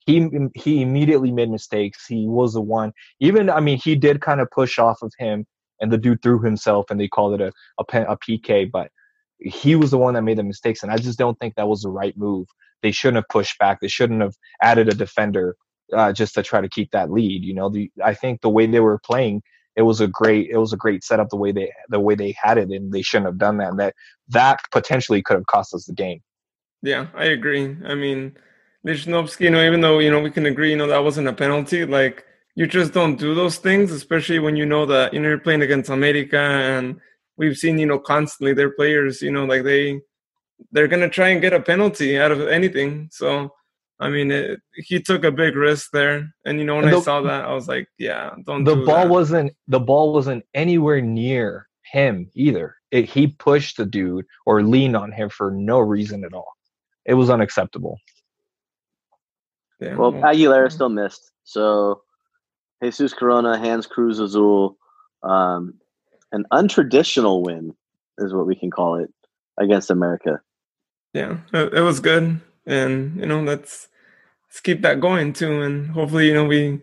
He 0.06 0.30
he 0.56 0.82
immediately 0.82 1.32
made 1.32 1.50
mistakes. 1.50 2.06
He 2.08 2.28
was 2.28 2.54
the 2.54 2.62
one. 2.62 2.92
Even 3.20 3.50
I 3.50 3.60
mean, 3.60 3.80
he 3.84 3.96
did 3.96 4.22
kind 4.22 4.42
of 4.42 4.50
push 4.52 4.78
off 4.78 5.02
of 5.02 5.12
him, 5.18 5.46
and 5.80 5.92
the 5.92 5.98
dude 5.98 6.22
threw 6.22 6.42
himself, 6.42 6.86
and 6.90 7.00
they 7.00 7.08
called 7.08 7.40
it 7.40 7.42
a 7.42 7.52
a, 7.80 8.14
a 8.14 8.18
PK. 8.18 8.70
But 8.72 8.92
he 9.40 9.76
was 9.76 9.92
the 9.92 9.98
one 9.98 10.14
that 10.14 10.24
made 10.24 10.38
the 10.38 10.44
mistakes, 10.44 10.84
and 10.84 10.92
I 10.92 10.98
just 10.98 11.20
don't 11.20 11.38
think 11.40 11.56
that 11.56 11.68
was 11.68 11.82
the 11.82 11.90
right 11.90 12.18
move. 12.18 12.48
They 12.82 12.92
shouldn't 12.92 13.18
have 13.18 13.30
pushed 13.30 13.58
back. 13.60 13.80
They 13.80 13.88
shouldn't 13.88 14.22
have 14.22 14.36
added 14.62 14.90
a 14.90 14.94
defender 14.96 15.56
uh, 15.94 16.14
just 16.14 16.36
to 16.36 16.44
try 16.44 16.62
to 16.62 16.70
keep 16.70 16.92
that 16.92 17.12
lead. 17.12 17.44
You 17.44 17.54
know, 17.54 17.70
the 17.70 17.92
I 18.04 18.14
think 18.14 18.42
the 18.42 18.50
way 18.50 18.66
they 18.66 18.80
were 18.80 19.00
playing 19.00 19.42
it 19.80 19.84
was 19.84 20.02
a 20.02 20.08
great 20.08 20.50
it 20.50 20.58
was 20.58 20.74
a 20.74 20.78
great 20.78 21.04
setup 21.04 21.30
the 21.30 21.38
way 21.38 21.52
they 21.52 21.72
the 21.88 22.00
way 22.00 22.14
they 22.14 22.36
had 22.42 22.58
it 22.58 22.70
and 22.70 22.92
they 22.92 23.02
shouldn't 23.02 23.28
have 23.28 23.38
done 23.38 23.58
that 23.58 23.70
and 23.70 23.80
that 23.80 23.96
that 24.28 24.60
potentially 24.72 25.22
could 25.22 25.36
have 25.36 25.46
cost 25.48 25.74
us 25.74 25.86
the 25.86 25.94
game 25.94 26.22
yeah 26.82 27.08
i 27.16 27.26
agree 27.26 27.78
i 27.86 27.96
mean 27.96 28.36
Lichnovsky, 28.86 29.42
you 29.46 29.50
know 29.50 29.64
even 29.64 29.82
though 29.82 30.00
you 30.00 30.12
know 30.12 30.20
we 30.20 30.32
can 30.32 30.46
agree 30.46 30.72
you 30.72 30.78
know 30.78 30.88
that 30.88 31.04
wasn't 31.04 31.28
a 31.28 31.34
penalty 31.34 31.86
like 31.86 32.26
you 32.56 32.68
just 32.68 32.94
don't 32.94 33.16
do 33.16 33.34
those 33.34 33.58
things 33.58 33.92
especially 33.92 34.40
when 34.40 34.56
you 34.58 34.66
know 34.66 34.86
that 34.86 35.14
you 35.14 35.20
know 35.20 35.30
you're 35.30 35.38
playing 35.48 35.62
against 35.62 35.90
america 35.90 36.38
and 36.38 37.00
we've 37.40 37.58
seen 37.58 37.80
you 37.80 37.88
know 37.88 37.98
constantly 37.98 38.54
their 38.54 38.70
players 38.70 39.22
you 39.22 39.32
know 39.32 39.46
like 39.46 39.64
they 39.64 40.00
they're 40.72 40.88
gonna 40.88 41.10
try 41.10 41.30
and 41.30 41.42
get 41.42 41.54
a 41.54 41.60
penalty 41.60 42.20
out 42.20 42.32
of 42.32 42.48
anything 42.48 43.10
so 43.12 43.52
I 44.00 44.10
mean, 44.10 44.32
it, 44.32 44.62
he 44.76 45.02
took 45.02 45.26
a 45.26 45.32
big 45.32 45.56
risk 45.56 45.90
there, 45.92 46.34
and 46.46 46.58
you 46.58 46.64
know 46.64 46.78
when 46.78 46.90
the, 46.90 46.98
I 46.98 47.02
saw 47.02 47.22
that, 47.22 47.46
I 47.46 47.54
was 47.54 47.68
like, 47.68 47.88
"Yeah, 47.98 48.34
don't." 48.46 48.64
The 48.64 48.76
do 48.76 48.86
ball 48.86 49.04
that. 49.04 49.10
wasn't 49.10 49.54
the 49.68 49.80
ball 49.80 50.14
wasn't 50.14 50.46
anywhere 50.54 51.02
near 51.02 51.68
him 51.84 52.30
either. 52.34 52.76
It, 52.92 53.10
he 53.10 53.28
pushed 53.28 53.78
the 53.78 53.86
dude 53.86 54.26
or 54.46 54.64
leaned 54.64 54.96
on 54.96 55.12
him 55.12 55.30
for 55.30 55.52
no 55.52 55.80
reason 55.80 56.24
at 56.24 56.34
all. 56.34 56.48
It 57.06 57.16
was 57.16 57.30
unacceptable. 57.30 58.00
Yeah. 59.82 59.96
Well, 59.96 60.14
Aguilera 60.14 60.72
still 60.72 60.90
missed, 60.90 61.32
so 61.44 62.04
Jesus 62.82 63.14
Corona 63.14 63.58
hands 63.58 63.86
Cruz 63.86 64.20
Azul 64.20 64.78
um, 65.24 65.74
an 66.32 66.46
untraditional 66.52 67.44
win, 67.44 67.74
is 68.18 68.34
what 68.34 68.48
we 68.48 68.56
can 68.56 68.72
call 68.72 68.96
it 68.96 69.12
against 69.58 69.90
America. 69.92 70.42
Yeah, 71.14 71.38
it 71.54 71.82
was 71.82 72.00
good. 72.00 72.40
And 72.66 73.16
you 73.20 73.26
know 73.26 73.42
let's 73.42 73.88
let's 74.48 74.60
keep 74.62 74.82
that 74.82 75.00
going 75.00 75.34
too. 75.34 75.62
And 75.62 75.90
hopefully 75.90 76.28
you 76.28 76.34
know 76.34 76.46
we 76.46 76.82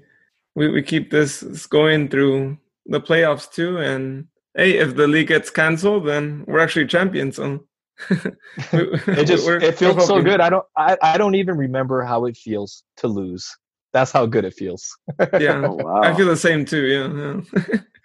we, 0.55 0.69
we 0.69 0.83
keep 0.83 1.11
this 1.11 1.67
going 1.67 2.09
through 2.09 2.59
the 2.87 3.01
playoffs 3.01 3.51
too. 3.51 3.79
And 3.79 4.27
hey 4.57 4.79
if 4.79 4.97
the 4.97 5.07
league 5.07 5.29
gets 5.29 5.51
canceled 5.51 6.07
then 6.07 6.45
we're 6.47 6.61
actually 6.61 6.87
champions. 6.87 7.37
So 7.37 7.65
it 8.11 9.25
just 9.27 9.47
it 9.49 9.79
feels 9.79 10.07
so 10.07 10.21
good. 10.21 10.41
I 10.41 10.51
don't 10.51 10.67
I, 10.77 10.97
I 11.03 11.19
don't 11.19 11.37
even 11.37 11.57
remember 11.57 12.03
how 12.03 12.25
it 12.25 12.37
feels 12.37 12.83
to 12.99 13.09
lose. 13.09 13.57
That's 13.93 14.11
how 14.11 14.27
good 14.27 14.45
it 14.45 14.55
feels. 14.55 14.95
Yeah. 15.41 15.63
Oh, 15.65 15.77
wow. 15.77 16.03
i 16.03 16.15
feel 16.15 16.27
the 16.27 16.37
same 16.37 16.65
too. 16.65 16.85
Yeah, 16.85 17.41
yeah. 17.73 17.79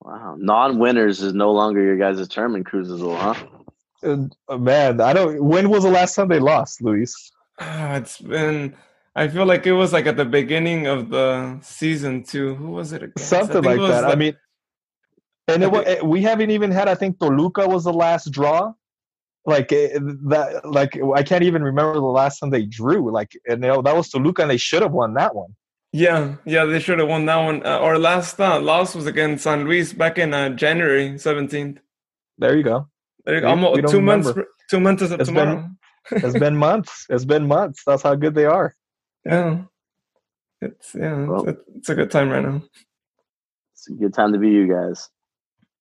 wow 0.00 0.36
non-winners 0.38 1.22
is 1.22 1.34
no 1.34 1.52
longer 1.52 1.82
your 1.82 1.96
guys' 1.96 2.26
term 2.28 2.56
in 2.56 2.64
Cruz 2.64 2.90
Azul, 2.90 3.16
huh 3.16 3.34
uh, 4.02 4.56
man, 4.56 5.00
I 5.00 5.12
don't. 5.12 5.42
When 5.42 5.68
was 5.68 5.82
the 5.82 5.90
last 5.90 6.14
time 6.14 6.28
they 6.28 6.38
lost, 6.38 6.82
Luis? 6.82 7.32
Uh, 7.58 7.98
it's 8.00 8.18
been. 8.18 8.74
I 9.16 9.28
feel 9.28 9.44
like 9.44 9.66
it 9.66 9.72
was 9.72 9.92
like 9.92 10.06
at 10.06 10.16
the 10.16 10.24
beginning 10.24 10.86
of 10.86 11.10
the 11.10 11.58
season 11.62 12.22
too. 12.22 12.54
Who 12.54 12.70
was 12.70 12.92
it 12.92 13.02
against? 13.02 13.28
Something 13.28 13.62
like 13.62 13.80
that. 13.80 14.04
Like, 14.04 14.12
I 14.12 14.16
mean, 14.16 14.36
and 15.48 15.64
it, 15.64 15.74
it, 15.74 16.06
we 16.06 16.22
haven't 16.22 16.50
even 16.50 16.70
had. 16.70 16.88
I 16.88 16.94
think 16.94 17.18
Toluca 17.18 17.66
was 17.66 17.84
the 17.84 17.92
last 17.92 18.30
draw. 18.30 18.72
Like 19.44 19.72
eh, 19.72 19.98
that. 20.28 20.62
Like 20.64 20.98
I 21.14 21.22
can't 21.22 21.42
even 21.42 21.62
remember 21.62 21.94
the 21.94 22.00
last 22.00 22.38
time 22.38 22.50
they 22.50 22.64
drew. 22.64 23.10
Like 23.10 23.32
and 23.48 23.62
you 23.62 23.68
know, 23.68 23.82
that 23.82 23.96
was 23.96 24.08
Toluca, 24.08 24.42
and 24.42 24.50
they 24.50 24.56
should 24.56 24.82
have 24.82 24.92
won 24.92 25.14
that 25.14 25.34
one. 25.34 25.54
Yeah, 25.92 26.36
yeah, 26.44 26.64
they 26.66 26.78
should 26.78 27.00
have 27.00 27.08
won 27.08 27.26
that 27.26 27.36
one. 27.36 27.66
Uh, 27.66 27.78
our 27.78 27.98
last 27.98 28.38
uh, 28.40 28.60
loss 28.60 28.94
was 28.94 29.06
against 29.06 29.44
San 29.44 29.64
Luis 29.64 29.92
back 29.92 30.18
in 30.18 30.32
uh, 30.32 30.50
January 30.50 31.18
seventeenth. 31.18 31.80
There 32.38 32.56
you 32.56 32.62
go. 32.62 32.88
Like, 33.26 33.42
almost 33.42 33.88
two 33.90 34.00
months. 34.00 34.30
Two 34.70 34.78
months 34.78 35.02
of 35.02 35.12
it's 35.12 35.28
tomorrow. 35.28 35.68
Been, 36.10 36.24
it's 36.24 36.38
been 36.46 36.56
months. 36.56 37.06
It's 37.10 37.24
been 37.24 37.48
months. 37.48 37.82
That's 37.84 38.02
how 38.02 38.14
good 38.14 38.36
they 38.36 38.44
are. 38.44 38.76
Yeah, 39.26 39.62
it's 40.60 40.94
yeah, 40.94 41.24
well, 41.24 41.48
it's, 41.48 41.58
a, 41.58 41.62
it's 41.76 41.88
a 41.88 41.94
good 41.96 42.10
time 42.10 42.30
right 42.30 42.44
now. 42.44 42.62
It's 43.74 43.88
a 43.88 43.94
good 43.94 44.14
time 44.14 44.32
to 44.32 44.38
be 44.38 44.50
you 44.50 44.68
guys. 44.68 45.08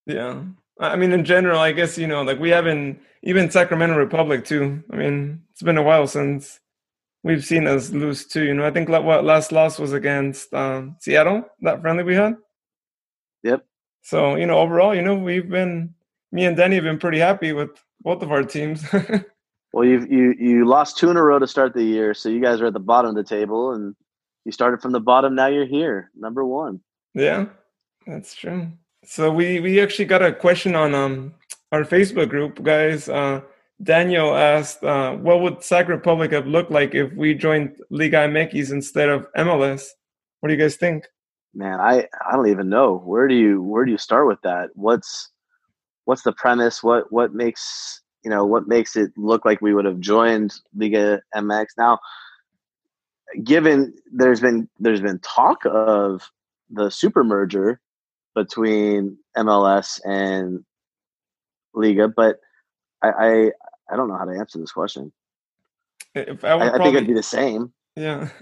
Yeah, 0.07 0.41
I 0.79 0.95
mean, 0.95 1.11
in 1.11 1.23
general, 1.23 1.59
I 1.59 1.71
guess 1.71 1.99
you 1.99 2.07
know, 2.07 2.23
like 2.23 2.39
we 2.39 2.49
haven't 2.49 2.99
even 3.21 3.51
Sacramento 3.51 3.95
Republic 3.95 4.43
too. 4.43 4.83
I 4.91 4.95
mean, 4.95 5.43
it's 5.51 5.61
been 5.61 5.77
a 5.77 5.83
while 5.83 6.07
since 6.07 6.59
we've 7.23 7.43
seen 7.43 7.67
us 7.67 7.91
lose 7.91 8.25
too. 8.25 8.43
You 8.43 8.53
know, 8.53 8.65
I 8.65 8.71
think 8.71 8.89
what 8.89 9.23
last 9.23 9.51
loss 9.51 9.79
was 9.79 9.93
against 9.93 10.53
um, 10.53 10.95
Seattle, 10.99 11.45
that 11.61 11.81
friendly 11.81 12.03
we 12.03 12.15
had. 12.15 12.35
Yep. 13.43 13.65
So 14.01 14.35
you 14.35 14.45
know, 14.45 14.59
overall, 14.59 14.95
you 14.95 15.01
know, 15.01 15.15
we've 15.15 15.49
been 15.49 15.93
me 16.31 16.45
and 16.45 16.55
Danny 16.55 16.75
have 16.75 16.83
been 16.83 16.99
pretty 16.99 17.19
happy 17.19 17.53
with 17.53 17.71
both 18.01 18.21
of 18.21 18.31
our 18.31 18.43
teams. 18.43 18.83
well, 19.73 19.85
you 19.85 20.05
you 20.09 20.35
you 20.39 20.65
lost 20.65 20.97
two 20.97 21.09
in 21.09 21.17
a 21.17 21.23
row 21.23 21.39
to 21.39 21.47
start 21.47 21.73
the 21.73 21.83
year, 21.83 22.13
so 22.13 22.29
you 22.29 22.41
guys 22.41 22.61
are 22.61 22.67
at 22.67 22.73
the 22.73 22.79
bottom 22.79 23.09
of 23.09 23.15
the 23.15 23.23
table, 23.23 23.73
and 23.73 23.95
you 24.45 24.51
started 24.51 24.81
from 24.81 24.91
the 24.91 24.99
bottom. 24.99 25.35
Now 25.35 25.47
you're 25.47 25.65
here, 25.65 26.11
number 26.15 26.45
one. 26.45 26.81
Yeah, 27.13 27.47
that's 28.05 28.35
true. 28.35 28.71
So 29.03 29.31
we 29.31 29.59
we 29.59 29.81
actually 29.81 30.05
got 30.05 30.21
a 30.21 30.33
question 30.33 30.75
on 30.75 30.93
um 30.93 31.33
our 31.71 31.83
Facebook 31.83 32.29
group, 32.29 32.61
guys. 32.63 33.09
Uh, 33.09 33.41
Daniel 33.81 34.35
asked, 34.35 34.83
uh, 34.83 35.15
"What 35.15 35.41
would 35.41 35.63
Sac 35.63 35.87
Republic 35.87 36.31
have 36.31 36.47
looked 36.47 36.71
like 36.71 36.93
if 36.93 37.13
we 37.13 37.33
joined 37.33 37.77
Liga 37.89 38.17
MX 38.27 38.71
instead 38.71 39.09
of 39.09 39.27
MLS?" 39.37 39.87
What 40.39 40.49
do 40.49 40.55
you 40.55 40.59
guys 40.59 40.75
think? 40.75 41.05
Man, 41.53 41.79
I 41.79 42.07
I 42.29 42.35
don't 42.35 42.49
even 42.49 42.69
know 42.69 42.97
where 42.97 43.27
do 43.27 43.35
you 43.35 43.61
where 43.61 43.85
do 43.85 43.91
you 43.91 43.97
start 43.97 44.27
with 44.27 44.41
that? 44.43 44.69
What's 44.75 45.31
what's 46.05 46.23
the 46.23 46.33
premise? 46.33 46.83
What 46.83 47.11
what 47.11 47.33
makes 47.33 48.01
you 48.23 48.29
know 48.29 48.45
what 48.45 48.67
makes 48.67 48.95
it 48.95 49.11
look 49.17 49.45
like 49.45 49.61
we 49.61 49.73
would 49.73 49.85
have 49.85 49.99
joined 49.99 50.53
Liga 50.75 51.21
MX? 51.35 51.67
Now, 51.77 51.99
given 53.43 53.93
there's 54.11 54.41
been 54.41 54.69
there's 54.79 55.01
been 55.01 55.19
talk 55.19 55.59
of 55.65 56.29
the 56.69 56.89
super 56.89 57.23
merger 57.23 57.79
between 58.35 59.17
MLS 59.37 59.99
and 60.05 60.63
Liga, 61.73 62.07
but 62.07 62.37
I 63.01 63.51
I, 63.89 63.93
I 63.93 63.97
don't 63.97 64.07
know 64.07 64.17
how 64.17 64.25
to 64.25 64.37
answer 64.37 64.59
this 64.59 64.71
question. 64.71 65.11
If 66.15 66.43
I, 66.43 66.53
I, 66.53 66.57
probably, 66.57 66.67
I 66.67 66.83
think 66.83 66.95
it'd 66.95 67.07
be 67.07 67.13
the 67.13 67.23
same. 67.23 67.73
Yeah. 67.95 68.29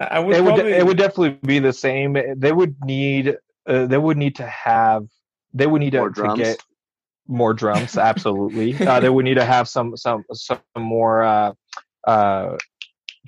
I 0.00 0.18
would 0.18 0.36
it 0.36 0.42
probably... 0.42 0.64
would 0.64 0.72
it 0.72 0.86
would 0.86 0.98
definitely 0.98 1.38
be 1.44 1.58
the 1.58 1.72
same. 1.72 2.16
They 2.36 2.52
would 2.52 2.76
need 2.84 3.36
uh, 3.66 3.86
they 3.86 3.98
would 3.98 4.16
need 4.16 4.36
to 4.36 4.46
have 4.46 5.06
they 5.52 5.66
would 5.66 5.80
need 5.80 5.92
to, 5.92 6.10
to 6.10 6.34
get 6.36 6.62
more 7.28 7.54
drums. 7.54 7.96
Absolutely, 7.96 8.74
uh, 8.86 9.00
they 9.00 9.08
would 9.08 9.24
need 9.24 9.34
to 9.34 9.44
have 9.44 9.68
some 9.68 9.96
some 9.96 10.24
some 10.32 10.58
more 10.76 11.22
uh, 11.22 11.52
uh, 12.06 12.56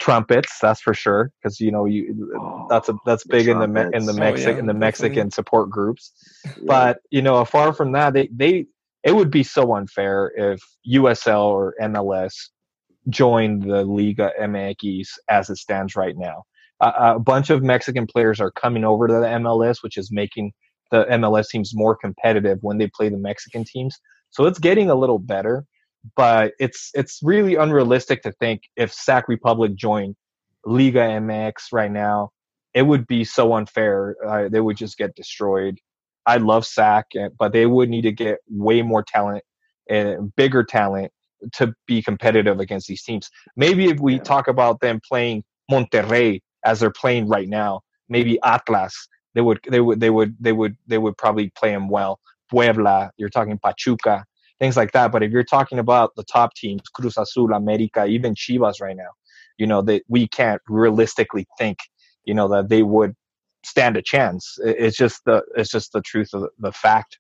trumpets. 0.01 0.59
That's 0.59 0.81
for 0.81 0.93
sure, 0.93 1.31
because 1.41 1.61
you 1.61 1.71
know 1.71 1.85
you 1.85 2.33
oh, 2.39 2.67
that's 2.69 2.89
a 2.89 2.97
that's 3.07 3.25
big 3.25 3.49
in 3.49 3.59
the 3.59 3.91
in 3.93 4.05
the 4.05 4.13
Mexican 4.13 4.51
oh, 4.51 4.55
yeah, 4.55 4.59
in 4.59 4.67
the 4.67 4.75
Mexican 4.75 5.15
definitely. 5.15 5.31
support 5.31 5.71
groups. 5.71 6.13
Yeah. 6.45 6.53
But 6.65 6.99
you 7.11 7.23
know, 7.23 7.45
far 7.45 7.73
from 7.73 7.93
that, 7.93 8.13
they 8.13 8.29
they 8.33 8.67
it 9.07 9.15
would 9.15 9.31
be 9.31 9.45
so 9.45 9.77
unfair 9.77 10.33
if 10.37 10.61
USL 10.87 11.45
or 11.45 11.75
MLS 11.81 12.35
joined 13.09 13.63
the 13.63 13.85
Liga 13.85 14.33
MX 14.41 15.07
as 15.31 15.49
it 15.49 15.59
stands 15.59 15.95
right 15.95 16.17
now. 16.19 16.43
Uh, 16.81 17.15
a 17.15 17.21
bunch 17.21 17.49
of 17.49 17.63
Mexican 17.63 18.09
players 18.09 18.41
are 18.41 18.51
coming 18.51 18.85
over 18.85 19.07
to 19.07 19.15
the 19.15 19.27
MLS, 19.27 19.77
which 19.83 19.97
is 19.97 20.11
making 20.11 20.53
the 20.91 21.05
MLS 21.05 21.49
teams 21.49 21.71
more 21.73 21.97
competitive 21.97 22.59
when 22.63 22.79
they 22.79 22.89
play 22.89 23.09
the 23.09 23.17
Mexican 23.17 23.65
teams. 23.65 23.97
So 24.31 24.45
it's 24.45 24.59
getting 24.59 24.91
a 24.91 24.97
little 24.97 25.21
better, 25.21 25.65
but 26.17 26.55
it's 26.59 26.91
it's 26.95 27.21
really 27.23 27.55
unrealistic 27.55 28.23
to 28.23 28.33
think 28.33 28.63
if 28.77 28.93
Sac 28.93 29.29
Republic 29.29 29.77
joined 29.77 30.17
Liga 30.65 30.99
MX 30.99 31.53
right 31.73 31.93
now, 31.93 32.31
it 32.75 32.83
would 32.83 33.07
be 33.07 33.23
so 33.23 33.55
unfair. 33.55 34.17
Uh, 34.27 34.49
they 34.49 34.61
would 34.61 34.77
just 34.77 34.99
get 34.99 35.15
destroyed. 35.15 35.79
I 36.27 36.39
love 36.39 36.67
Sac, 36.67 37.07
eh, 37.17 37.29
but 37.39 37.53
they 37.53 37.67
would 37.67 37.89
need 37.89 38.03
to 38.03 38.13
get 38.13 38.39
way 38.49 38.83
more 38.83 39.03
talent 39.03 39.45
and 39.89 40.35
bigger 40.35 40.65
talent 40.65 41.13
to 41.55 41.73
be 41.87 42.03
competitive 42.03 42.61
against 42.61 42.89
these 42.89 43.03
teams. 43.03 43.31
Maybe 43.57 43.87
if 43.87 44.01
we 44.01 44.15
yeah. 44.15 44.23
talk 44.23 44.49
about 44.49 44.81
them 44.81 45.01
playing 45.07 45.45
Monterrey 45.71 46.41
as 46.65 46.81
they're 46.81 46.91
playing 46.91 47.29
right 47.29 47.49
now, 47.49 47.83
maybe 48.09 48.39
Atlas 48.45 49.09
they 49.37 49.43
would 49.43 49.61
they 49.69 49.81
would 49.81 50.01
they 50.01 50.11
would 50.11 50.35
they 50.41 50.53
would 50.53 50.77
they 50.87 50.99
would 50.99 51.17
probably 51.19 51.51
play 51.51 51.71
them 51.71 51.89
well. 51.89 52.19
Puebla, 52.51 53.11
you're 53.19 53.29
talking 53.29 53.59
Pachuca, 53.59 54.25
things 54.59 54.79
like 54.79 54.93
that. 54.93 55.13
But 55.13 55.23
if 55.23 55.31
you're 55.31 55.45
talking 55.45 55.79
about 55.79 56.13
the 56.17 56.25
top 56.25 56.55
teams, 56.55 56.81
Cruz 56.95 57.19
Azul, 57.19 57.53
America, 57.53 58.07
even 58.07 58.35
Chivas 58.35 58.81
right 58.81 58.97
now, 58.97 59.11
you 59.59 59.67
know 59.67 59.83
that 59.83 60.03
we 60.09 60.27
can't 60.27 60.63
realistically 60.69 61.47
think, 61.59 61.77
you 62.25 62.33
know, 62.33 62.49
that 62.49 62.71
they 62.71 62.83
would 62.83 63.15
stand 63.67 63.97
a 63.97 64.03
chance. 64.03 64.59
It's 64.65 64.97
just 64.97 65.25
the 65.25 65.43
it's 65.57 65.71
just 65.71 65.93
the 65.93 66.03
truth 66.03 66.31
of 66.33 66.49
the 66.59 66.73
fact 66.73 67.19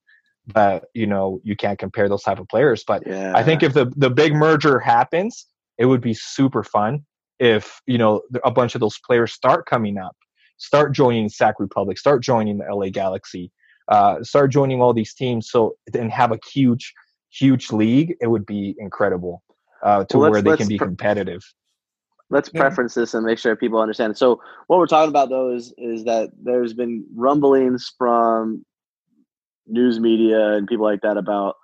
that 0.54 0.84
you 0.94 1.06
know 1.06 1.40
you 1.42 1.56
can't 1.56 1.78
compare 1.78 2.08
those 2.08 2.22
type 2.22 2.38
of 2.38 2.48
players. 2.48 2.84
But 2.86 3.06
yeah. 3.06 3.32
I 3.34 3.42
think 3.42 3.62
if 3.62 3.74
the 3.74 3.92
the 3.96 4.10
big 4.10 4.34
merger 4.34 4.78
happens, 4.78 5.46
it 5.78 5.86
would 5.86 6.00
be 6.00 6.14
super 6.14 6.62
fun 6.62 7.04
if 7.38 7.80
you 7.86 7.98
know 7.98 8.22
a 8.44 8.50
bunch 8.50 8.74
of 8.74 8.80
those 8.80 8.98
players 9.06 9.32
start 9.32 9.66
coming 9.66 9.98
up 9.98 10.16
start 10.58 10.92
joining 10.92 11.28
Sac 11.28 11.56
Republic, 11.58 11.98
start 11.98 12.22
joining 12.22 12.58
the 12.58 12.64
LA 12.72 12.88
Galaxy, 12.88 13.50
uh, 13.88 14.22
start 14.22 14.50
joining 14.50 14.80
all 14.80 14.92
these 14.92 15.14
teams. 15.14 15.50
So 15.50 15.76
and 15.94 16.10
have 16.10 16.32
a 16.32 16.38
huge, 16.52 16.92
huge 17.30 17.70
league. 17.72 18.16
It 18.20 18.28
would 18.28 18.46
be 18.46 18.74
incredible 18.78 19.42
uh, 19.82 20.04
to 20.04 20.18
well, 20.18 20.30
where 20.30 20.42
they 20.42 20.56
can 20.56 20.68
be 20.68 20.78
competitive. 20.78 21.42
Let's 22.28 22.50
yeah. 22.52 22.60
preference 22.60 22.94
this 22.94 23.14
and 23.14 23.24
make 23.24 23.38
sure 23.38 23.54
people 23.54 23.80
understand. 23.80 24.16
So 24.18 24.40
what 24.66 24.78
we're 24.78 24.86
talking 24.86 25.10
about 25.10 25.28
though 25.28 25.54
is 25.54 25.72
is 25.78 26.04
that 26.04 26.30
there's 26.42 26.74
been 26.74 27.06
rumblings 27.14 27.92
from 27.96 28.64
news 29.66 30.00
media 30.00 30.54
and 30.54 30.66
people 30.66 30.84
like 30.84 31.02
that 31.02 31.16
about 31.16 31.56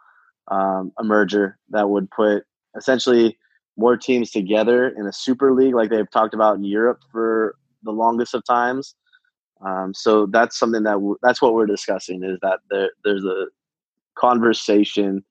um, 0.48 0.92
a 0.98 1.04
merger 1.04 1.58
that 1.70 1.88
would 1.88 2.10
put 2.10 2.44
essentially 2.76 3.38
more 3.76 3.96
teams 3.96 4.30
together 4.30 4.88
in 4.88 5.06
a 5.06 5.12
super 5.12 5.52
league 5.54 5.74
like 5.74 5.90
they've 5.90 6.10
talked 6.10 6.34
about 6.34 6.56
in 6.56 6.64
Europe 6.64 7.00
for 7.10 7.56
the 7.82 7.90
longest 7.90 8.34
of 8.34 8.44
times. 8.44 8.94
Um, 9.64 9.92
so 9.94 10.26
that's 10.26 10.58
something 10.58 10.82
that 10.82 10.94
w- 10.94 11.16
that's 11.22 11.40
what 11.40 11.54
we're 11.54 11.66
discussing 11.66 12.24
is 12.24 12.38
that 12.42 12.60
there, 12.70 12.90
there's 13.04 13.24
a 13.24 13.46
conversation. 14.16 15.24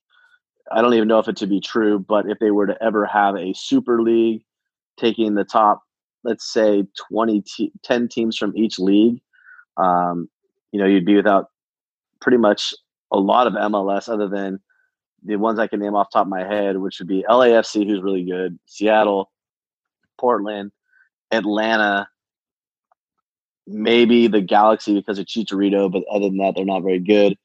I 0.72 0.82
don't 0.82 0.94
even 0.94 1.08
know 1.08 1.20
if 1.20 1.28
it 1.28 1.36
to 1.38 1.48
be 1.48 1.60
true, 1.60 2.00
but 2.00 2.30
if 2.30 2.40
they 2.40 2.52
were 2.52 2.68
to 2.68 2.82
ever 2.82 3.06
have 3.06 3.36
a 3.36 3.54
super 3.54 4.02
league, 4.02 4.44
taking 5.02 5.34
the 5.34 5.44
top, 5.44 5.82
let's 6.24 6.54
say 6.54 6.86
20, 7.12 7.44
10 7.84 8.08
teams 8.08 8.38
from 8.38 8.56
each 8.56 8.80
league, 8.80 9.20
um, 9.78 10.30
you 10.72 10.80
know, 10.80 10.86
you'd 10.86 11.06
be 11.06 11.16
without 11.16 11.48
pretty 12.22 12.38
much 12.38 12.74
a 13.12 13.18
lot 13.18 13.48
of 13.48 13.54
MLS 13.54 14.08
other 14.08 14.30
than 14.30 14.60
the 15.24 15.36
ones 15.36 15.60
I 15.60 15.68
can 15.68 15.80
name 15.80 15.96
off 15.96 16.08
top 16.12 16.26
of 16.26 16.30
my 16.30 16.44
head, 16.44 16.78
which 16.78 17.00
would 17.00 17.08
be 17.08 17.26
LAFC, 17.28 17.86
who's 17.86 18.02
really 18.02 18.24
good, 18.24 18.58
Seattle, 18.66 19.32
Portland, 20.20 20.72
Atlanta, 21.32 22.08
maybe 23.68 24.28
the 24.28 24.42
Galaxy 24.42 24.94
because 24.94 25.20
of 25.20 25.26
Chicharito, 25.26 25.92
but 25.92 26.04
other 26.12 26.28
than 26.28 26.38
that, 26.38 26.56
they're 26.56 26.66
not 26.66 26.84
very 26.84 27.00
good. 27.00 27.38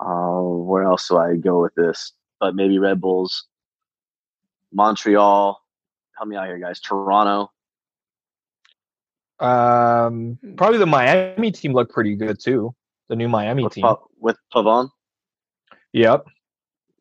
Uh, 0.00 0.40
where 0.40 0.82
else 0.84 1.08
do 1.08 1.16
I 1.18 1.36
go 1.36 1.62
with 1.62 1.74
this? 1.74 2.12
But 2.38 2.54
maybe 2.54 2.78
Red 2.78 3.00
Bulls, 3.00 3.46
Montreal. 4.72 5.60
Help 6.20 6.28
me 6.28 6.36
out 6.36 6.46
here, 6.46 6.58
guys. 6.58 6.80
Toronto. 6.80 7.50
Um, 9.38 10.38
probably 10.58 10.76
the 10.76 10.84
Miami 10.84 11.50
team 11.50 11.72
looked 11.72 11.94
pretty 11.94 12.14
good 12.14 12.38
too. 12.38 12.74
The 13.08 13.16
new 13.16 13.26
Miami 13.26 13.64
with 13.64 13.72
team 13.72 13.82
pa- 13.82 14.00
with 14.18 14.36
Pavon. 14.54 14.90
Yep. 15.94 16.26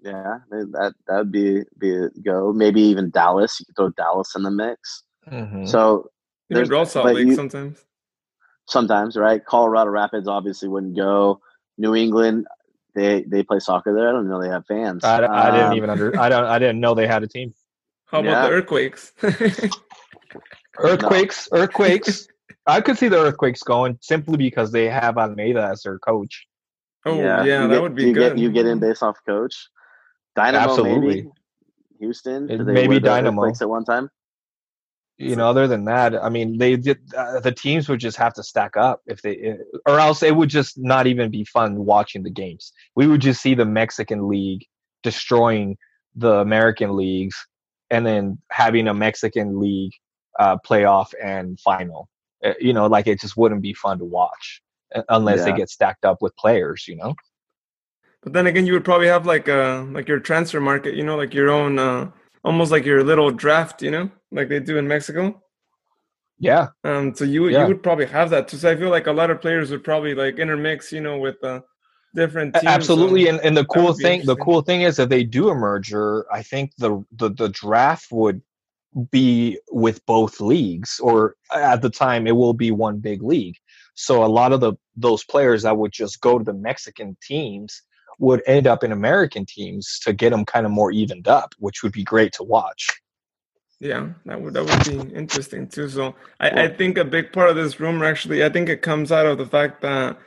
Yeah, 0.01 0.38
that 0.49 0.93
that 1.08 1.17
would 1.17 1.32
be 1.34 1.63
be 1.77 1.93
a 1.93 2.10
go. 2.23 2.53
Maybe 2.53 2.82
even 2.82 3.10
Dallas. 3.10 3.60
You 3.60 3.65
could 3.65 3.75
throw 3.75 3.89
Dallas 3.89 4.33
in 4.37 4.43
the 4.43 4.52
mix. 4.52 5.04
Mm-hmm. 5.29 5.65
So 5.65 6.10
there's 6.50 6.69
Real 6.69 6.85
Salt 6.85 7.08
Lake 7.08 7.27
you, 7.27 7.35
sometimes 7.35 7.83
sometimes, 8.69 9.17
right? 9.17 9.43
Colorado 9.43 9.89
Rapids 9.89 10.27
obviously 10.27 10.69
wouldn't 10.69 10.96
go. 10.96 11.41
New 11.77 11.96
England, 11.96 12.48
they 12.96 13.23
they 13.23 13.43
play 13.43 13.60
soccer 13.60 13.93
there. 13.93 14.10
I 14.10 14.12
don't 14.12 14.29
know 14.29 14.41
they 14.41 14.50
have 14.50 14.65
fans. 14.65 15.04
I, 15.04 15.19
I 15.23 15.50
um, 15.50 15.56
didn't 15.56 15.73
even 15.77 15.89
under. 15.89 16.19
I 16.19 16.29
don't. 16.29 16.46
I 16.46 16.60
didn't 16.60 16.79
know 16.79 16.93
they 16.93 17.08
had 17.08 17.23
a 17.23 17.27
team. 17.27 17.54
How 18.12 18.19
about 18.19 18.29
yeah. 18.29 18.47
the 18.47 18.53
earthquakes? 18.55 19.13
earthquakes, 20.77 21.49
no. 21.51 21.60
earthquakes. 21.60 22.27
I 22.67 22.81
could 22.81 22.97
see 22.97 23.07
the 23.07 23.19
earthquakes 23.19 23.63
going 23.63 23.97
simply 24.01 24.37
because 24.37 24.71
they 24.71 24.89
have 24.89 25.17
Almeyda 25.17 25.69
as 25.71 25.83
their 25.83 25.99
coach. 25.99 26.45
Oh 27.05 27.15
yeah, 27.15 27.43
yeah 27.43 27.67
that 27.67 27.73
get, 27.73 27.81
would 27.81 27.95
be 27.95 28.05
you 28.05 28.13
good. 28.13 28.35
Get, 28.35 28.37
you 28.37 28.51
get 28.51 28.65
in 28.65 28.79
based 28.79 29.03
off 29.03 29.17
coach. 29.27 29.69
Dynamo, 30.35 30.71
Absolutely. 30.71 31.07
maybe. 31.07 31.29
Houston, 31.99 32.49
it, 32.49 32.63
maybe 32.63 32.99
Dynamo 32.99 33.47
at 33.47 33.69
one 33.69 33.83
time 33.83 34.10
you 35.19 35.35
know 35.35 35.49
other 35.49 35.67
than 35.67 35.83
that 35.83 36.15
i 36.23 36.29
mean 36.29 36.57
they 36.57 36.77
did 36.77 36.97
uh, 37.15 37.41
the 37.41 37.51
teams 37.51 37.89
would 37.89 37.99
just 37.99 38.15
have 38.15 38.33
to 38.33 38.41
stack 38.41 38.77
up 38.77 39.01
if 39.05 39.21
they 39.21 39.57
or 39.85 39.99
else 39.99 40.23
it 40.23 40.33
would 40.33 40.49
just 40.49 40.77
not 40.77 41.07
even 41.07 41.29
be 41.29 41.43
fun 41.43 41.83
watching 41.85 42.23
the 42.23 42.29
games 42.29 42.71
we 42.95 43.05
would 43.05 43.19
just 43.19 43.41
see 43.41 43.53
the 43.53 43.65
mexican 43.65 44.29
league 44.29 44.65
destroying 45.03 45.77
the 46.15 46.35
American 46.35 46.95
leagues 46.95 47.35
and 47.90 48.06
then 48.06 48.37
having 48.52 48.87
a 48.87 48.94
Mexican 48.94 49.60
league 49.60 49.94
uh, 50.40 50.58
playoff 50.58 51.13
and 51.21 51.60
final. 51.60 52.10
Uh, 52.44 52.54
you 52.60 52.73
know, 52.73 52.87
like 52.87 53.08
it 53.08 53.19
just 53.19 53.35
wouldn't 53.35 53.62
be 53.62 53.73
fun 53.73 54.00
to 54.00 54.06
watch 54.06 54.62
uh, 54.96 55.04
unless 55.10 55.40
yeah. 55.40 55.46
they 55.46 55.58
get 55.58 55.69
stacked 55.69 56.06
up 56.06 56.21
with 56.21 56.35
players. 56.37 56.87
You 56.87 56.96
know. 56.96 57.13
But 58.21 58.33
then 58.33 58.48
again, 58.48 58.65
you 58.65 58.73
would 58.73 58.85
probably 58.85 59.08
have 59.08 59.25
like 59.25 59.48
a 59.48 59.63
uh, 59.63 59.83
like 59.85 60.08
your 60.08 60.19
transfer 60.19 60.62
market. 60.62 60.96
You 60.96 61.04
know, 61.04 61.17
like 61.17 61.33
your 61.33 61.50
own, 61.50 61.79
uh, 61.79 62.12
almost 62.44 62.71
like 62.71 62.85
your 62.85 63.04
little 63.04 63.31
draft. 63.31 63.81
You 63.81 63.92
know, 63.92 64.12
like 64.31 64.50
they 64.50 64.60
do 64.60 64.77
in 64.77 64.87
Mexico. 64.87 65.42
Yeah. 66.37 66.67
Um. 66.83 67.13
So 67.13 67.25
you 67.25 67.50
yeah. 67.50 67.62
you 67.62 67.67
would 67.67 67.83
probably 67.83 68.06
have 68.06 68.29
that 68.29 68.48
too. 68.48 68.58
So 68.58 68.71
I 68.71 68.75
feel 68.75 68.90
like 68.90 69.08
a 69.08 69.12
lot 69.12 69.29
of 69.29 69.42
players 69.42 69.71
would 69.71 69.83
probably 69.83 70.15
like 70.15 70.40
intermix. 70.40 70.92
You 70.92 71.02
know, 71.02 71.17
with 71.17 71.44
uh, 71.44 71.62
different 72.15 72.53
teams. 72.55 72.65
Absolutely, 72.65 73.27
and, 73.27 73.39
and 73.41 73.55
the 73.55 73.65
cool 73.65 73.93
thing 73.93 74.25
the 74.25 74.35
cool 74.37 74.62
thing 74.62 74.81
is 74.81 74.99
if 74.99 75.10
they 75.10 75.23
do 75.23 75.49
a 75.49 75.55
merger, 75.55 76.25
I 76.31 76.43
think 76.43 76.75
the 76.77 77.03
the 77.12 77.29
the 77.29 77.49
draft 77.49 78.07
would 78.12 78.41
be 79.12 79.60
with 79.71 80.05
both 80.05 80.41
leagues, 80.41 80.99
or 80.99 81.35
at 81.53 81.81
the 81.81 81.89
time 81.89 82.27
it 82.27 82.35
will 82.35 82.53
be 82.53 82.71
one 82.71 82.99
big 82.99 83.21
league. 83.21 83.55
So 83.95 84.23
a 84.23 84.27
lot 84.27 84.53
of 84.53 84.62
the 84.62 84.73
those 84.95 85.23
players 85.23 85.63
that 85.63 85.77
would 85.77 85.91
just 85.91 86.21
go 86.21 86.37
to 86.37 86.43
the 86.43 86.53
Mexican 86.53 87.17
teams 87.21 87.81
would 88.19 88.41
end 88.45 88.67
up 88.67 88.83
in 88.83 88.91
American 88.91 89.45
teams 89.45 89.99
to 89.99 90.13
get 90.13 90.31
them 90.31 90.45
kind 90.45 90.65
of 90.65 90.71
more 90.71 90.91
evened 90.91 91.27
up, 91.27 91.53
which 91.57 91.83
would 91.83 91.93
be 91.93 92.03
great 92.03 92.33
to 92.33 92.43
watch. 92.43 92.89
Yeah, 93.79 94.10
that 94.25 94.41
would 94.41 94.53
that 94.55 94.65
would 94.65 95.10
be 95.10 95.15
interesting 95.15 95.67
too. 95.67 95.87
So 95.87 96.15
I, 96.39 96.63
I 96.63 96.67
think 96.67 96.97
a 96.97 97.05
big 97.05 97.31
part 97.31 97.49
of 97.49 97.55
this 97.55 97.79
rumor 97.79 98.05
actually, 98.05 98.43
I 98.43 98.49
think 98.49 98.67
it 98.67 98.81
comes 98.81 99.12
out 99.12 99.25
of 99.25 99.37
the 99.37 99.45
fact 99.45 99.81
that 99.81 100.17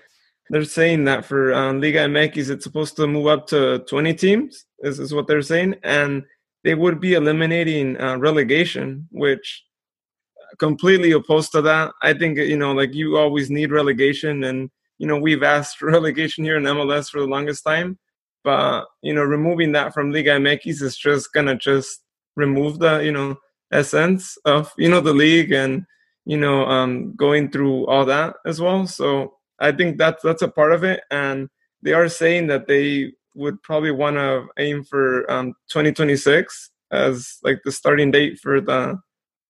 they're 0.52 0.64
saying 0.64 1.04
that 1.04 1.24
for 1.24 1.54
um, 1.54 1.80
Liga 1.80 2.00
MX, 2.00 2.50
it's 2.50 2.64
supposed 2.64 2.94
to 2.96 3.06
move 3.06 3.26
up 3.26 3.46
to 3.46 3.78
20 3.88 4.12
teams. 4.12 4.66
This 4.80 4.98
is 4.98 5.14
what 5.14 5.26
they're 5.26 5.40
saying, 5.40 5.76
and 5.82 6.24
they 6.62 6.74
would 6.74 7.00
be 7.00 7.14
eliminating 7.14 7.98
uh, 7.98 8.18
relegation, 8.18 9.08
which 9.10 9.64
completely 10.58 11.12
opposed 11.12 11.52
to 11.52 11.62
that. 11.62 11.92
I 12.02 12.12
think 12.12 12.36
you 12.36 12.58
know, 12.58 12.72
like 12.72 12.92
you 12.92 13.16
always 13.16 13.50
need 13.50 13.72
relegation, 13.72 14.44
and 14.44 14.70
you 14.98 15.06
know 15.06 15.18
we've 15.18 15.42
asked 15.42 15.76
for 15.78 15.86
relegation 15.86 16.44
here 16.44 16.58
in 16.58 16.64
MLS 16.64 17.08
for 17.08 17.20
the 17.20 17.26
longest 17.26 17.64
time, 17.64 17.98
but 18.44 18.84
you 19.00 19.14
know 19.14 19.22
removing 19.22 19.72
that 19.72 19.94
from 19.94 20.12
Liga 20.12 20.32
MX 20.32 20.82
is 20.82 20.98
just 20.98 21.32
gonna 21.32 21.56
just 21.56 22.02
remove 22.36 22.78
the 22.78 22.98
you 22.98 23.12
know 23.12 23.36
essence 23.72 24.36
of 24.44 24.70
you 24.76 24.90
know 24.90 25.00
the 25.00 25.14
league 25.14 25.52
and 25.52 25.86
you 26.26 26.36
know 26.36 26.66
um, 26.66 27.16
going 27.16 27.50
through 27.50 27.86
all 27.86 28.04
that 28.04 28.34
as 28.44 28.60
well. 28.60 28.86
So 28.86 29.32
I 29.60 29.72
think 29.72 29.98
that's 29.98 30.22
that's 30.22 30.42
a 30.42 30.48
part 30.48 30.72
of 30.72 30.84
it, 30.84 31.02
and 31.10 31.48
they 31.82 31.92
are 31.92 32.08
saying 32.08 32.46
that 32.48 32.66
they 32.66 33.12
would 33.34 33.62
probably 33.62 33.90
want 33.90 34.16
to 34.16 34.46
aim 34.58 34.84
for 34.84 35.30
um, 35.30 35.54
2026 35.70 36.70
as 36.90 37.38
like 37.42 37.60
the 37.64 37.72
starting 37.72 38.10
date 38.10 38.38
for 38.40 38.60
the 38.60 38.98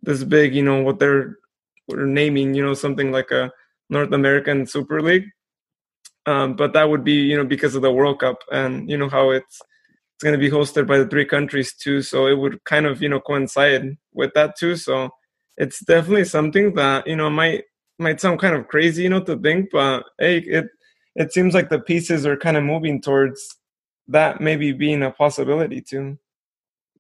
this 0.03 0.25
big, 0.25 0.55
you 0.55 0.63
know, 0.63 0.83
what 0.83 0.99
they're 0.99 1.37
we're 1.89 2.07
naming, 2.07 2.55
you 2.55 2.65
know, 2.65 2.75
something 2.75 3.13
like 3.13 3.31
a 3.31 3.51
North 3.91 4.13
American 4.13 4.67
Super 4.67 5.03
League. 5.03 5.27
Um, 6.27 6.55
but 6.55 6.73
that 6.75 6.89
would 6.89 7.05
be, 7.05 7.15
you 7.15 7.37
know, 7.37 7.45
because 7.45 7.75
of 7.75 7.83
the 7.83 7.93
World 7.93 8.21
Cup 8.21 8.39
and 8.53 8.89
you 8.89 8.97
know 8.97 9.09
how 9.09 9.31
it's 9.31 9.61
it's 10.15 10.23
going 10.23 10.35
to 10.35 10.39
be 10.39 10.51
hosted 10.51 10.87
by 10.87 10.99
the 10.99 11.07
three 11.09 11.25
countries 11.27 11.75
too, 11.75 12.03
so 12.03 12.27
it 12.29 12.39
would 12.39 12.63
kind 12.65 12.87
of 12.87 13.03
you 13.03 13.09
know 13.09 13.21
coincide 13.21 13.97
with 14.15 14.33
that 14.35 14.57
too. 14.57 14.77
So 14.77 15.11
it's 15.57 15.85
definitely 15.85 16.25
something 16.25 16.75
that 16.75 17.07
you 17.09 17.17
know 17.17 17.29
might 17.31 17.65
might 18.03 18.21
sound 18.21 18.41
kind 18.41 18.55
of 18.55 18.69
crazy, 18.69 19.05
you 19.05 19.09
know, 19.09 19.23
to 19.25 19.37
think, 19.39 19.71
but 19.73 20.05
hey, 20.19 20.39
it 20.39 20.67
it 21.15 21.33
seems 21.33 21.55
like 21.55 21.69
the 21.69 21.79
pieces 21.79 22.27
are 22.27 22.37
kind 22.37 22.57
of 22.57 22.65
moving 22.65 23.01
towards 23.01 23.57
that 24.09 24.41
maybe 24.41 24.73
being 24.73 25.03
a 25.03 25.11
possibility 25.11 25.81
too. 25.81 26.19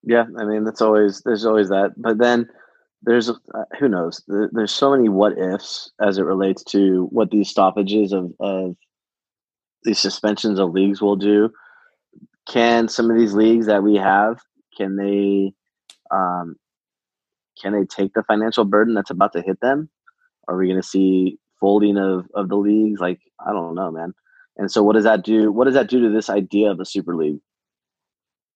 Yeah, 0.02 0.24
I 0.38 0.44
mean, 0.44 0.64
that's 0.64 0.82
always 0.82 1.22
there's 1.22 1.44
always 1.44 1.68
that, 1.68 1.92
but 1.96 2.18
then 2.18 2.48
there's 3.02 3.30
uh, 3.30 3.64
who 3.78 3.88
knows? 3.88 4.22
There's 4.28 4.72
so 4.72 4.90
many 4.90 5.08
what 5.08 5.38
ifs 5.38 5.90
as 6.00 6.18
it 6.18 6.22
relates 6.22 6.62
to 6.64 7.06
what 7.10 7.30
these 7.30 7.48
stoppages 7.48 8.12
of 8.12 8.32
of 8.40 8.76
these 9.84 9.98
suspensions 9.98 10.58
of 10.58 10.72
leagues 10.72 11.02
will 11.02 11.16
do. 11.16 11.50
Can 12.48 12.88
some 12.88 13.10
of 13.10 13.16
these 13.16 13.34
leagues 13.34 13.66
that 13.66 13.82
we 13.82 13.96
have 13.96 14.40
can 14.76 14.96
they 14.96 15.52
um, 16.10 16.56
can 17.60 17.72
they 17.72 17.84
take 17.84 18.14
the 18.14 18.22
financial 18.24 18.64
burden 18.64 18.94
that's 18.94 19.10
about 19.10 19.32
to 19.34 19.42
hit 19.42 19.60
them? 19.60 19.88
Are 20.48 20.56
we 20.56 20.66
going 20.66 20.80
to 20.80 20.86
see 20.86 21.38
folding 21.60 21.96
of 21.96 22.26
of 22.34 22.48
the 22.48 22.56
leagues? 22.56 23.00
Like 23.00 23.20
I 23.46 23.52
don't 23.52 23.74
know, 23.74 23.90
man. 23.90 24.14
And 24.56 24.70
so, 24.70 24.82
what 24.82 24.94
does 24.94 25.04
that 25.04 25.24
do? 25.24 25.50
What 25.50 25.64
does 25.64 25.74
that 25.74 25.88
do 25.88 26.00
to 26.02 26.10
this 26.10 26.28
idea 26.28 26.70
of 26.70 26.80
a 26.80 26.84
super 26.84 27.16
league? 27.16 27.40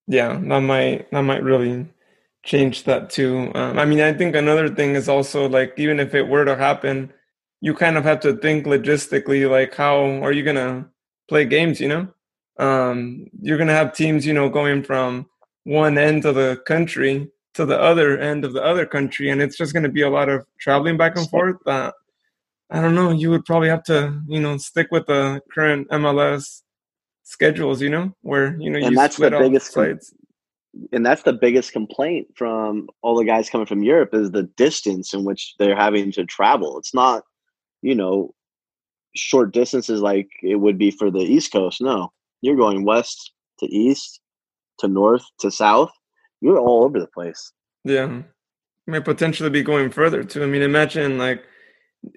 Yeah, 0.07 0.34
that 0.34 0.61
might 0.61 1.11
that 1.11 1.22
might 1.22 1.43
really 1.43 1.89
change 2.45 2.84
that 2.84 3.11
too. 3.11 3.51
Um, 3.55 3.78
I 3.78 3.84
mean, 3.84 4.01
I 4.01 4.12
think 4.12 4.34
another 4.34 4.68
thing 4.68 4.95
is 4.95 5.09
also 5.09 5.49
like 5.49 5.74
even 5.76 5.99
if 5.99 6.14
it 6.14 6.28
were 6.28 6.45
to 6.45 6.57
happen, 6.57 7.12
you 7.61 7.74
kind 7.74 7.97
of 7.97 8.05
have 8.05 8.20
to 8.20 8.37
think 8.37 8.66
logistically, 8.66 9.51
like 9.51 9.74
how 9.74 9.97
are 10.22 10.32
you 10.32 10.43
gonna 10.43 10.89
play 11.28 11.45
games? 11.45 11.80
You 11.80 11.89
know, 11.89 12.09
um, 12.59 13.26
you're 13.41 13.59
gonna 13.59 13.72
have 13.72 13.93
teams, 13.95 14.26
you 14.26 14.34
know, 14.34 14.49
going 14.49 14.82
from 14.82 15.26
one 15.64 15.99
end 15.99 16.24
of 16.24 16.37
the 16.37 16.62
country 16.66 17.28
to 17.57 17.65
the 17.65 17.81
other 17.81 18.19
end 18.19 18.45
of 18.45 18.53
the 18.53 18.63
other 18.63 18.87
country, 18.87 19.31
and 19.31 19.41
it's 19.41 19.57
just 19.57 19.73
going 19.73 19.83
to 19.83 19.89
be 19.89 20.03
a 20.03 20.11
lot 20.11 20.29
of 20.29 20.47
traveling 20.59 20.97
back 20.97 21.17
and 21.17 21.29
forth. 21.29 21.57
That 21.65 21.95
I 22.71 22.81
don't 22.81 22.95
know. 22.95 23.11
You 23.11 23.31
would 23.31 23.45
probably 23.45 23.69
have 23.69 23.83
to, 23.85 24.21
you 24.29 24.41
know, 24.41 24.57
stick 24.59 24.89
with 24.91 25.07
the 25.07 25.41
current 25.51 25.89
MLS 25.89 26.63
schedules. 27.25 27.81
You 27.81 27.91
know, 27.91 28.15
where 28.21 28.57
you 28.61 28.71
know 28.71 28.79
and 28.79 28.91
you 28.91 28.97
that's 28.97 29.17
split 29.17 29.33
the 29.33 29.39
biggest 29.39 29.73
sites. 29.73 30.13
and 30.93 31.05
that's 31.05 31.23
the 31.23 31.33
biggest 31.33 31.73
complaint 31.73 32.29
from 32.37 32.89
all 33.03 33.17
the 33.17 33.25
guys 33.25 33.49
coming 33.49 33.67
from 33.67 33.83
Europe 33.83 34.13
is 34.13 34.31
the 34.31 34.45
distance 34.57 35.15
in 35.15 35.25
which 35.25 35.55
they're 35.59 35.77
having 35.77 36.13
to 36.13 36.25
travel. 36.27 36.79
It's 36.79 36.95
not, 36.95 37.25
you 37.81 37.95
know, 37.95 38.35
short 39.15 39.53
distances 39.53 40.03
like 40.03 40.29
it 40.43 40.57
would 40.57 40.77
be 40.77 40.91
for 40.91 41.11
the 41.11 41.21
East 41.21 41.53
Coast. 41.53 41.81
No, 41.81 42.13
you're 42.43 42.57
going 42.57 42.85
west 42.85 43.33
to 43.61 43.67
east 43.67 44.21
to 44.79 44.89
north 44.89 45.25
to 45.39 45.51
south 45.51 45.91
you're 46.47 46.61
all 46.61 46.85
over 46.85 47.01
the 47.01 47.09
place. 47.09 47.53
Yeah, 47.85 48.23
may 48.87 49.01
potentially 49.01 49.51
be 49.51 49.63
going 49.63 49.91
further 49.91 50.23
too. 50.23 50.43
I 50.43 50.47
mean, 50.47 50.63
imagine 50.63 51.19
like 51.19 51.45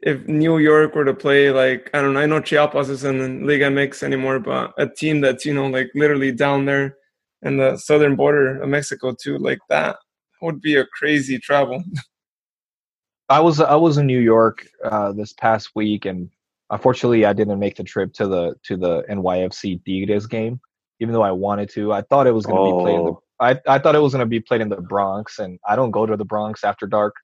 if 0.04 0.28
New 0.28 0.60
York 0.60 0.94
were 0.96 1.06
to 1.06 1.14
play 1.14 1.50
like 1.52 1.90
I 1.94 2.02
don't 2.02 2.14
know, 2.14 2.20
I 2.20 2.26
know 2.26 2.42
Chiapas 2.42 2.90
isn't 2.90 3.22
in 3.22 3.48
Liga 3.48 3.66
MX 3.66 4.04
anymore, 4.04 4.40
but 4.40 4.74
a 4.78 4.88
team 4.88 5.22
that's 5.22 5.46
you 5.46 5.54
know 5.54 5.68
like 5.68 5.90
literally 5.96 6.32
down 6.32 6.66
there 6.66 6.96
in 7.42 7.58
the 7.58 7.78
southern 7.78 8.16
border 8.16 8.62
of 8.62 8.70
Mexico 8.70 9.16
too, 9.20 9.38
like 9.38 9.60
that 9.70 9.98
would 10.42 10.62
be 10.62 10.76
a 10.76 10.86
crazy 10.86 11.40
travel. 11.40 11.84
I 13.30 13.40
was 13.40 13.60
I 13.60 13.76
was 13.76 13.98
in 13.98 14.06
New 14.06 14.20
York 14.20 14.66
uh, 14.84 15.12
this 15.12 15.34
past 15.34 15.72
week, 15.76 16.06
and 16.06 16.30
unfortunately, 16.70 17.26
I 17.26 17.34
didn't 17.34 17.60
make 17.60 17.78
the 17.78 17.84
trip 17.84 18.14
to 18.14 18.28
the 18.28 18.56
to 18.64 18.78
the 18.78 19.04
NYFC 19.10 19.84
Tigres 19.86 20.28
game, 20.28 20.60
even 21.00 21.14
though 21.14 21.24
I 21.24 21.32
wanted 21.32 21.70
to. 21.72 21.94
I 21.94 22.02
thought 22.02 22.28
it 22.28 22.34
was 22.34 22.46
going 22.46 22.58
to 22.58 22.62
oh. 22.62 22.78
be 22.78 22.84
played 22.84 23.00
in 23.00 23.06
the 23.06 23.12
oh. 23.12 23.24
I, 23.40 23.60
I 23.68 23.80
thought 23.80 23.96
it 23.96 24.00
was 24.00 24.14
going 24.14 24.26
to 24.26 24.26
be 24.26 24.40
played 24.40 24.62
in 24.62 24.70
the 24.70 24.82
Bronx, 24.82 25.40
and 25.40 25.60
I 25.68 25.76
don't 25.76 25.92
go 25.92 26.06
to 26.06 26.18
the 26.18 26.26
Bronx 26.26 26.64
after 26.64 26.88
dark. 26.88 27.16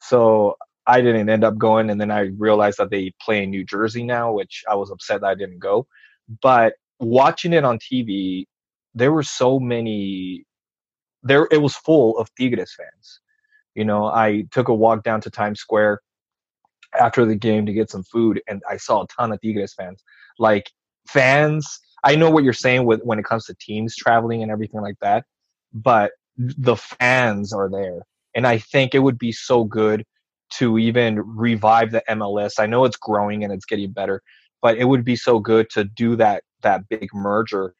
So 0.00 0.56
I 0.86 1.00
didn't 1.00 1.28
end 1.28 1.44
up 1.44 1.58
going. 1.58 1.90
And 1.90 2.00
then 2.00 2.10
I 2.10 2.30
realized 2.38 2.78
that 2.78 2.90
they 2.90 3.12
play 3.20 3.42
in 3.42 3.50
New 3.50 3.64
Jersey 3.64 4.04
now, 4.04 4.32
which 4.32 4.62
I 4.68 4.74
was 4.74 4.90
upset 4.90 5.20
that 5.20 5.26
I 5.28 5.34
didn't 5.34 5.58
go. 5.58 5.86
But 6.42 6.74
watching 7.00 7.52
it 7.52 7.64
on 7.64 7.78
TV, 7.78 8.46
there 8.94 9.12
were 9.12 9.22
so 9.22 9.58
many, 9.58 10.44
there 11.22 11.48
it 11.50 11.60
was 11.60 11.76
full 11.76 12.18
of 12.18 12.28
Tigres 12.36 12.74
fans. 12.76 13.20
You 13.74 13.84
know, 13.84 14.06
I 14.06 14.44
took 14.52 14.68
a 14.68 14.74
walk 14.74 15.02
down 15.02 15.20
to 15.22 15.30
Times 15.30 15.60
Square 15.60 16.00
after 16.98 17.24
the 17.26 17.34
game 17.34 17.66
to 17.66 17.72
get 17.72 17.90
some 17.90 18.04
food, 18.04 18.40
and 18.48 18.62
I 18.68 18.78
saw 18.78 19.02
a 19.02 19.06
ton 19.08 19.32
of 19.32 19.40
Tigres 19.42 19.74
fans. 19.74 20.02
Like 20.38 20.70
fans, 21.08 21.80
I 22.04 22.16
know 22.16 22.30
what 22.30 22.42
you're 22.42 22.52
saying 22.52 22.86
with 22.86 23.02
when 23.02 23.18
it 23.18 23.24
comes 23.24 23.44
to 23.46 23.54
teams 23.60 23.94
traveling 23.94 24.42
and 24.42 24.50
everything 24.50 24.80
like 24.80 24.96
that 25.02 25.24
but 25.72 26.12
the 26.38 26.76
fans 26.76 27.52
are 27.52 27.70
there. 27.70 28.00
And 28.34 28.46
I 28.46 28.58
think 28.58 28.94
it 28.94 28.98
would 29.00 29.18
be 29.18 29.32
so 29.32 29.64
good 29.64 30.04
to 30.54 30.78
even 30.78 31.20
revive 31.20 31.90
the 31.90 32.02
MLS. 32.10 32.54
I 32.58 32.66
know 32.66 32.84
it's 32.84 32.96
growing 32.96 33.42
and 33.42 33.52
it's 33.52 33.64
getting 33.64 33.92
better, 33.92 34.22
but 34.62 34.76
it 34.78 34.84
would 34.84 35.04
be 35.04 35.16
so 35.16 35.38
good 35.38 35.68
to 35.70 35.84
do 35.84 36.16
that 36.16 36.44
that 36.62 36.88
big 36.88 37.08
merger 37.14 37.74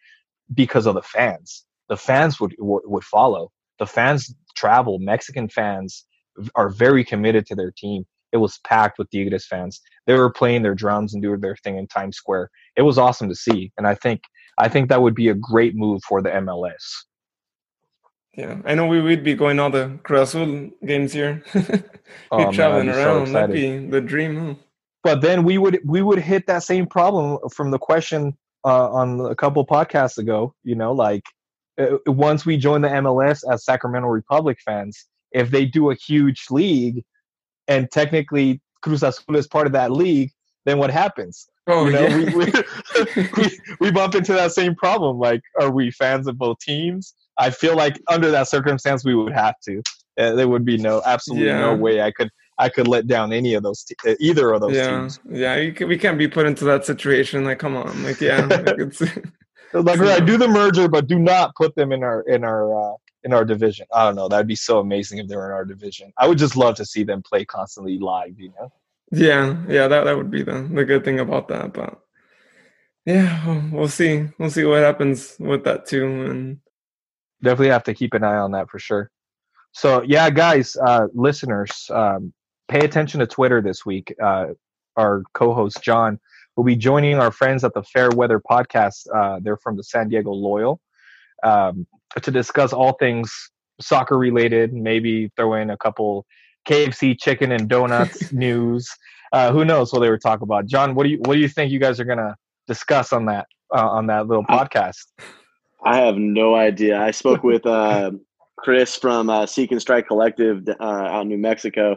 because 0.55 0.87
of 0.87 0.95
the 0.95 1.03
fans. 1.03 1.64
The 1.89 1.97
fans 1.97 2.41
would 2.41 2.55
would 2.59 3.05
follow. 3.05 3.51
The 3.78 3.87
fans 3.87 4.34
travel. 4.57 4.99
Mexican 4.99 5.49
fans 5.49 6.05
are 6.55 6.68
very 6.68 7.05
committed 7.05 7.47
to 7.47 7.55
their 7.55 7.72
team. 7.76 8.05
It 8.32 8.39
was 8.39 8.59
packed 8.66 8.99
with 8.99 9.11
Tigres 9.11 9.47
fans. 9.47 9.80
They 10.07 10.14
were 10.14 10.30
playing 10.30 10.62
their 10.62 10.74
drums 10.74 11.14
and 11.14 11.22
doing 11.22 11.41
their 11.41 11.57
thing 11.57 11.78
in 11.78 11.87
Times 11.87 12.16
Square. 12.16 12.51
It 12.76 12.82
was 12.82 12.99
awesome 12.99 13.28
to 13.28 13.34
see, 13.34 13.72
and 13.78 13.87
I 13.87 13.95
think 13.95 14.22
I 14.59 14.68
think 14.68 14.89
that 14.89 15.03
would 15.03 15.14
be 15.14 15.28
a 15.28 15.34
great 15.34 15.74
move 15.76 16.03
for 16.09 16.20
the 16.22 16.30
MLS. 16.30 17.05
Yeah, 18.37 18.59
I 18.66 18.74
know 18.74 18.87
we 18.87 19.01
would 19.01 19.24
be 19.24 19.34
going 19.34 19.59
all 19.59 19.70
the 19.70 19.99
Cruz 20.03 20.34
Azul 20.34 20.70
games 20.84 21.12
here. 21.12 21.43
be 21.55 21.62
oh, 22.30 22.53
traveling 22.53 22.87
man, 22.87 22.97
around. 22.97 23.26
So 23.28 23.32
That'd 23.32 23.55
be 23.55 23.87
the 23.87 24.01
dream. 24.01 24.37
Huh? 24.37 24.55
But 25.03 25.22
then 25.22 25.43
we 25.43 25.57
would 25.57 25.80
we 25.84 26.03
would 26.03 26.18
hit 26.18 26.47
that 26.47 26.62
same 26.62 26.87
problem 26.87 27.39
from 27.51 27.70
the 27.70 27.78
question 27.78 28.37
uh, 28.64 28.91
on 28.91 29.20
a 29.20 29.34
couple 29.34 29.66
podcasts 29.66 30.18
ago. 30.18 30.55
You 30.64 30.74
know, 30.74 30.93
like 30.93 31.22
uh, 31.78 31.97
once 32.07 32.45
we 32.45 32.59
join 32.59 32.82
the 32.82 32.89
MLS 32.89 33.41
as 33.51 33.64
Sacramento 33.64 34.09
Republic 34.09 34.59
fans, 34.64 35.07
if 35.32 35.51
they 35.51 35.64
do 35.64 35.91
a 35.91 35.95
huge 35.95 36.47
league, 36.51 37.05
and 37.68 37.91
technically 37.91 38.61
Cruz 38.82 39.03
Azul 39.03 39.37
is 39.37 39.47
part 39.47 39.66
of 39.66 39.72
that 39.72 39.93
league, 39.93 40.30
then 40.66 40.76
what 40.76 40.91
happens? 40.91 41.49
Oh, 41.68 41.87
you 41.87 41.93
know, 41.93 42.07
yeah. 42.07 42.16
we, 42.16 42.34
we, 42.34 42.53
we, 43.37 43.59
we 43.80 43.91
bump 43.91 44.14
into 44.14 44.34
that 44.34 44.53
same 44.53 44.74
problem. 44.74 45.18
Like, 45.18 45.41
are 45.59 45.70
we 45.70 45.91
fans 45.91 46.26
of 46.26 46.37
both 46.37 46.59
teams? 46.59 47.14
I 47.39 47.51
feel 47.51 47.76
like 47.76 48.01
under 48.09 48.30
that 48.30 48.49
circumstance, 48.49 49.05
we 49.05 49.14
would 49.14 49.32
have 49.32 49.55
to. 49.64 49.82
Uh, 50.18 50.34
there 50.34 50.49
would 50.49 50.64
be 50.64 50.78
no, 50.78 51.03
absolutely 51.05 51.47
no 51.47 51.74
way 51.74 52.01
I 52.01 52.11
could, 52.11 52.30
I 52.59 52.70
could 52.70 52.89
let 52.89 53.07
down 53.07 53.32
any 53.32 53.53
of 53.55 53.62
those, 53.62 53.84
te- 53.84 54.11
uh, 54.11 54.14
either 54.18 54.53
of 54.53 54.62
those 54.62 54.74
yeah, 54.74 55.01
teams. 55.01 55.20
yeah. 55.30 55.57
You 55.57 55.72
can, 55.72 55.89
we 55.89 55.99
can't 55.99 56.16
be 56.16 56.26
put 56.26 56.47
into 56.47 56.64
that 56.64 56.87
situation. 56.87 57.45
Like, 57.45 57.59
come 57.59 57.76
on, 57.76 58.03
like, 58.03 58.20
yeah, 58.20 58.47
like 58.51 58.78
it's, 58.78 59.03
Like, 59.72 59.99
right, 59.99 60.24
do 60.24 60.39
the 60.39 60.49
merger, 60.49 60.89
but 60.89 61.07
do 61.07 61.18
not 61.18 61.55
put 61.55 61.74
them 61.74 61.93
in 61.93 62.03
our, 62.03 62.22
in 62.22 62.45
our, 62.45 62.93
uh, 62.93 62.97
in 63.26 63.32
our 63.32 63.45
division. 63.45 63.87
I 63.93 64.05
don't 64.05 64.14
know. 64.14 64.28
That'd 64.28 64.47
be 64.47 64.55
so 64.55 64.78
amazing 64.78 65.18
if 65.18 65.26
they 65.26 65.37
were 65.37 65.47
in 65.47 65.53
our 65.53 65.64
division. 65.64 66.12
I 66.16 66.28
would 66.28 66.39
just 66.39 66.57
love 66.57 66.76
to 66.76 66.87
see 66.87 67.03
them 67.03 67.22
play 67.22 67.45
constantly 67.45 67.99
live. 67.99 68.39
You 68.39 68.53
know. 68.59 68.72
yeah, 69.11 69.57
yeah. 69.68 69.89
That 69.89 70.05
that 70.05 70.16
would 70.16 70.30
be 70.30 70.43
the 70.43 70.62
the 70.72 70.84
good 70.84 71.05
thing 71.05 71.18
about 71.18 71.49
that. 71.49 71.72
But 71.72 71.99
yeah, 73.05 73.45
we'll, 73.45 73.80
we'll 73.80 73.89
see. 73.89 74.28
We'll 74.39 74.51
see 74.51 74.64
what 74.64 74.80
happens 74.80 75.37
with 75.41 75.64
that 75.64 75.87
too. 75.87 76.07
And 76.07 76.61
definitely 77.47 77.70
have 77.70 77.84
to 77.84 77.94
keep 77.94 78.14
an 78.14 78.24
eye 78.24 78.36
on 78.36 78.53
that 78.53 78.68
for 78.68 78.78
sure. 78.78 79.11
So 79.72 80.03
yeah, 80.03 80.30
guys, 80.30 80.76
uh, 80.76 81.07
listeners, 81.14 81.90
um, 81.92 82.32
pay 82.68 82.80
attention 82.80 83.20
to 83.20 83.26
Twitter 83.26 83.61
this 83.62 83.86
week. 83.86 84.14
Uh, 84.22 84.49
our 84.97 85.22
co-host 85.34 85.82
Jon 85.82 86.18
will 86.57 86.64
be 86.64 86.76
joining 86.76 87.18
our 87.18 87.30
friends 87.30 87.62
at 87.64 87.74
the 87.74 87.82
Fair 87.82 88.11
Weather 88.11 88.40
Podcast. 88.40 89.07
Uh, 89.14 89.38
they're 89.42 89.59
from 89.59 89.76
the 89.76 89.84
San 89.84 90.09
Diego 90.09 90.32
Loyal 90.32 90.80
um, 91.42 91.86
to 92.22 92.30
discuss 92.30 92.72
all 92.72 92.92
things 92.94 93.51
soccer 93.80 94.16
related. 94.16 94.72
Maybe 94.72 95.30
throw 95.36 95.55
in 95.55 95.70
a 95.70 95.76
couple 95.76 96.26
KFC 96.66 97.18
chicken 97.20 97.53
and 97.53 97.68
donuts 97.68 98.32
news. 98.32 98.88
Uh, 99.32 99.53
who 99.53 99.64
knows 99.64 99.92
what 99.92 100.01
they 100.01 100.09
were 100.09 100.18
talking 100.18 100.44
about? 100.44 100.66
Jon, 100.66 100.94
what 100.94 101.05
do 101.05 101.11
you 101.11 101.18
what 101.18 101.34
do 101.34 101.40
you 101.40 101.49
think 101.49 101.70
you 101.70 101.78
guys 101.78 102.01
are 102.01 102.05
gonna 102.05 102.34
discuss 102.66 103.12
on 103.12 103.26
that 103.26 103.47
uh, 103.74 103.86
on 103.86 104.07
that 104.07 104.26
little 104.26 104.44
podcast? 104.44 105.05
I 105.85 105.99
have 105.99 106.16
no 106.16 106.55
idea. 106.55 107.01
I 107.01 107.11
spoke 107.11 107.43
with 107.43 107.66
uh, 107.66 108.12
Chris 108.59 108.97
from 108.97 109.31
uh, 109.31 109.47
Seek 109.47 109.70
and 109.72 109.81
Strike 109.81 110.07
Collective 110.09 110.66
uh, 110.68 110.83
out 110.83 111.22
in 111.22 111.29
New 111.29 111.39
Mexico, 111.39 111.97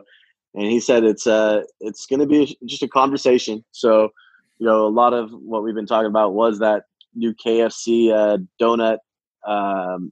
and 0.53 0.65
he 0.65 0.79
said 0.79 1.03
it's 1.03 1.25
uh 1.27 1.63
it's 1.79 2.05
going 2.05 2.19
to 2.19 2.25
be 2.27 2.57
just 2.65 2.83
a 2.83 2.87
conversation. 2.87 3.63
So, 3.71 4.09
you 4.57 4.65
know, 4.65 4.85
a 4.85 4.89
lot 4.89 5.13
of 5.13 5.31
what 5.31 5.63
we've 5.63 5.75
been 5.75 5.85
talking 5.85 6.07
about 6.09 6.33
was 6.33 6.59
that 6.59 6.83
new 7.15 7.33
KFC 7.33 8.11
uh, 8.11 8.37
donut. 8.61 8.97
Um, 9.47 10.11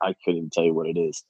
I 0.00 0.14
couldn't 0.24 0.38
even 0.38 0.50
tell 0.50 0.64
you 0.64 0.74
what 0.74 0.86
it 0.86 0.98
is. 0.98 1.24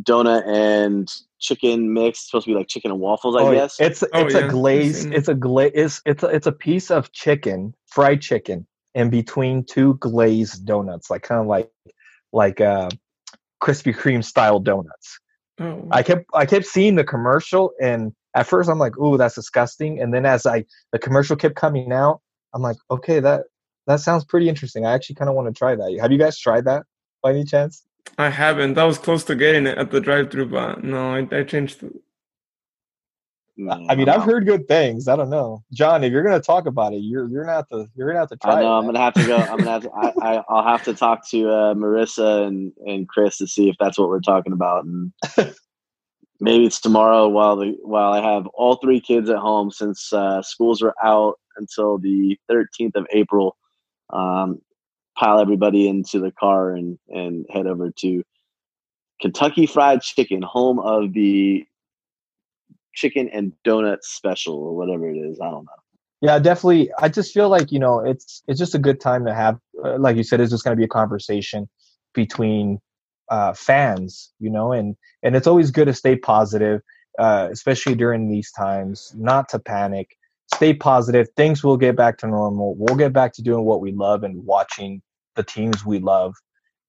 Donut 0.00 0.46
and 0.46 1.12
chicken 1.38 1.92
mix. 1.92 2.20
It's 2.20 2.26
supposed 2.30 2.46
to 2.46 2.52
be 2.52 2.56
like 2.56 2.68
chicken 2.68 2.90
and 2.90 3.00
waffles, 3.00 3.36
I 3.36 3.40
Oh, 3.40 3.52
guess. 3.52 3.78
It's 3.78 4.02
Oh, 4.02 4.24
it's 4.24 4.34
yeah, 4.34 4.40
a 4.40 4.44
I've 4.44 4.50
glaze. 4.50 5.04
It's 5.04 5.28
a 5.28 5.34
glaze. 5.34 5.72
It's 5.74 6.02
it's 6.06 6.22
a, 6.22 6.26
it's 6.28 6.46
a 6.46 6.52
piece 6.52 6.90
of 6.90 7.12
chicken, 7.12 7.74
fried 7.86 8.22
chicken, 8.22 8.66
in 8.94 9.10
between 9.10 9.64
two 9.64 9.94
glazed 9.94 10.66
donuts, 10.66 11.10
like 11.10 11.22
kind 11.22 11.40
of 11.40 11.46
like 11.46 11.70
like 12.32 12.60
uh, 12.60 12.88
Krispy 13.62 13.94
Kreme 13.94 14.24
style 14.24 14.58
donuts. 14.58 15.18
oh, 15.60 15.86
I 15.90 16.02
kept 16.02 16.24
I 16.34 16.46
kept 16.46 16.66
seeing 16.66 16.96
the 16.96 17.04
commercial, 17.04 17.72
and 17.80 18.12
at 18.34 18.46
first 18.46 18.68
I'm 18.68 18.78
like, 18.78 18.96
"Ooh, 18.98 19.16
that's 19.16 19.34
disgusting," 19.34 20.00
and 20.00 20.12
then 20.12 20.26
as 20.26 20.46
I 20.46 20.64
the 20.92 20.98
commercial 20.98 21.36
kept 21.36 21.56
coming 21.56 21.92
out, 21.92 22.20
I'm 22.54 22.62
like, 22.62 22.76
"Okay, 22.90 23.20
that 23.20 23.44
that 23.86 24.00
sounds 24.00 24.24
pretty 24.24 24.48
interesting. 24.48 24.86
I 24.86 24.92
actually 24.92 25.16
kind 25.16 25.28
of 25.28 25.34
want 25.34 25.48
to 25.48 25.58
try 25.58 25.74
that." 25.74 25.98
Have 26.00 26.12
you 26.12 26.18
guys 26.18 26.38
tried 26.38 26.64
that 26.66 26.84
by 27.22 27.30
any 27.30 27.44
chance? 27.44 27.84
I 28.18 28.30
haven't. 28.30 28.74
That 28.74 28.84
was 28.84 28.98
close 28.98 29.24
to 29.24 29.34
getting 29.34 29.66
it 29.66 29.78
at 29.78 29.90
the 29.90 30.00
drive-through, 30.00 30.46
but 30.46 30.82
no, 30.82 31.14
I, 31.14 31.28
I 31.30 31.44
changed. 31.44 31.84
The, 33.56 33.64
No, 33.64 33.86
I 33.88 33.94
mean, 33.94 34.08
I've 34.08 34.22
heard 34.22 34.46
good 34.46 34.66
things. 34.66 35.08
I 35.08 35.16
don't 35.16 35.30
know, 35.30 35.62
Jon. 35.72 36.04
If 36.04 36.12
you're 36.12 36.22
gonna 36.22 36.40
talk 36.40 36.66
about 36.66 36.94
it, 36.94 36.98
you're 36.98 37.28
you're 37.28 37.44
gonna 37.44 37.56
have 37.56 37.68
to 37.68 37.88
you're 37.94 38.08
gonna 38.08 38.20
have 38.20 38.30
to 38.30 38.36
try 38.36 38.58
I 38.58 38.62
know. 38.62 38.74
it. 38.74 38.78
I'm 38.78 38.86
gonna 38.86 39.00
have 39.00 39.14
to 39.14 39.26
go. 39.26 39.36
I'm 39.36 39.58
gonna 39.58 39.70
have 39.70 39.82
to. 39.82 39.90
I, 39.90 40.12
I, 40.36 40.44
I'll 40.48 40.66
have 40.66 40.84
to 40.84 40.94
talk 40.94 41.28
to 41.30 41.48
uh, 41.48 41.74
Marissa 41.74 42.46
and 42.46 42.72
and 42.86 43.08
Chris 43.08 43.38
to 43.38 43.46
see 43.46 43.68
if 43.68 43.76
that's 43.78 43.98
what 43.98 44.08
we're 44.08 44.20
talking 44.20 44.52
about, 44.52 44.84
and 44.84 45.12
maybe 46.40 46.64
it's 46.64 46.80
tomorrow 46.80 47.28
while 47.28 47.56
the 47.56 47.76
while 47.82 48.12
I 48.12 48.20
have 48.20 48.46
all 48.48 48.76
three 48.76 49.00
kids 49.00 49.28
at 49.28 49.38
home 49.38 49.70
since 49.70 50.12
uh, 50.12 50.42
schools 50.42 50.82
are 50.82 50.94
out 51.02 51.38
until 51.56 51.98
the 51.98 52.38
13th 52.50 52.96
of 52.96 53.06
April. 53.12 53.56
Um, 54.10 54.60
pile 55.16 55.38
everybody 55.38 55.88
into 55.88 56.18
the 56.18 56.32
car 56.32 56.72
and 56.72 56.98
and 57.08 57.46
head 57.50 57.66
over 57.66 57.90
to 57.98 58.22
Kentucky 59.20 59.66
Fried 59.66 60.02
Chicken, 60.02 60.42
home 60.42 60.78
of 60.80 61.12
the 61.12 61.64
chicken 62.94 63.28
and 63.30 63.52
donuts 63.64 64.08
special 64.08 64.54
or 64.54 64.76
whatever 64.76 65.08
it 65.08 65.16
is. 65.16 65.40
I 65.40 65.50
don't 65.50 65.64
know. 65.64 65.72
Yeah, 66.22 66.38
definitely. 66.38 66.90
I 67.00 67.08
just 67.08 67.34
feel 67.34 67.48
like 67.48 67.72
you 67.72 67.80
know 67.80 67.98
it's 68.00 68.42
it's 68.46 68.58
just 68.58 68.74
a 68.74 68.78
good 68.78 69.00
time 69.00 69.26
to 69.26 69.34
have, 69.34 69.58
uh, 69.84 69.98
like 69.98 70.16
you 70.16 70.22
said, 70.22 70.40
it's 70.40 70.52
just 70.52 70.64
going 70.64 70.76
to 70.76 70.80
be 70.80 70.84
a 70.84 70.88
conversation 70.88 71.68
between 72.14 72.78
uh, 73.28 73.52
fans, 73.54 74.32
you 74.38 74.50
know, 74.50 74.72
and 74.72 74.96
and 75.22 75.34
it's 75.34 75.48
always 75.48 75.70
good 75.72 75.86
to 75.86 75.94
stay 75.94 76.16
positive, 76.16 76.80
uh, 77.18 77.48
especially 77.50 77.96
during 77.96 78.30
these 78.30 78.52
times. 78.52 79.12
Not 79.16 79.48
to 79.48 79.58
panic. 79.58 80.16
Stay 80.54 80.74
positive. 80.74 81.28
Things 81.36 81.64
will 81.64 81.76
get 81.76 81.96
back 81.96 82.18
to 82.18 82.28
normal. 82.28 82.76
We'll 82.76 82.96
get 82.96 83.12
back 83.12 83.32
to 83.34 83.42
doing 83.42 83.64
what 83.64 83.80
we 83.80 83.90
love 83.90 84.22
and 84.22 84.44
watching 84.44 85.02
the 85.34 85.42
teams 85.42 85.84
we 85.84 85.98
love. 85.98 86.34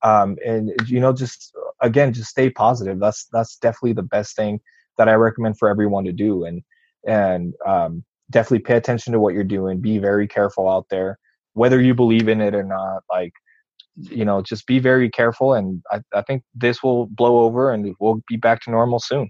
Um, 0.04 0.38
and 0.46 0.72
you 0.86 1.00
know, 1.00 1.14
just 1.14 1.56
again, 1.82 2.14
just 2.14 2.30
stay 2.30 2.52
positive. 2.52 3.00
That's 3.00 3.26
that's 3.32 3.58
definitely 3.58 3.94
the 3.94 4.04
best 4.04 4.36
thing 4.36 4.60
that 4.98 5.10
I 5.10 5.14
recommend 5.14 5.58
for 5.58 5.70
everyone 5.70 6.04
to 6.06 6.12
do. 6.12 6.46
And 6.46 6.62
and 7.06 7.54
um, 7.66 8.04
definitely 8.32 8.60
pay 8.60 8.78
attention 8.78 9.14
to 9.14 9.20
what 9.20 9.34
you're 9.34 9.44
doing 9.44 9.80
be 9.82 9.98
very 9.98 10.28
careful 10.28 10.70
out 10.70 10.86
there 10.90 11.20
whether 11.54 11.80
you 11.82 11.94
believe 11.94 12.28
in 12.30 12.42
it 12.42 12.56
or 12.56 12.64
not 12.64 13.04
like 13.12 13.34
you 13.98 14.24
know 14.26 14.42
just 14.42 14.66
be 14.66 14.80
very 14.80 15.10
careful 15.10 15.54
and 15.54 15.84
i, 15.92 16.00
I 16.16 16.22
think 16.24 16.44
this 16.56 16.82
will 16.82 17.08
blow 17.08 17.40
over 17.42 17.72
and 17.72 17.94
we'll 18.00 18.22
be 18.28 18.38
back 18.38 18.62
to 18.64 18.72
normal 18.72 19.00
soon 19.00 19.30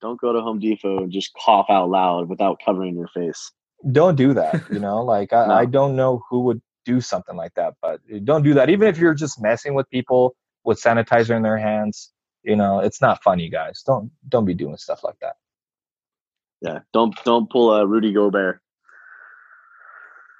Don't 0.00 0.20
go 0.20 0.32
to 0.32 0.40
Home 0.42 0.58
Depot 0.60 0.98
and 0.98 1.10
just 1.10 1.32
cough 1.34 1.66
out 1.70 1.88
loud 1.88 2.28
without 2.28 2.58
covering 2.64 2.94
your 2.96 3.08
face. 3.08 3.50
don't 3.90 4.16
do 4.16 4.34
that 4.34 4.62
you 4.70 4.78
know 4.86 5.02
like 5.02 5.32
I, 5.32 5.46
No. 5.46 5.54
I 5.54 5.64
don't 5.64 5.96
know 5.96 6.22
who 6.30 6.40
would 6.42 6.60
do 6.84 7.00
something 7.00 7.34
like 7.36 7.54
that 7.54 7.74
but 7.80 8.00
don't 8.24 8.42
do 8.42 8.54
that 8.54 8.68
even 8.68 8.86
if 8.88 8.98
you're 8.98 9.14
just 9.14 9.40
messing 9.42 9.74
with 9.74 9.88
people 9.90 10.36
with 10.64 10.80
sanitizer 10.80 11.34
in 11.34 11.42
their 11.42 11.58
hands 11.58 12.12
you 12.44 12.56
know 12.56 12.80
it's 12.80 13.00
not 13.00 13.22
funny 13.22 13.48
guys 13.48 13.82
don't 13.84 14.10
don't 14.28 14.44
be 14.44 14.54
doing 14.54 14.76
stuff 14.76 15.02
like 15.02 15.18
that 15.20 15.36
Yeah, 16.60 16.80
don't 16.92 17.14
don't 17.24 17.50
pull 17.50 17.72
a 17.74 17.86
Rudy 17.86 18.12
Gobert. 18.12 18.60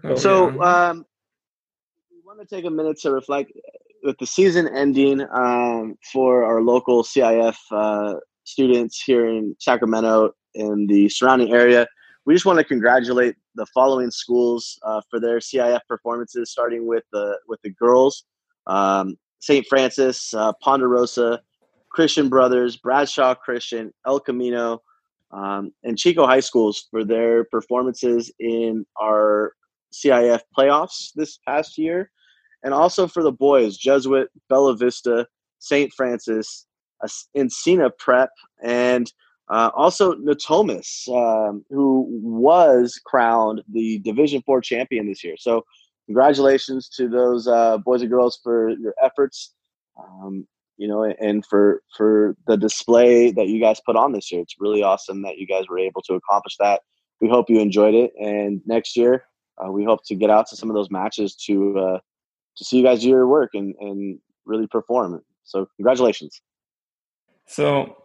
oh, 0.04 0.14
so 0.14 0.50
yeah. 0.50 0.88
um, 0.90 1.06
we 2.10 2.18
want 2.24 2.40
to 2.40 2.46
take 2.46 2.64
a 2.64 2.70
minute 2.70 2.98
to 3.00 3.10
reflect 3.10 3.52
with 4.02 4.18
the 4.18 4.26
season 4.26 4.68
ending 4.68 5.26
um, 5.32 5.96
for 6.12 6.44
our 6.44 6.60
local 6.60 7.02
CIF 7.02 7.56
uh, 7.70 8.14
students 8.44 9.02
here 9.02 9.26
in 9.26 9.56
Sacramento 9.58 10.32
and 10.54 10.88
the 10.88 11.08
surrounding 11.08 11.52
area. 11.52 11.86
We 12.26 12.34
just 12.34 12.46
want 12.46 12.58
to 12.58 12.64
congratulate 12.64 13.34
the 13.54 13.66
following 13.66 14.10
schools 14.10 14.78
uh, 14.82 15.00
for 15.10 15.20
their 15.20 15.38
CIF 15.38 15.80
performances, 15.88 16.50
starting 16.50 16.86
with 16.86 17.04
the 17.12 17.38
with 17.48 17.60
the 17.62 17.70
girls: 17.70 18.24
um, 18.66 19.16
St. 19.40 19.66
Francis, 19.68 20.32
uh, 20.32 20.52
Ponderosa, 20.62 21.42
Christian 21.94 22.28
Brothers, 22.28 22.76
Bradshaw 22.76 23.36
Christian, 23.36 23.94
El 24.04 24.18
Camino, 24.18 24.82
um, 25.30 25.72
and 25.84 25.96
Chico 25.96 26.26
High 26.26 26.40
Schools 26.40 26.88
for 26.90 27.04
their 27.04 27.44
performances 27.44 28.32
in 28.40 28.84
our 29.00 29.52
CIF 29.92 30.40
playoffs 30.58 31.12
this 31.14 31.38
past 31.46 31.78
year, 31.78 32.10
and 32.64 32.74
also 32.74 33.06
for 33.06 33.22
the 33.22 33.32
boys: 33.32 33.76
Jesuit, 33.76 34.28
Bella 34.48 34.76
Vista, 34.76 35.26
St. 35.60 35.92
Francis, 35.92 36.66
Encina 37.36 37.90
Prep, 37.96 38.30
and 38.62 39.12
uh, 39.48 39.70
also 39.76 40.14
Natomas, 40.14 41.08
um, 41.08 41.64
who 41.70 42.08
was 42.10 43.00
crowned 43.06 43.62
the 43.70 44.00
Division 44.00 44.42
Four 44.44 44.60
champion 44.60 45.06
this 45.06 45.22
year. 45.22 45.36
So, 45.38 45.64
congratulations 46.06 46.88
to 46.96 47.08
those 47.08 47.46
uh, 47.46 47.78
boys 47.78 48.02
and 48.02 48.10
girls 48.10 48.40
for 48.42 48.70
your 48.70 48.94
efforts. 49.00 49.54
Um, 49.96 50.48
you 50.76 50.88
know, 50.88 51.04
and 51.04 51.44
for 51.46 51.82
for 51.96 52.36
the 52.46 52.56
display 52.56 53.30
that 53.32 53.48
you 53.48 53.60
guys 53.60 53.80
put 53.84 53.96
on 53.96 54.12
this 54.12 54.30
year, 54.32 54.40
it's 54.40 54.56
really 54.58 54.82
awesome 54.82 55.22
that 55.22 55.38
you 55.38 55.46
guys 55.46 55.64
were 55.68 55.78
able 55.78 56.02
to 56.02 56.14
accomplish 56.14 56.56
that. 56.58 56.82
We 57.20 57.28
hope 57.28 57.48
you 57.48 57.60
enjoyed 57.60 57.94
it, 57.94 58.12
and 58.20 58.60
next 58.66 58.96
year 58.96 59.24
uh, 59.58 59.70
we 59.70 59.84
hope 59.84 60.00
to 60.06 60.14
get 60.14 60.30
out 60.30 60.46
to 60.48 60.56
some 60.56 60.70
of 60.70 60.74
those 60.74 60.90
matches 60.90 61.34
to 61.46 61.78
uh, 61.78 61.98
to 62.56 62.64
see 62.64 62.78
you 62.78 62.84
guys 62.84 63.02
do 63.02 63.08
your 63.08 63.28
work 63.28 63.50
and 63.54 63.74
and 63.80 64.18
really 64.44 64.66
perform. 64.66 65.22
So, 65.44 65.66
congratulations. 65.76 66.40
So, 67.46 67.96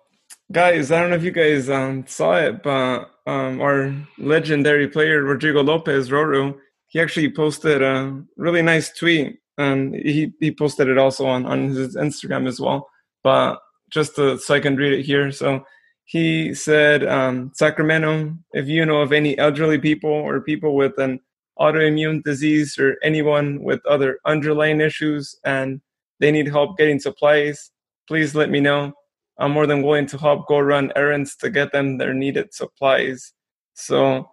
guys, 0.52 0.92
I 0.92 1.00
don't 1.00 1.10
know 1.10 1.16
if 1.16 1.24
you 1.24 1.32
guys 1.32 1.70
um, 1.70 2.06
saw 2.06 2.36
it, 2.38 2.62
but 2.62 3.12
um, 3.26 3.62
our 3.62 3.96
legendary 4.18 4.88
player 4.88 5.24
Rodrigo 5.24 5.64
Lopez 5.64 6.10
Roro, 6.10 6.58
he 6.90 7.00
actually 7.00 7.32
posted 7.32 7.82
a 7.82 8.22
really 8.36 8.62
nice 8.62 8.92
tweet 8.92 9.40
and 9.58 9.96
he 9.96 10.34
he 10.40 10.52
posted 10.52 10.88
it 10.88 10.98
also 10.98 11.26
on 11.26 11.46
on 11.46 11.70
his 11.70 11.96
Instagram 11.96 12.48
as 12.48 12.60
well. 12.60 12.90
But 13.24 13.60
just 13.90 14.16
to, 14.16 14.38
so 14.38 14.54
I 14.54 14.60
can 14.60 14.76
read 14.76 14.94
it 14.94 15.04
here. 15.04 15.32
So 15.32 15.66
he 16.06 16.54
said, 16.54 17.06
um, 17.06 17.52
Sacramento, 17.54 18.36
if 18.54 18.68
you 18.68 18.86
know 18.86 19.02
of 19.02 19.12
any 19.12 19.38
elderly 19.38 19.78
people 19.78 20.10
or 20.10 20.42
people 20.42 20.76
with 20.76 20.98
an 20.98 21.20
autoimmune 21.60 22.24
disease 22.24 22.78
or 22.80 22.98
anyone 23.04 23.62
with 23.62 23.86
other 23.86 24.20
underlying 24.26 24.82
issues 24.82 25.38
and 25.44 25.82
they 26.20 26.32
need 26.32 26.48
help 26.48 26.78
getting 26.78 27.00
supplies, 27.00 27.72
please 28.08 28.34
let 28.34 28.50
me 28.50 28.60
know. 28.60 28.94
I'm 29.38 29.52
more 29.52 29.68
than 29.68 29.84
willing 29.84 30.08
to 30.08 30.18
help 30.18 30.48
go 30.48 30.60
run 30.60 30.92
errands 30.96 31.36
to 31.38 31.50
get 31.50 31.72
them 31.72 31.98
their 31.98 32.14
needed 32.14 32.54
supplies. 32.54 33.34
So 33.74 34.30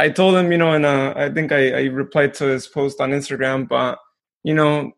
I 0.00 0.08
told 0.10 0.34
him, 0.34 0.50
you 0.50 0.58
know, 0.58 0.72
and 0.72 0.84
uh, 0.84 1.14
I 1.16 1.30
think 1.30 1.52
I, 1.52 1.70
I 1.70 1.82
replied 1.84 2.34
to 2.34 2.46
his 2.46 2.66
post 2.66 3.00
on 3.00 3.10
Instagram, 3.10 3.68
but 3.68 3.98
you 4.42 4.54
know, 4.54 4.92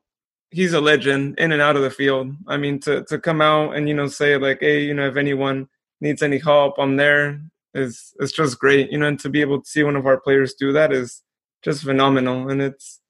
he's 0.50 0.72
a 0.72 0.80
legend 0.80 1.38
in 1.38 1.52
and 1.52 1.60
out 1.60 1.76
of 1.76 1.82
the 1.82 1.90
field. 1.90 2.32
I 2.46 2.56
mean, 2.56 2.80
to 2.80 3.04
to 3.04 3.18
come 3.18 3.40
out 3.40 3.76
and 3.76 3.88
you 3.88 3.94
know 3.94 4.08
say 4.08 4.36
like, 4.36 4.58
hey, 4.60 4.82
you 4.82 4.94
know, 4.94 5.06
if 5.06 5.16
anyone 5.16 5.68
needs 6.00 6.22
any 6.22 6.38
help, 6.38 6.78
I'm 6.78 6.96
there. 6.96 7.40
Is 7.74 8.14
it's 8.20 8.32
just 8.32 8.58
great, 8.58 8.90
you 8.90 8.96
know, 8.98 9.06
and 9.06 9.20
to 9.20 9.28
be 9.28 9.42
able 9.42 9.60
to 9.60 9.68
see 9.68 9.82
one 9.82 9.96
of 9.96 10.06
our 10.06 10.18
players 10.18 10.54
do 10.54 10.72
that 10.72 10.92
is 10.92 11.22
just 11.62 11.84
phenomenal, 11.84 12.48
and 12.48 12.62
it's 12.62 13.00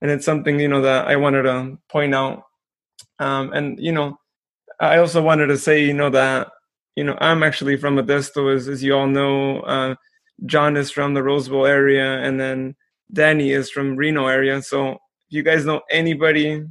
and 0.00 0.10
it's 0.10 0.24
something 0.24 0.58
you 0.58 0.68
know 0.68 0.80
that 0.80 1.08
I 1.08 1.16
wanted 1.16 1.42
to 1.42 1.78
point 1.90 2.14
out. 2.14 2.44
Um, 3.18 3.52
and 3.52 3.78
you 3.78 3.92
know, 3.92 4.18
I 4.80 4.96
also 4.98 5.22
wanted 5.22 5.48
to 5.48 5.58
say, 5.58 5.84
you 5.84 5.92
know, 5.92 6.08
that 6.10 6.48
you 6.96 7.04
know 7.04 7.18
I'm 7.20 7.42
actually 7.42 7.76
from 7.76 7.96
Modesto, 7.96 8.54
as 8.54 8.66
as 8.66 8.82
you 8.82 8.94
all 8.94 9.06
know. 9.06 9.60
Uh, 9.60 9.94
Jon 10.46 10.76
is 10.76 10.90
from 10.90 11.14
the 11.14 11.22
Roseville 11.22 11.66
area, 11.66 12.20
and 12.20 12.38
then 12.38 12.74
Danny 13.12 13.52
is 13.52 13.70
from 13.70 13.96
Reno 13.96 14.26
area. 14.26 14.60
So 14.62 14.92
if 14.92 14.98
you 15.30 15.42
guys 15.42 15.64
know 15.64 15.82
anybody, 15.90 16.64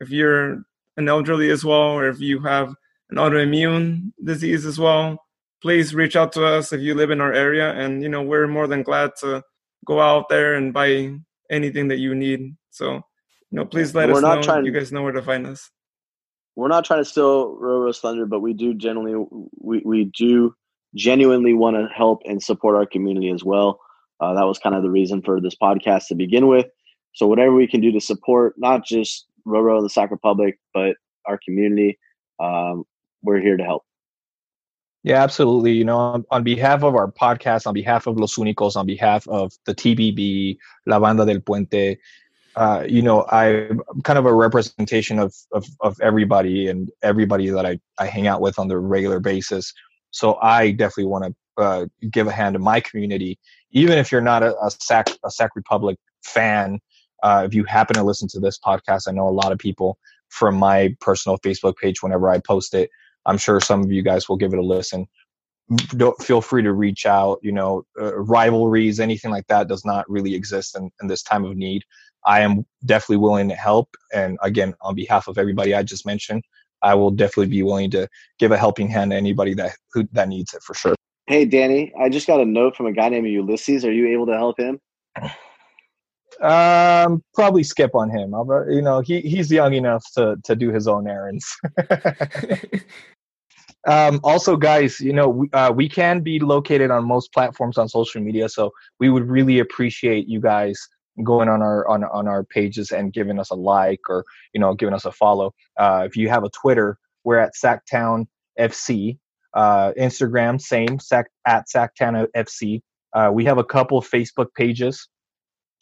if 0.00 0.10
you're 0.10 0.64
an 0.96 1.08
elderly 1.08 1.50
as 1.50 1.64
well, 1.64 1.92
or 1.92 2.08
if 2.08 2.20
you 2.20 2.40
have 2.40 2.74
an 3.10 3.18
autoimmune 3.18 4.12
disease 4.24 4.64
as 4.66 4.78
well, 4.78 5.22
please 5.62 5.94
reach 5.94 6.16
out 6.16 6.32
to 6.32 6.44
us 6.44 6.72
if 6.72 6.80
you 6.80 6.94
live 6.94 7.10
in 7.10 7.20
our 7.20 7.32
area, 7.32 7.72
and 7.72 8.02
you 8.02 8.08
know 8.08 8.22
we're 8.22 8.48
more 8.48 8.66
than 8.66 8.82
glad 8.82 9.12
to 9.20 9.42
go 9.84 10.00
out 10.00 10.28
there 10.28 10.54
and 10.54 10.72
buy 10.72 11.12
anything 11.50 11.88
that 11.88 11.98
you 11.98 12.14
need. 12.14 12.56
So 12.70 12.94
you 12.94 13.02
know, 13.52 13.64
please 13.64 13.94
let 13.94 14.08
we're 14.08 14.16
us 14.16 14.22
know. 14.22 14.42
Trying, 14.42 14.64
you 14.64 14.72
guys 14.72 14.92
know 14.92 15.02
where 15.02 15.12
to 15.12 15.22
find 15.22 15.46
us. 15.46 15.70
We're 16.56 16.68
not 16.68 16.84
trying 16.84 17.00
to 17.00 17.04
steal 17.04 17.56
Roro's 17.56 18.00
thunder, 18.00 18.26
but 18.26 18.40
we 18.40 18.54
do 18.54 18.74
generally 18.74 19.26
we 19.58 19.82
we 19.84 20.04
do 20.16 20.54
genuinely 20.96 21.54
want 21.54 21.76
to 21.76 21.88
help 21.94 22.22
and 22.24 22.42
support 22.42 22.74
our 22.74 22.86
community 22.86 23.30
as 23.30 23.44
well. 23.44 23.80
Uh, 24.20 24.34
that 24.34 24.44
was 24.44 24.58
kind 24.58 24.74
of 24.74 24.82
the 24.82 24.90
reason 24.90 25.22
for 25.22 25.40
this 25.40 25.54
podcast 25.54 26.08
to 26.08 26.14
begin 26.14 26.48
with. 26.48 26.66
So 27.14 27.26
whatever 27.26 27.54
we 27.54 27.66
can 27.66 27.80
do 27.80 27.92
to 27.92 28.00
support 28.00 28.54
not 28.56 28.84
just 28.84 29.26
Roro 29.46 29.76
and 29.76 29.84
the 29.84 29.90
Sac 29.90 30.10
Republic, 30.10 30.58
but 30.74 30.96
our 31.26 31.38
community, 31.44 31.98
um, 32.40 32.84
we're 33.22 33.40
here 33.40 33.56
to 33.56 33.64
help. 33.64 33.84
Yeah, 35.02 35.22
absolutely. 35.22 35.72
You 35.72 35.84
know, 35.84 35.98
on, 35.98 36.24
on, 36.30 36.42
behalf 36.42 36.82
of 36.82 36.96
our 36.96 37.10
podcast, 37.10 37.66
on 37.66 37.74
behalf 37.74 38.08
of 38.08 38.18
Los 38.18 38.34
Únicos, 38.34 38.74
on 38.74 38.86
behalf 38.86 39.28
of 39.28 39.52
the 39.64 39.74
TBB, 39.74 40.58
La 40.86 40.98
Banda 40.98 41.24
del 41.24 41.38
Puente, 41.40 41.96
uh, 42.56 42.84
you 42.88 43.02
know, 43.02 43.24
I'm 43.30 43.82
kind 44.02 44.18
of 44.18 44.26
a 44.26 44.34
representation 44.34 45.18
of, 45.18 45.34
of, 45.52 45.66
of 45.80 46.00
everybody 46.00 46.68
and 46.68 46.90
everybody 47.02 47.50
that 47.50 47.64
I, 47.64 47.78
I 47.98 48.06
hang 48.06 48.26
out 48.26 48.40
with 48.40 48.58
on 48.58 48.68
the 48.68 48.78
regular 48.78 49.20
basis. 49.20 49.72
So 50.16 50.38
I 50.40 50.70
definitely 50.70 51.10
want 51.10 51.24
to 51.26 51.62
uh, 51.62 51.86
give 52.10 52.26
a 52.26 52.32
hand 52.32 52.54
to 52.54 52.58
my 52.58 52.80
community, 52.80 53.38
even 53.70 53.98
if 53.98 54.10
you're 54.10 54.22
not 54.22 54.42
a, 54.42 54.56
a 54.64 54.70
Sac 54.70 55.08
a 55.22 55.30
Sac 55.30 55.54
Republic 55.54 55.98
fan. 56.24 56.80
Uh, 57.22 57.42
if 57.46 57.52
you 57.54 57.64
happen 57.64 57.96
to 57.96 58.02
listen 58.02 58.28
to 58.28 58.40
this 58.40 58.58
podcast, 58.58 59.08
I 59.08 59.12
know 59.12 59.28
a 59.28 59.30
lot 59.30 59.52
of 59.52 59.58
people 59.58 59.98
from 60.28 60.56
my 60.56 60.94
personal 61.00 61.38
Facebook 61.38 61.76
page. 61.76 62.02
Whenever 62.02 62.30
I 62.30 62.38
post 62.38 62.74
it, 62.74 62.88
I'm 63.26 63.36
sure 63.36 63.60
some 63.60 63.82
of 63.82 63.92
you 63.92 64.02
guys 64.02 64.26
will 64.26 64.38
give 64.38 64.54
it 64.54 64.58
a 64.58 64.62
listen. 64.62 65.06
Don't 65.88 66.18
feel 66.22 66.40
free 66.40 66.62
to 66.62 66.72
reach 66.72 67.04
out. 67.04 67.38
You 67.42 67.52
know, 67.52 67.82
uh, 68.00 68.16
rivalries, 68.16 69.00
anything 69.00 69.30
like 69.30 69.46
that, 69.48 69.68
does 69.68 69.84
not 69.84 70.08
really 70.08 70.34
exist 70.34 70.76
in, 70.76 70.90
in 71.02 71.08
this 71.08 71.22
time 71.22 71.44
of 71.44 71.56
need. 71.56 71.82
I 72.24 72.40
am 72.40 72.64
definitely 72.86 73.18
willing 73.18 73.50
to 73.50 73.54
help, 73.54 73.88
and 74.14 74.38
again, 74.42 74.74
on 74.80 74.94
behalf 74.94 75.28
of 75.28 75.36
everybody 75.36 75.74
I 75.74 75.82
just 75.82 76.06
mentioned, 76.06 76.42
I 76.82 76.94
will 76.94 77.10
definitely 77.10 77.48
be 77.48 77.62
willing 77.62 77.90
to 77.92 78.08
give 78.38 78.52
a 78.52 78.58
helping 78.58 78.88
hand 78.88 79.10
to 79.10 79.16
anybody 79.16 79.54
that 79.54 79.72
who 79.92 80.06
that 80.12 80.28
needs 80.28 80.54
it 80.54 80.62
for 80.62 80.74
sure. 80.74 80.94
Hey, 81.26 81.44
Danny, 81.44 81.92
I 82.00 82.08
just 82.08 82.26
got 82.26 82.40
a 82.40 82.44
note 82.44 82.76
from 82.76 82.86
a 82.86 82.92
guy 82.92 83.08
named 83.08 83.26
Ulysses. 83.26 83.84
Are 83.84 83.92
you 83.92 84.08
able 84.08 84.26
to 84.26 84.34
help 84.34 84.60
him? 84.60 84.78
Um, 86.40 87.22
probably 87.34 87.62
skip 87.62 87.94
on 87.94 88.10
him. 88.10 88.34
I'll, 88.34 88.46
you 88.70 88.82
know, 88.82 89.00
he 89.00 89.20
he's 89.22 89.50
young 89.50 89.74
enough 89.74 90.04
to 90.14 90.36
to 90.44 90.54
do 90.54 90.70
his 90.70 90.86
own 90.86 91.08
errands. 91.08 91.56
um, 93.88 94.20
also, 94.22 94.56
guys, 94.56 95.00
you 95.00 95.12
know, 95.12 95.28
we, 95.28 95.50
uh, 95.52 95.72
we 95.72 95.88
can 95.88 96.20
be 96.20 96.38
located 96.38 96.90
on 96.90 97.04
most 97.04 97.32
platforms 97.32 97.78
on 97.78 97.88
social 97.88 98.20
media, 98.20 98.48
so 98.48 98.70
we 99.00 99.08
would 99.08 99.28
really 99.28 99.60
appreciate 99.60 100.28
you 100.28 100.40
guys 100.40 100.78
going 101.22 101.48
on 101.48 101.62
our 101.62 101.86
on, 101.88 102.04
on 102.04 102.28
our 102.28 102.44
pages 102.44 102.90
and 102.90 103.12
giving 103.12 103.38
us 103.38 103.50
a 103.50 103.54
like 103.54 104.00
or 104.08 104.24
you 104.52 104.60
know 104.60 104.74
giving 104.74 104.94
us 104.94 105.04
a 105.04 105.12
follow. 105.12 105.54
Uh, 105.78 106.02
if 106.06 106.16
you 106.16 106.28
have 106.28 106.44
a 106.44 106.50
twitter 106.50 106.98
we're 107.24 107.38
at 107.38 107.54
sactown 107.54 108.26
fc 108.58 109.18
uh, 109.54 109.92
instagram 109.98 110.60
same 110.60 110.98
sack 110.98 111.26
at 111.46 111.64
sactown 111.68 112.26
fc 112.36 112.80
uh, 113.14 113.30
we 113.32 113.44
have 113.44 113.58
a 113.58 113.64
couple 113.64 114.00
facebook 114.00 114.48
pages 114.54 115.08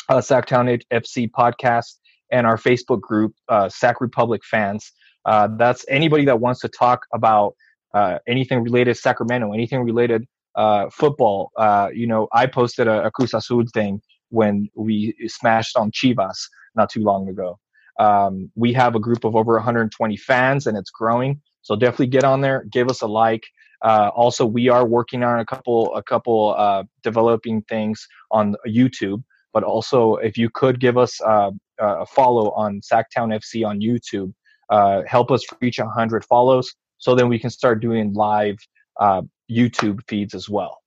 uh, 0.09 0.21
sactown 0.21 0.81
fc 0.93 1.31
podcast 1.31 1.97
and 2.31 2.47
our 2.47 2.57
facebook 2.57 3.01
group 3.01 3.35
uh, 3.49 3.69
sac 3.69 4.01
republic 4.01 4.43
fans. 4.45 4.93
Uh, 5.25 5.49
that's 5.57 5.85
anybody 5.89 6.25
that 6.25 6.41
wants 6.41 6.61
to 6.61 6.69
talk 6.69 7.07
about 7.15 7.55
uh, 7.95 8.19
anything 8.29 8.63
related 8.63 8.95
to 8.95 9.01
sacramento 9.01 9.53
anything 9.53 9.83
related 9.83 10.25
uh, 10.57 10.89
football. 10.91 11.51
Uh, 11.57 11.89
you 11.93 12.07
know 12.07 12.29
i 12.33 12.47
posted 12.47 12.87
a, 12.87 13.05
a 13.05 13.11
cruz 13.11 13.35
azul 13.35 13.65
thing 13.73 14.01
when 14.35 14.69
we 14.75 15.15
smashed 15.27 15.77
on 15.77 15.91
Chivas 15.91 16.39
not 16.75 16.91
too 16.91 17.03
long 17.03 17.29
ago. 17.29 17.59
Um, 18.01 18.51
we 18.57 18.73
have 18.73 18.97
a 18.97 19.01
group 19.01 19.25
of 19.25 19.37
over 19.37 19.55
120 19.55 20.17
fans 20.17 20.67
and 20.67 20.77
it's 20.77 20.91
growing. 20.91 21.41
So 21.63 21.77
definitely 21.77 22.09
get 22.09 22.25
on 22.25 22.41
there, 22.41 22.65
give 22.71 22.89
us 22.91 23.01
a 23.03 23.07
like. 23.07 23.45
Uh, 23.83 24.11
also, 24.15 24.45
we 24.45 24.69
are 24.69 24.87
working 24.87 25.23
on 25.23 25.39
a 25.41 25.45
couple, 25.45 25.95
a 25.95 26.03
couple 26.03 26.55
uh, 26.59 26.85
developing 27.03 27.63
things 27.63 28.07
on 28.31 28.57
YouTube. 28.67 29.23
But 29.53 29.63
also, 29.63 30.17
if 30.17 30.37
you 30.37 30.51
could 30.53 30.81
give 30.81 30.99
us 30.99 31.21
uh, 31.21 31.51
a 31.79 32.07
follow 32.07 32.51
on 32.53 32.81
Sactown 32.81 33.33
FC 33.41 33.65
on 33.65 33.81
YouTube, 33.81 34.33
uh, 34.71 35.03
help 35.07 35.31
us 35.31 35.45
reach 35.61 35.79
100 35.79 36.25
follows, 36.25 36.75
so 36.99 37.15
then 37.15 37.29
we 37.29 37.39
can 37.39 37.51
start 37.51 37.81
doing 37.81 38.13
live 38.15 38.57
uh, 38.99 39.23
YouTube 39.51 40.01
feeds 40.09 40.35
as 40.35 40.49
well. 40.49 40.79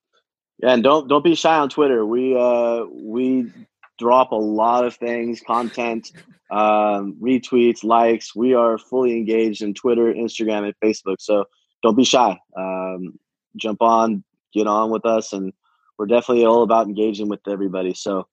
Yeah, 0.60 0.74
and 0.74 0.84
don't 0.84 1.08
don't 1.08 1.24
be 1.24 1.36
shy 1.36 1.55
on 1.58 1.70
Twitter. 1.70 2.05
We 2.05 2.36
uh 2.36 2.86
we 2.91 3.51
drop 3.99 4.32
a 4.32 4.36
lot 4.36 4.86
of 4.86 4.95
things, 4.95 5.41
content, 5.41 6.12
um, 6.51 7.16
retweets, 7.22 7.84
likes. 7.84 8.36
We 8.36 8.53
are 8.53 8.78
fully 8.78 9.14
engaged 9.14 9.62
in 9.62 9.74
Twitter, 9.74 10.14
Instagram, 10.14 10.66
and 10.66 10.74
Facebook. 10.84 11.18
So 11.20 11.45
don't 11.84 11.95
be 11.97 12.03
shy. 12.03 12.39
Um, 12.55 13.20
jump 13.55 13.82
on, 13.82 14.24
get 14.53 14.68
on 14.68 14.91
with 14.91 15.05
us, 15.05 15.34
and 15.34 15.53
we're 15.97 16.05
definitely 16.08 16.45
all 16.45 16.64
about 16.64 16.88
engaging 16.88 17.30
with 17.30 17.41
everybody. 17.47 17.93
So 17.93 18.28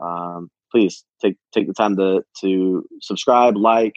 um, 0.00 0.50
please 0.70 1.04
take 1.20 1.36
take 1.52 1.66
the 1.66 1.74
time 1.74 1.96
to 1.96 2.22
to 2.40 2.86
subscribe, 3.02 3.56
like, 3.56 3.94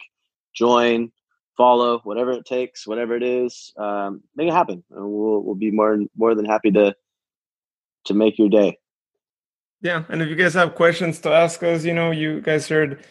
join, 0.54 1.12
follow, 1.56 2.00
whatever 2.04 2.32
it 2.32 2.44
takes, 2.44 2.86
whatever 2.86 3.16
it 3.16 3.22
is, 3.22 3.72
um, 3.78 4.22
make 4.36 4.48
it 4.48 4.54
happen, 4.54 4.84
and 4.90 5.04
we'll 5.04 5.40
we'll 5.42 5.54
be 5.54 5.70
more 5.70 5.98
more 6.16 6.34
than 6.34 6.44
happy 6.44 6.70
to 6.72 6.94
to 8.06 8.14
make 8.14 8.38
your 8.38 8.48
day. 8.48 8.78
Yeah, 9.82 10.04
and 10.08 10.20
if 10.20 10.28
you 10.28 10.36
guys 10.36 10.54
have 10.54 10.74
questions 10.74 11.20
to 11.20 11.30
ask 11.30 11.62
us, 11.62 11.84
you 11.84 11.94
know, 11.94 12.10
you 12.10 12.40
guys 12.42 12.68
heard 12.68 13.02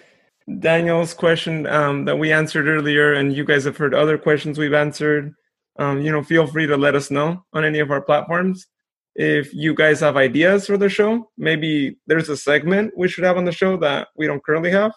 Daniel's 0.60 1.14
question 1.14 1.66
um, 1.68 2.06
that 2.06 2.18
we 2.18 2.32
answered 2.32 2.68
earlier, 2.68 3.14
and 3.14 3.34
you 3.34 3.44
guys 3.44 3.64
have 3.64 3.78
heard 3.78 3.94
other 3.94 4.18
questions 4.18 4.58
we've 4.58 4.74
answered. 4.74 5.34
Um, 5.80 6.02
you 6.02 6.12
know, 6.12 6.22
feel 6.24 6.46
free 6.46 6.68
to 6.68 6.78
let 6.78 6.96
us 6.96 7.10
know 7.10 7.44
on 7.54 7.64
any 7.64 7.80
of 7.80 7.90
our 7.90 8.02
platforms. 8.02 8.68
If 9.16 9.54
you 9.54 9.74
guys 9.74 10.00
have 10.02 10.18
ideas 10.18 10.68
for 10.68 10.78
the 10.78 10.90
show, 10.90 11.30
maybe 11.38 11.98
there's 12.06 12.30
a 12.30 12.38
segment 12.38 12.94
we 12.96 13.08
should 13.08 13.24
have 13.24 13.38
on 13.38 13.46
the 13.46 13.52
show 13.52 13.78
that 13.78 14.10
we 14.16 14.28
don't 14.28 14.44
currently 14.44 14.72
have. 14.72 14.92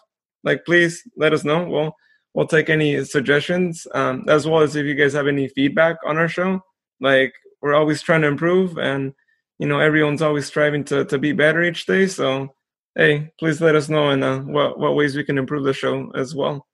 Like, 0.44 0.64
please 0.64 1.02
let 1.16 1.32
us 1.32 1.44
know. 1.44 1.68
We'll 1.68 1.94
we'll 2.34 2.46
take 2.46 2.68
any 2.68 3.04
suggestions, 3.04 3.86
um, 3.94 4.24
as 4.28 4.46
well 4.46 4.60
as 4.60 4.76
if 4.76 4.86
you 4.86 4.94
guys 4.94 5.12
have 5.14 5.26
any 5.26 5.48
feedback 5.48 5.96
on 6.04 6.18
our 6.18 6.28
show. 6.28 6.60
Like, 7.00 7.32
we're 7.60 7.74
always 7.74 8.02
trying 8.02 8.22
to 8.22 8.28
improve, 8.28 8.76
and 8.78 9.14
you 9.62 9.68
know 9.68 9.78
everyone's 9.78 10.22
always 10.22 10.44
striving 10.44 10.82
to 10.82 11.04
to 11.04 11.18
be 11.18 11.30
better 11.30 11.62
each 11.62 11.86
day. 11.86 12.08
So 12.08 12.52
hey 12.96 13.30
please 13.38 13.60
let 13.60 13.76
us 13.76 13.88
know 13.88 14.10
in 14.10 14.20
uh, 14.20 14.40
what 14.40 14.76
what 14.76 14.96
ways 14.96 15.14
we 15.14 15.22
can 15.22 15.38
improve 15.38 15.62
the 15.62 15.72
show 15.72 16.10
as 16.16 16.34
well. 16.34 16.66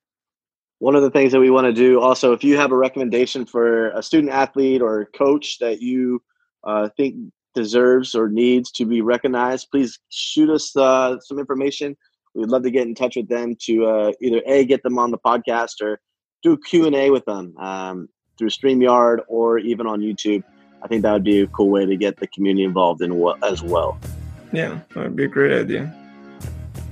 One 0.78 0.94
of 0.94 1.02
the 1.02 1.10
things 1.10 1.32
that 1.32 1.40
we 1.40 1.50
want 1.50 1.66
to 1.66 1.72
do 1.74 2.00
also 2.00 2.32
if 2.32 2.42
you 2.42 2.56
have 2.56 2.72
a 2.72 2.76
recommendation 2.78 3.44
for 3.44 3.90
a 3.90 4.02
student 4.02 4.32
athlete 4.32 4.80
or 4.80 5.04
coach 5.14 5.58
that 5.58 5.82
you 5.82 6.22
uh, 6.64 6.88
think 6.96 7.14
deserves 7.54 8.14
or 8.14 8.30
needs 8.30 8.70
to 8.72 8.86
be 8.86 9.02
recognized 9.02 9.68
please 9.70 9.98
shoot 10.08 10.48
us 10.48 10.74
uh, 10.74 11.20
some 11.20 11.38
information. 11.38 11.94
We'd 12.34 12.48
love 12.48 12.62
to 12.62 12.70
get 12.70 12.86
in 12.86 12.94
touch 12.94 13.16
with 13.16 13.28
them 13.28 13.54
to 13.64 13.84
uh, 13.84 14.12
either 14.22 14.40
a 14.46 14.64
get 14.64 14.82
them 14.82 14.98
on 14.98 15.10
the 15.10 15.18
podcast 15.18 15.82
or 15.82 16.00
do 16.42 16.52
a 16.52 16.58
q&a 16.58 17.10
with 17.10 17.26
them 17.26 17.54
um, 17.58 18.08
through 18.38 18.48
Streamyard 18.48 19.18
or 19.28 19.58
even 19.58 19.86
on 19.86 20.00
YouTube. 20.00 20.42
I 20.82 20.88
think 20.88 21.02
that 21.02 21.12
would 21.12 21.24
be 21.24 21.40
a 21.40 21.46
cool 21.48 21.68
way 21.68 21.86
to 21.86 21.96
get 21.96 22.16
the 22.18 22.26
community 22.28 22.64
involved 22.64 23.02
in 23.02 23.12
as 23.42 23.62
well. 23.62 23.98
Yeah, 24.52 24.80
that 24.94 25.04
would 25.04 25.16
be 25.16 25.24
a 25.24 25.28
great 25.28 25.52
idea. 25.58 25.94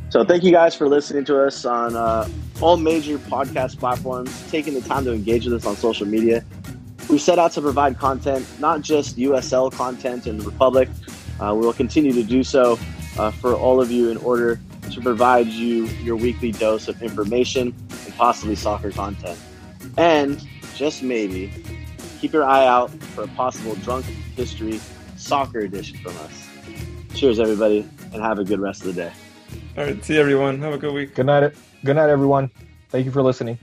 So 0.08 0.24
thank 0.24 0.44
you 0.44 0.52
guys 0.52 0.74
for 0.74 0.88
listening 0.88 1.24
to 1.26 1.44
us 1.44 1.64
on 1.64 1.96
uh, 1.96 2.28
all 2.60 2.76
major 2.76 3.18
podcast 3.18 3.78
platforms, 3.78 4.50
taking 4.50 4.74
the 4.74 4.80
time 4.80 5.04
to 5.04 5.12
engage 5.12 5.44
with 5.44 5.54
us 5.54 5.66
on 5.66 5.76
social 5.76 6.06
media. 6.06 6.44
We 7.10 7.18
set 7.18 7.38
out 7.38 7.52
to 7.52 7.60
provide 7.60 7.98
content, 7.98 8.46
not 8.60 8.82
just 8.82 9.16
USL 9.16 9.72
content 9.72 10.26
in 10.26 10.38
the 10.38 10.44
Republic. 10.44 10.88
Uh, 11.40 11.54
we 11.54 11.66
will 11.66 11.72
continue 11.72 12.12
to 12.12 12.22
do 12.22 12.42
so 12.42 12.78
uh, 13.18 13.30
for 13.30 13.54
all 13.54 13.80
of 13.80 13.90
you 13.90 14.10
in 14.10 14.16
order 14.18 14.60
to 14.90 15.00
provide 15.00 15.48
you 15.48 15.86
your 16.02 16.16
weekly 16.16 16.52
dose 16.52 16.88
of 16.88 17.02
information 17.02 17.74
and 18.04 18.14
possibly 18.16 18.56
soccer 18.56 18.90
content. 18.90 19.38
And 19.96 20.44
just 20.74 21.02
maybe, 21.02 21.52
keep 22.20 22.32
your 22.32 22.44
eye 22.44 22.66
out 22.66 22.90
for 22.90 23.24
a 23.24 23.28
possible 23.28 23.74
drunk 23.76 24.04
history 24.36 24.80
soccer 25.16 25.60
edition 25.60 25.98
from 25.98 26.16
us. 26.18 26.48
Cheers, 27.14 27.40
everybody, 27.40 27.88
and 28.12 28.22
have 28.22 28.38
a 28.38 28.44
good 28.44 28.60
rest 28.60 28.82
of 28.82 28.94
the 28.94 29.04
day. 29.04 29.12
All 29.76 29.84
right, 29.84 30.04
see 30.04 30.18
everyone. 30.18 30.60
Have 30.60 30.74
a 30.74 30.78
good 30.78 30.92
week. 30.92 31.14
Good 31.14 31.26
night. 31.26 31.52
Good 31.84 31.96
night, 31.96 32.10
everyone. 32.10 32.50
Thank 32.88 33.06
you 33.06 33.12
for 33.12 33.22
listening. 33.22 33.58